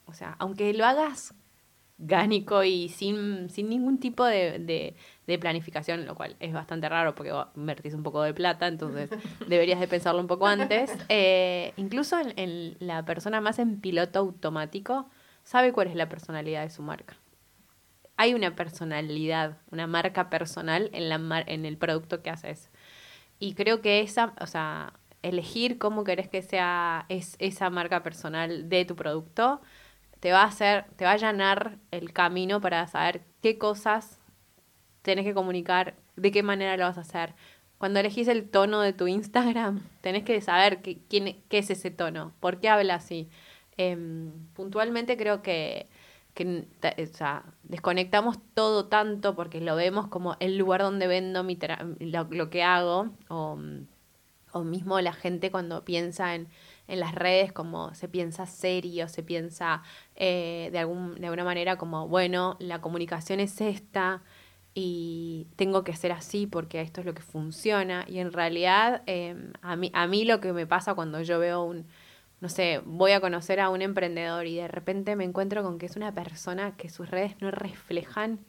o 0.04 0.12
sea, 0.12 0.34
aunque 0.40 0.74
lo 0.74 0.84
hagas 0.84 1.32
gánico 1.98 2.64
y 2.64 2.88
sin, 2.88 3.48
sin 3.50 3.68
ningún 3.68 4.00
tipo 4.00 4.24
de, 4.24 4.58
de, 4.58 4.96
de, 5.28 5.38
planificación, 5.38 6.06
lo 6.06 6.16
cual 6.16 6.34
es 6.40 6.52
bastante 6.52 6.88
raro 6.88 7.14
porque 7.14 7.32
invertís 7.54 7.94
un 7.94 8.02
poco 8.02 8.20
de 8.22 8.34
plata, 8.34 8.66
entonces 8.66 9.10
deberías 9.46 9.78
de 9.78 9.86
pensarlo 9.86 10.20
un 10.20 10.26
poco 10.26 10.48
antes. 10.48 10.90
Eh, 11.08 11.72
incluso 11.76 12.18
en, 12.18 12.36
en, 12.36 12.76
la 12.80 13.04
persona 13.04 13.40
más 13.40 13.60
en 13.60 13.80
piloto 13.80 14.18
automático 14.18 15.08
sabe 15.44 15.72
cuál 15.72 15.86
es 15.86 15.94
la 15.94 16.08
personalidad 16.08 16.64
de 16.64 16.70
su 16.70 16.82
marca. 16.82 17.14
Hay 18.16 18.34
una 18.34 18.54
personalidad, 18.56 19.58
una 19.70 19.86
marca 19.86 20.30
personal 20.30 20.90
en, 20.92 21.08
la 21.08 21.18
mar 21.18 21.44
en 21.48 21.66
el 21.66 21.76
producto 21.76 22.22
que 22.22 22.30
haces. 22.30 22.70
Y 23.38 23.54
creo 23.54 23.82
que 23.82 24.00
esa, 24.00 24.34
o 24.40 24.46
sea, 24.46 24.94
elegir 25.22 25.78
cómo 25.78 26.04
querés 26.04 26.28
que 26.28 26.42
sea 26.42 27.06
es, 27.08 27.36
esa 27.38 27.70
marca 27.70 28.02
personal 28.02 28.68
de 28.68 28.84
tu 28.84 28.96
producto, 28.96 29.60
te 30.20 30.32
va 30.32 30.42
a 30.42 30.46
hacer, 30.46 30.86
te 30.96 31.04
va 31.04 31.10
a 31.10 31.14
allanar 31.14 31.78
el 31.90 32.12
camino 32.12 32.60
para 32.60 32.86
saber 32.86 33.22
qué 33.42 33.58
cosas 33.58 34.18
tenés 35.02 35.24
que 35.24 35.34
comunicar, 35.34 35.94
de 36.16 36.32
qué 36.32 36.42
manera 36.42 36.76
lo 36.76 36.84
vas 36.84 36.98
a 36.98 37.02
hacer. 37.02 37.34
Cuando 37.78 38.00
elegís 38.00 38.28
el 38.28 38.48
tono 38.48 38.80
de 38.80 38.92
tu 38.92 39.06
Instagram, 39.06 39.82
tenés 40.00 40.24
que 40.24 40.40
saber 40.40 40.82
qué, 40.82 40.98
quién, 41.08 41.42
qué 41.48 41.58
es 41.58 41.70
ese 41.70 41.90
tono, 41.90 42.32
por 42.40 42.60
qué 42.60 42.68
habla 42.68 42.94
así. 42.94 43.28
Eh, 43.76 43.96
puntualmente 44.54 45.16
creo 45.16 45.42
que, 45.42 45.88
que 46.36 46.68
o 46.82 47.16
sea, 47.16 47.42
desconectamos 47.64 48.38
todo 48.54 48.86
tanto 48.86 49.34
porque 49.34 49.60
lo 49.60 49.74
vemos 49.74 50.06
como 50.06 50.36
el 50.38 50.56
lugar 50.56 50.82
donde 50.82 51.08
vendo 51.08 51.42
mi 51.42 51.58
lo, 51.98 52.28
lo, 52.30 52.50
que 52.50 52.62
hago 52.62 53.08
o, 53.28 53.58
o 54.52 54.62
mismo 54.62 55.00
la 55.00 55.12
gente 55.12 55.50
cuando 55.50 55.84
piensa 55.84 56.36
en 56.36 56.48
en 56.88 57.00
las 57.00 57.14
redes 57.14 57.52
como 57.52 57.94
se 57.94 58.08
piensa 58.08 58.46
serio, 58.46 59.08
se 59.08 59.22
piensa 59.22 59.82
eh, 60.14 60.68
de, 60.72 60.78
algún, 60.78 61.14
de 61.16 61.26
alguna 61.26 61.44
manera 61.44 61.76
como, 61.76 62.08
bueno, 62.08 62.56
la 62.58 62.80
comunicación 62.80 63.40
es 63.40 63.60
esta 63.60 64.22
y 64.74 65.46
tengo 65.56 65.84
que 65.84 65.96
ser 65.96 66.12
así 66.12 66.46
porque 66.46 66.80
esto 66.80 67.00
es 67.00 67.06
lo 67.06 67.14
que 67.14 67.22
funciona. 67.22 68.04
Y 68.06 68.18
en 68.18 68.32
realidad 68.32 69.02
eh, 69.06 69.34
a, 69.62 69.76
mí, 69.76 69.90
a 69.94 70.06
mí 70.06 70.24
lo 70.24 70.40
que 70.40 70.52
me 70.52 70.66
pasa 70.66 70.94
cuando 70.94 71.22
yo 71.22 71.38
veo 71.38 71.64
un, 71.64 71.86
no 72.40 72.48
sé, 72.48 72.82
voy 72.84 73.12
a 73.12 73.20
conocer 73.20 73.60
a 73.60 73.70
un 73.70 73.82
emprendedor 73.82 74.46
y 74.46 74.56
de 74.56 74.68
repente 74.68 75.16
me 75.16 75.24
encuentro 75.24 75.62
con 75.62 75.78
que 75.78 75.86
es 75.86 75.96
una 75.96 76.14
persona 76.14 76.76
que 76.76 76.90
sus 76.90 77.10
redes 77.10 77.40
no 77.40 77.50
reflejan. 77.50 78.40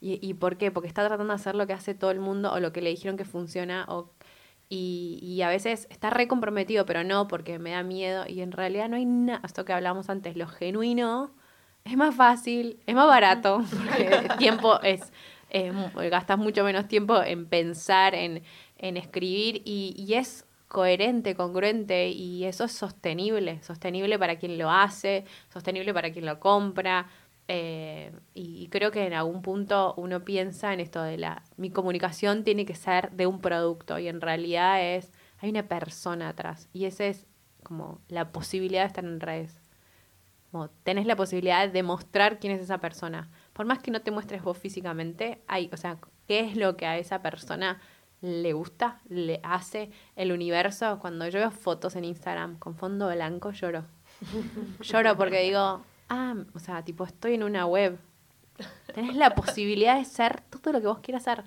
¿Y, 0.00 0.18
y 0.26 0.34
por 0.34 0.58
qué? 0.58 0.70
Porque 0.70 0.88
está 0.88 1.06
tratando 1.06 1.32
de 1.32 1.36
hacer 1.36 1.54
lo 1.54 1.66
que 1.66 1.72
hace 1.72 1.94
todo 1.94 2.10
el 2.10 2.20
mundo 2.20 2.52
o 2.52 2.60
lo 2.60 2.72
que 2.72 2.82
le 2.82 2.90
dijeron 2.90 3.16
que 3.16 3.24
funciona 3.24 3.84
o 3.88 4.10
y, 4.68 5.18
y, 5.22 5.42
a 5.42 5.48
veces 5.48 5.86
está 5.90 6.08
re 6.08 6.26
comprometido, 6.28 6.86
pero 6.86 7.04
no 7.04 7.28
porque 7.28 7.58
me 7.58 7.72
da 7.72 7.82
miedo. 7.82 8.24
Y 8.26 8.40
en 8.40 8.52
realidad 8.52 8.88
no 8.88 8.96
hay 8.96 9.04
nada, 9.04 9.42
esto 9.44 9.66
que 9.66 9.74
hablamos 9.74 10.08
antes, 10.08 10.34
lo 10.34 10.46
genuino 10.46 11.30
es 11.84 11.96
más 11.96 12.14
fácil, 12.14 12.78
es 12.86 12.94
más 12.94 13.06
barato, 13.06 13.62
porque 13.76 14.06
el 14.06 14.36
tiempo 14.38 14.80
es, 14.82 15.12
es, 15.50 15.74
gastas 16.10 16.38
mucho 16.38 16.64
menos 16.64 16.88
tiempo 16.88 17.22
en 17.22 17.46
pensar, 17.46 18.14
en, 18.14 18.42
en 18.78 18.96
escribir 18.96 19.62
y, 19.64 19.94
y 19.96 20.14
es 20.14 20.46
coherente, 20.72 21.34
congruente 21.34 22.08
y 22.08 22.44
eso 22.44 22.64
es 22.64 22.72
sostenible, 22.72 23.62
sostenible 23.62 24.18
para 24.18 24.36
quien 24.36 24.56
lo 24.56 24.70
hace, 24.70 25.24
sostenible 25.52 25.92
para 25.92 26.10
quien 26.10 26.24
lo 26.24 26.40
compra, 26.40 27.08
eh, 27.48 28.12
y 28.32 28.68
creo 28.68 28.90
que 28.90 29.06
en 29.06 29.12
algún 29.12 29.42
punto 29.42 29.92
uno 29.98 30.24
piensa 30.24 30.72
en 30.72 30.80
esto 30.80 31.02
de 31.02 31.18
la, 31.18 31.42
mi 31.58 31.68
comunicación 31.70 32.44
tiene 32.44 32.64
que 32.64 32.74
ser 32.74 33.10
de 33.12 33.26
un 33.26 33.40
producto 33.42 33.98
y 33.98 34.08
en 34.08 34.22
realidad 34.22 34.82
es, 34.82 35.12
hay 35.38 35.50
una 35.50 35.68
persona 35.68 36.30
atrás 36.30 36.70
y 36.72 36.86
esa 36.86 37.04
es 37.04 37.26
como 37.62 38.00
la 38.08 38.32
posibilidad 38.32 38.82
de 38.82 38.86
estar 38.86 39.04
en 39.04 39.20
redes. 39.20 39.60
Como 40.50 40.70
tenés 40.70 41.04
la 41.04 41.16
posibilidad 41.16 41.68
de 41.68 41.82
mostrar 41.82 42.38
quién 42.38 42.54
es 42.54 42.62
esa 42.62 42.78
persona. 42.78 43.30
Por 43.52 43.66
más 43.66 43.80
que 43.80 43.90
no 43.90 44.00
te 44.00 44.10
muestres 44.10 44.42
vos 44.42 44.56
físicamente, 44.56 45.42
hay, 45.46 45.68
o 45.72 45.76
sea, 45.76 45.98
qué 46.26 46.40
es 46.40 46.56
lo 46.56 46.76
que 46.78 46.86
a 46.86 46.96
esa 46.96 47.20
persona 47.20 47.80
le 48.22 48.52
gusta, 48.52 49.00
le 49.08 49.40
hace 49.42 49.90
el 50.16 50.32
universo. 50.32 50.98
Cuando 51.00 51.28
yo 51.28 51.40
veo 51.40 51.50
fotos 51.50 51.96
en 51.96 52.04
Instagram 52.04 52.58
con 52.58 52.76
fondo 52.76 53.10
blanco, 53.10 53.50
lloro. 53.50 53.84
lloro 54.80 55.16
porque 55.16 55.42
digo, 55.42 55.82
ah, 56.08 56.36
o 56.54 56.58
sea, 56.58 56.84
tipo, 56.84 57.04
estoy 57.04 57.34
en 57.34 57.42
una 57.42 57.66
web. 57.66 57.98
Tenés 58.94 59.16
la 59.16 59.34
posibilidad 59.34 59.98
de 59.98 60.04
ser 60.04 60.40
todo 60.42 60.72
lo 60.72 60.80
que 60.80 60.86
vos 60.86 61.00
quieras 61.00 61.24
ser. 61.24 61.44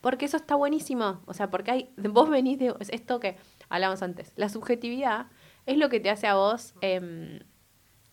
Porque 0.00 0.26
eso 0.26 0.36
está 0.36 0.54
buenísimo. 0.54 1.20
O 1.26 1.34
sea, 1.34 1.50
porque 1.50 1.70
hay, 1.70 1.90
vos 1.96 2.28
venís 2.28 2.58
de 2.58 2.74
esto 2.90 3.18
que 3.18 3.36
hablábamos 3.68 4.02
antes. 4.02 4.32
La 4.36 4.48
subjetividad 4.48 5.26
es 5.66 5.78
lo 5.78 5.88
que 5.88 5.98
te 5.98 6.10
hace 6.10 6.26
a 6.26 6.34
vos, 6.34 6.74
eh, 6.82 7.40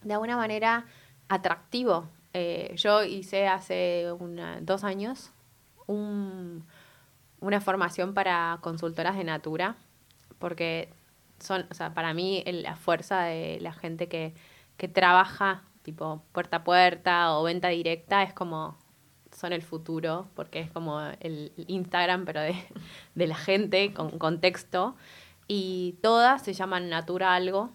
de 0.01 0.13
alguna 0.13 0.37
manera, 0.37 0.85
atractivo. 1.27 2.09
Eh, 2.33 2.73
yo 2.77 3.03
hice 3.03 3.47
hace 3.47 4.11
una, 4.19 4.59
dos 4.61 4.83
años 4.83 5.31
un, 5.87 6.65
una 7.39 7.61
formación 7.61 8.13
para 8.13 8.59
consultoras 8.61 9.17
de 9.17 9.23
Natura, 9.23 9.75
porque 10.39 10.89
son, 11.39 11.65
o 11.69 11.73
sea, 11.73 11.93
para 11.93 12.13
mí 12.13 12.43
la 12.45 12.75
fuerza 12.75 13.23
de 13.23 13.59
la 13.61 13.73
gente 13.73 14.07
que, 14.07 14.33
que 14.77 14.87
trabaja 14.87 15.63
tipo 15.83 16.23
puerta 16.31 16.57
a 16.57 16.63
puerta 16.63 17.37
o 17.37 17.43
venta 17.43 17.69
directa, 17.69 18.23
es 18.23 18.33
como 18.33 18.77
son 19.31 19.53
el 19.53 19.61
futuro, 19.61 20.29
porque 20.33 20.61
es 20.61 20.71
como 20.71 21.01
el 21.19 21.51
Instagram, 21.67 22.25
pero 22.25 22.41
de, 22.41 22.55
de 23.15 23.27
la 23.27 23.35
gente, 23.35 23.93
con 23.93 24.17
contexto. 24.17 24.95
Y 25.47 25.97
todas 26.01 26.41
se 26.41 26.53
llaman 26.53 26.89
Natura 26.89 27.35
algo. 27.35 27.69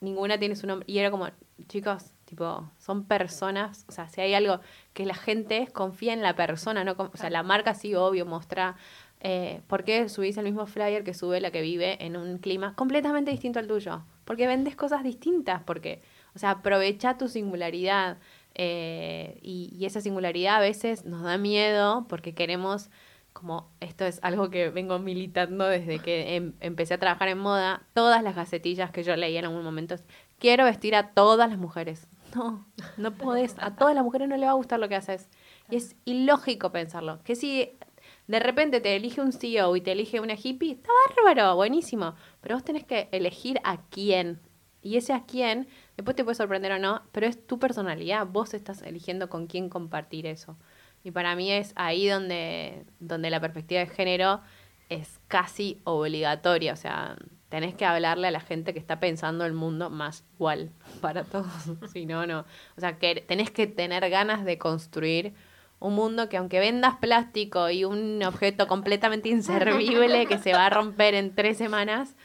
Ninguna 0.00 0.38
tiene 0.38 0.56
su 0.56 0.66
nombre. 0.66 0.84
Y 0.88 0.98
era 0.98 1.10
como, 1.10 1.28
chicos, 1.68 2.15
tipo, 2.26 2.70
son 2.78 3.04
personas. 3.04 3.86
O 3.88 3.92
sea, 3.92 4.08
si 4.08 4.20
hay 4.20 4.34
algo 4.34 4.60
que 4.92 5.06
la 5.06 5.14
gente 5.14 5.68
confía 5.72 6.12
en 6.12 6.22
la 6.22 6.36
persona, 6.36 6.84
¿no? 6.84 6.94
O 6.98 7.16
sea, 7.16 7.30
la 7.30 7.42
marca 7.42 7.74
sí, 7.74 7.94
obvio, 7.94 8.26
muestra. 8.26 8.76
Eh, 9.20 9.62
¿Por 9.66 9.84
qué 9.84 10.08
subís 10.10 10.36
el 10.36 10.44
mismo 10.44 10.66
flyer 10.66 11.02
que 11.02 11.14
sube 11.14 11.40
la 11.40 11.50
que 11.50 11.62
vive 11.62 12.04
en 12.04 12.16
un 12.18 12.38
clima 12.38 12.74
completamente 12.74 13.30
distinto 13.30 13.58
al 13.58 13.66
tuyo? 13.66 14.02
Porque 14.26 14.46
vendes 14.46 14.76
cosas 14.76 15.02
distintas, 15.02 15.62
porque 15.64 16.02
o 16.36 16.38
sea, 16.38 16.50
aprovecha 16.50 17.16
tu 17.16 17.28
singularidad. 17.28 18.18
Eh, 18.54 19.38
y, 19.42 19.70
y, 19.72 19.86
esa 19.86 20.00
singularidad 20.02 20.56
a 20.56 20.60
veces 20.60 21.04
nos 21.04 21.22
da 21.22 21.38
miedo 21.38 22.06
porque 22.08 22.34
queremos, 22.34 22.90
como 23.32 23.70
esto 23.80 24.04
es 24.04 24.18
algo 24.22 24.50
que 24.50 24.70
vengo 24.70 24.98
militando 24.98 25.66
desde 25.66 25.98
que 25.98 26.36
em, 26.36 26.52
empecé 26.60 26.94
a 26.94 26.98
trabajar 26.98 27.28
en 27.28 27.38
moda, 27.38 27.82
todas 27.94 28.22
las 28.22 28.34
gacetillas 28.36 28.90
que 28.90 29.02
yo 29.02 29.16
leía 29.16 29.40
en 29.40 29.46
algún 29.46 29.62
momento, 29.64 29.94
es, 29.94 30.04
quiero 30.38 30.64
vestir 30.64 30.94
a 30.94 31.10
todas 31.14 31.48
las 31.48 31.58
mujeres. 31.58 32.06
No, 32.34 32.66
no 32.96 33.12
podés, 33.12 33.54
a 33.58 33.76
todas 33.76 33.94
las 33.94 34.04
mujeres 34.04 34.28
no 34.28 34.36
le 34.36 34.46
va 34.46 34.52
a 34.52 34.56
gustar 34.56 34.78
lo 34.80 34.88
que 34.88 34.96
haces. 34.96 35.28
Y 35.70 35.76
es 35.76 35.96
ilógico 36.04 36.70
pensarlo. 36.72 37.22
Que 37.24 37.34
si 37.34 37.78
de 38.26 38.40
repente 38.40 38.80
te 38.80 38.96
elige 38.96 39.20
un 39.20 39.32
CEO 39.32 39.76
y 39.76 39.80
te 39.80 39.92
elige 39.92 40.20
una 40.20 40.34
hippie, 40.34 40.72
está 40.72 40.90
bárbaro, 41.16 41.56
buenísimo. 41.56 42.14
Pero 42.40 42.56
vos 42.56 42.64
tenés 42.64 42.84
que 42.84 43.08
elegir 43.12 43.60
a 43.64 43.78
quién. 43.88 44.40
Y 44.82 44.96
ese 44.96 45.12
a 45.12 45.24
quién 45.24 45.68
Después 45.96 46.14
te 46.14 46.24
puede 46.24 46.34
sorprender 46.34 46.72
o 46.72 46.78
no, 46.78 47.02
pero 47.12 47.26
es 47.26 47.46
tu 47.46 47.58
personalidad, 47.58 48.26
vos 48.26 48.52
estás 48.52 48.82
eligiendo 48.82 49.30
con 49.30 49.46
quién 49.46 49.70
compartir 49.70 50.26
eso. 50.26 50.58
Y 51.04 51.10
para 51.10 51.34
mí 51.34 51.50
es 51.50 51.72
ahí 51.74 52.06
donde, 52.06 52.84
donde 53.00 53.30
la 53.30 53.40
perspectiva 53.40 53.80
de 53.80 53.86
género 53.86 54.42
es 54.90 55.18
casi 55.26 55.80
obligatoria, 55.84 56.74
o 56.74 56.76
sea, 56.76 57.16
tenés 57.48 57.74
que 57.74 57.84
hablarle 57.84 58.28
a 58.28 58.30
la 58.30 58.40
gente 58.40 58.72
que 58.72 58.78
está 58.78 58.98
pensando 59.00 59.44
el 59.44 59.52
mundo 59.52 59.90
más 59.90 60.24
igual 60.34 60.70
para 61.00 61.24
todos, 61.24 61.52
si 61.92 62.06
no, 62.06 62.26
no. 62.26 62.40
O 62.76 62.80
sea, 62.80 62.98
que 62.98 63.24
tenés 63.26 63.50
que 63.50 63.66
tener 63.66 64.08
ganas 64.10 64.44
de 64.44 64.58
construir 64.58 65.34
un 65.78 65.94
mundo 65.94 66.28
que 66.28 66.38
aunque 66.38 66.58
vendas 66.58 66.96
plástico 66.96 67.68
y 67.68 67.84
un 67.84 68.22
objeto 68.24 68.66
completamente 68.66 69.28
inservible 69.28 70.26
que 70.26 70.38
se 70.38 70.52
va 70.52 70.66
a 70.66 70.70
romper 70.70 71.14
en 71.14 71.34
tres 71.34 71.58
semanas, 71.58 72.16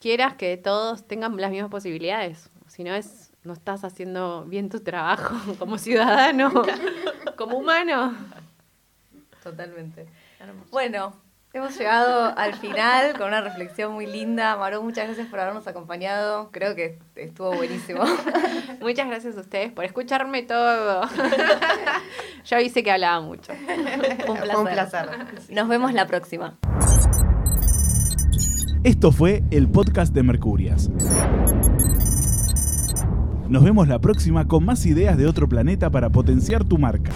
quieras 0.00 0.34
que 0.34 0.56
todos 0.56 1.06
tengan 1.06 1.36
las 1.36 1.50
mismas 1.50 1.70
posibilidades. 1.70 2.50
Si 2.66 2.82
no 2.82 2.94
es, 2.94 3.32
no 3.44 3.52
estás 3.52 3.84
haciendo 3.84 4.44
bien 4.44 4.68
tu 4.70 4.80
trabajo 4.80 5.36
como 5.58 5.78
ciudadano, 5.78 6.64
como 7.36 7.58
humano. 7.58 8.14
Totalmente. 9.42 10.06
Bueno, 10.70 11.14
hemos 11.54 11.78
llegado 11.78 12.36
al 12.36 12.54
final 12.54 13.16
con 13.16 13.28
una 13.28 13.40
reflexión 13.40 13.92
muy 13.92 14.06
linda. 14.06 14.56
Maro, 14.56 14.82
muchas 14.82 15.06
gracias 15.06 15.28
por 15.28 15.38
habernos 15.38 15.66
acompañado. 15.68 16.50
Creo 16.50 16.74
que 16.74 16.98
estuvo 17.14 17.54
buenísimo. 17.54 18.02
Muchas 18.80 19.06
gracias 19.06 19.36
a 19.36 19.40
ustedes 19.40 19.72
por 19.72 19.84
escucharme 19.84 20.42
todo. 20.42 21.02
Yo 22.44 22.58
hice 22.58 22.82
que 22.82 22.90
hablaba 22.90 23.20
mucho. 23.20 23.52
Un 24.28 24.36
placer. 24.36 24.56
Un 24.56 24.66
placer. 24.66 25.08
Nos 25.50 25.68
vemos 25.68 25.94
la 25.94 26.06
próxima. 26.06 26.58
Esto 28.82 29.12
fue 29.12 29.44
el 29.50 29.68
podcast 29.68 30.12
de 30.12 30.22
Mercurias. 30.24 30.90
Nos 33.48 33.62
vemos 33.62 33.86
la 33.86 34.00
próxima 34.00 34.48
con 34.48 34.64
más 34.64 34.84
ideas 34.86 35.16
de 35.16 35.26
otro 35.26 35.48
planeta 35.48 35.88
para 35.88 36.10
potenciar 36.10 36.64
tu 36.64 36.78
marca. 36.78 37.12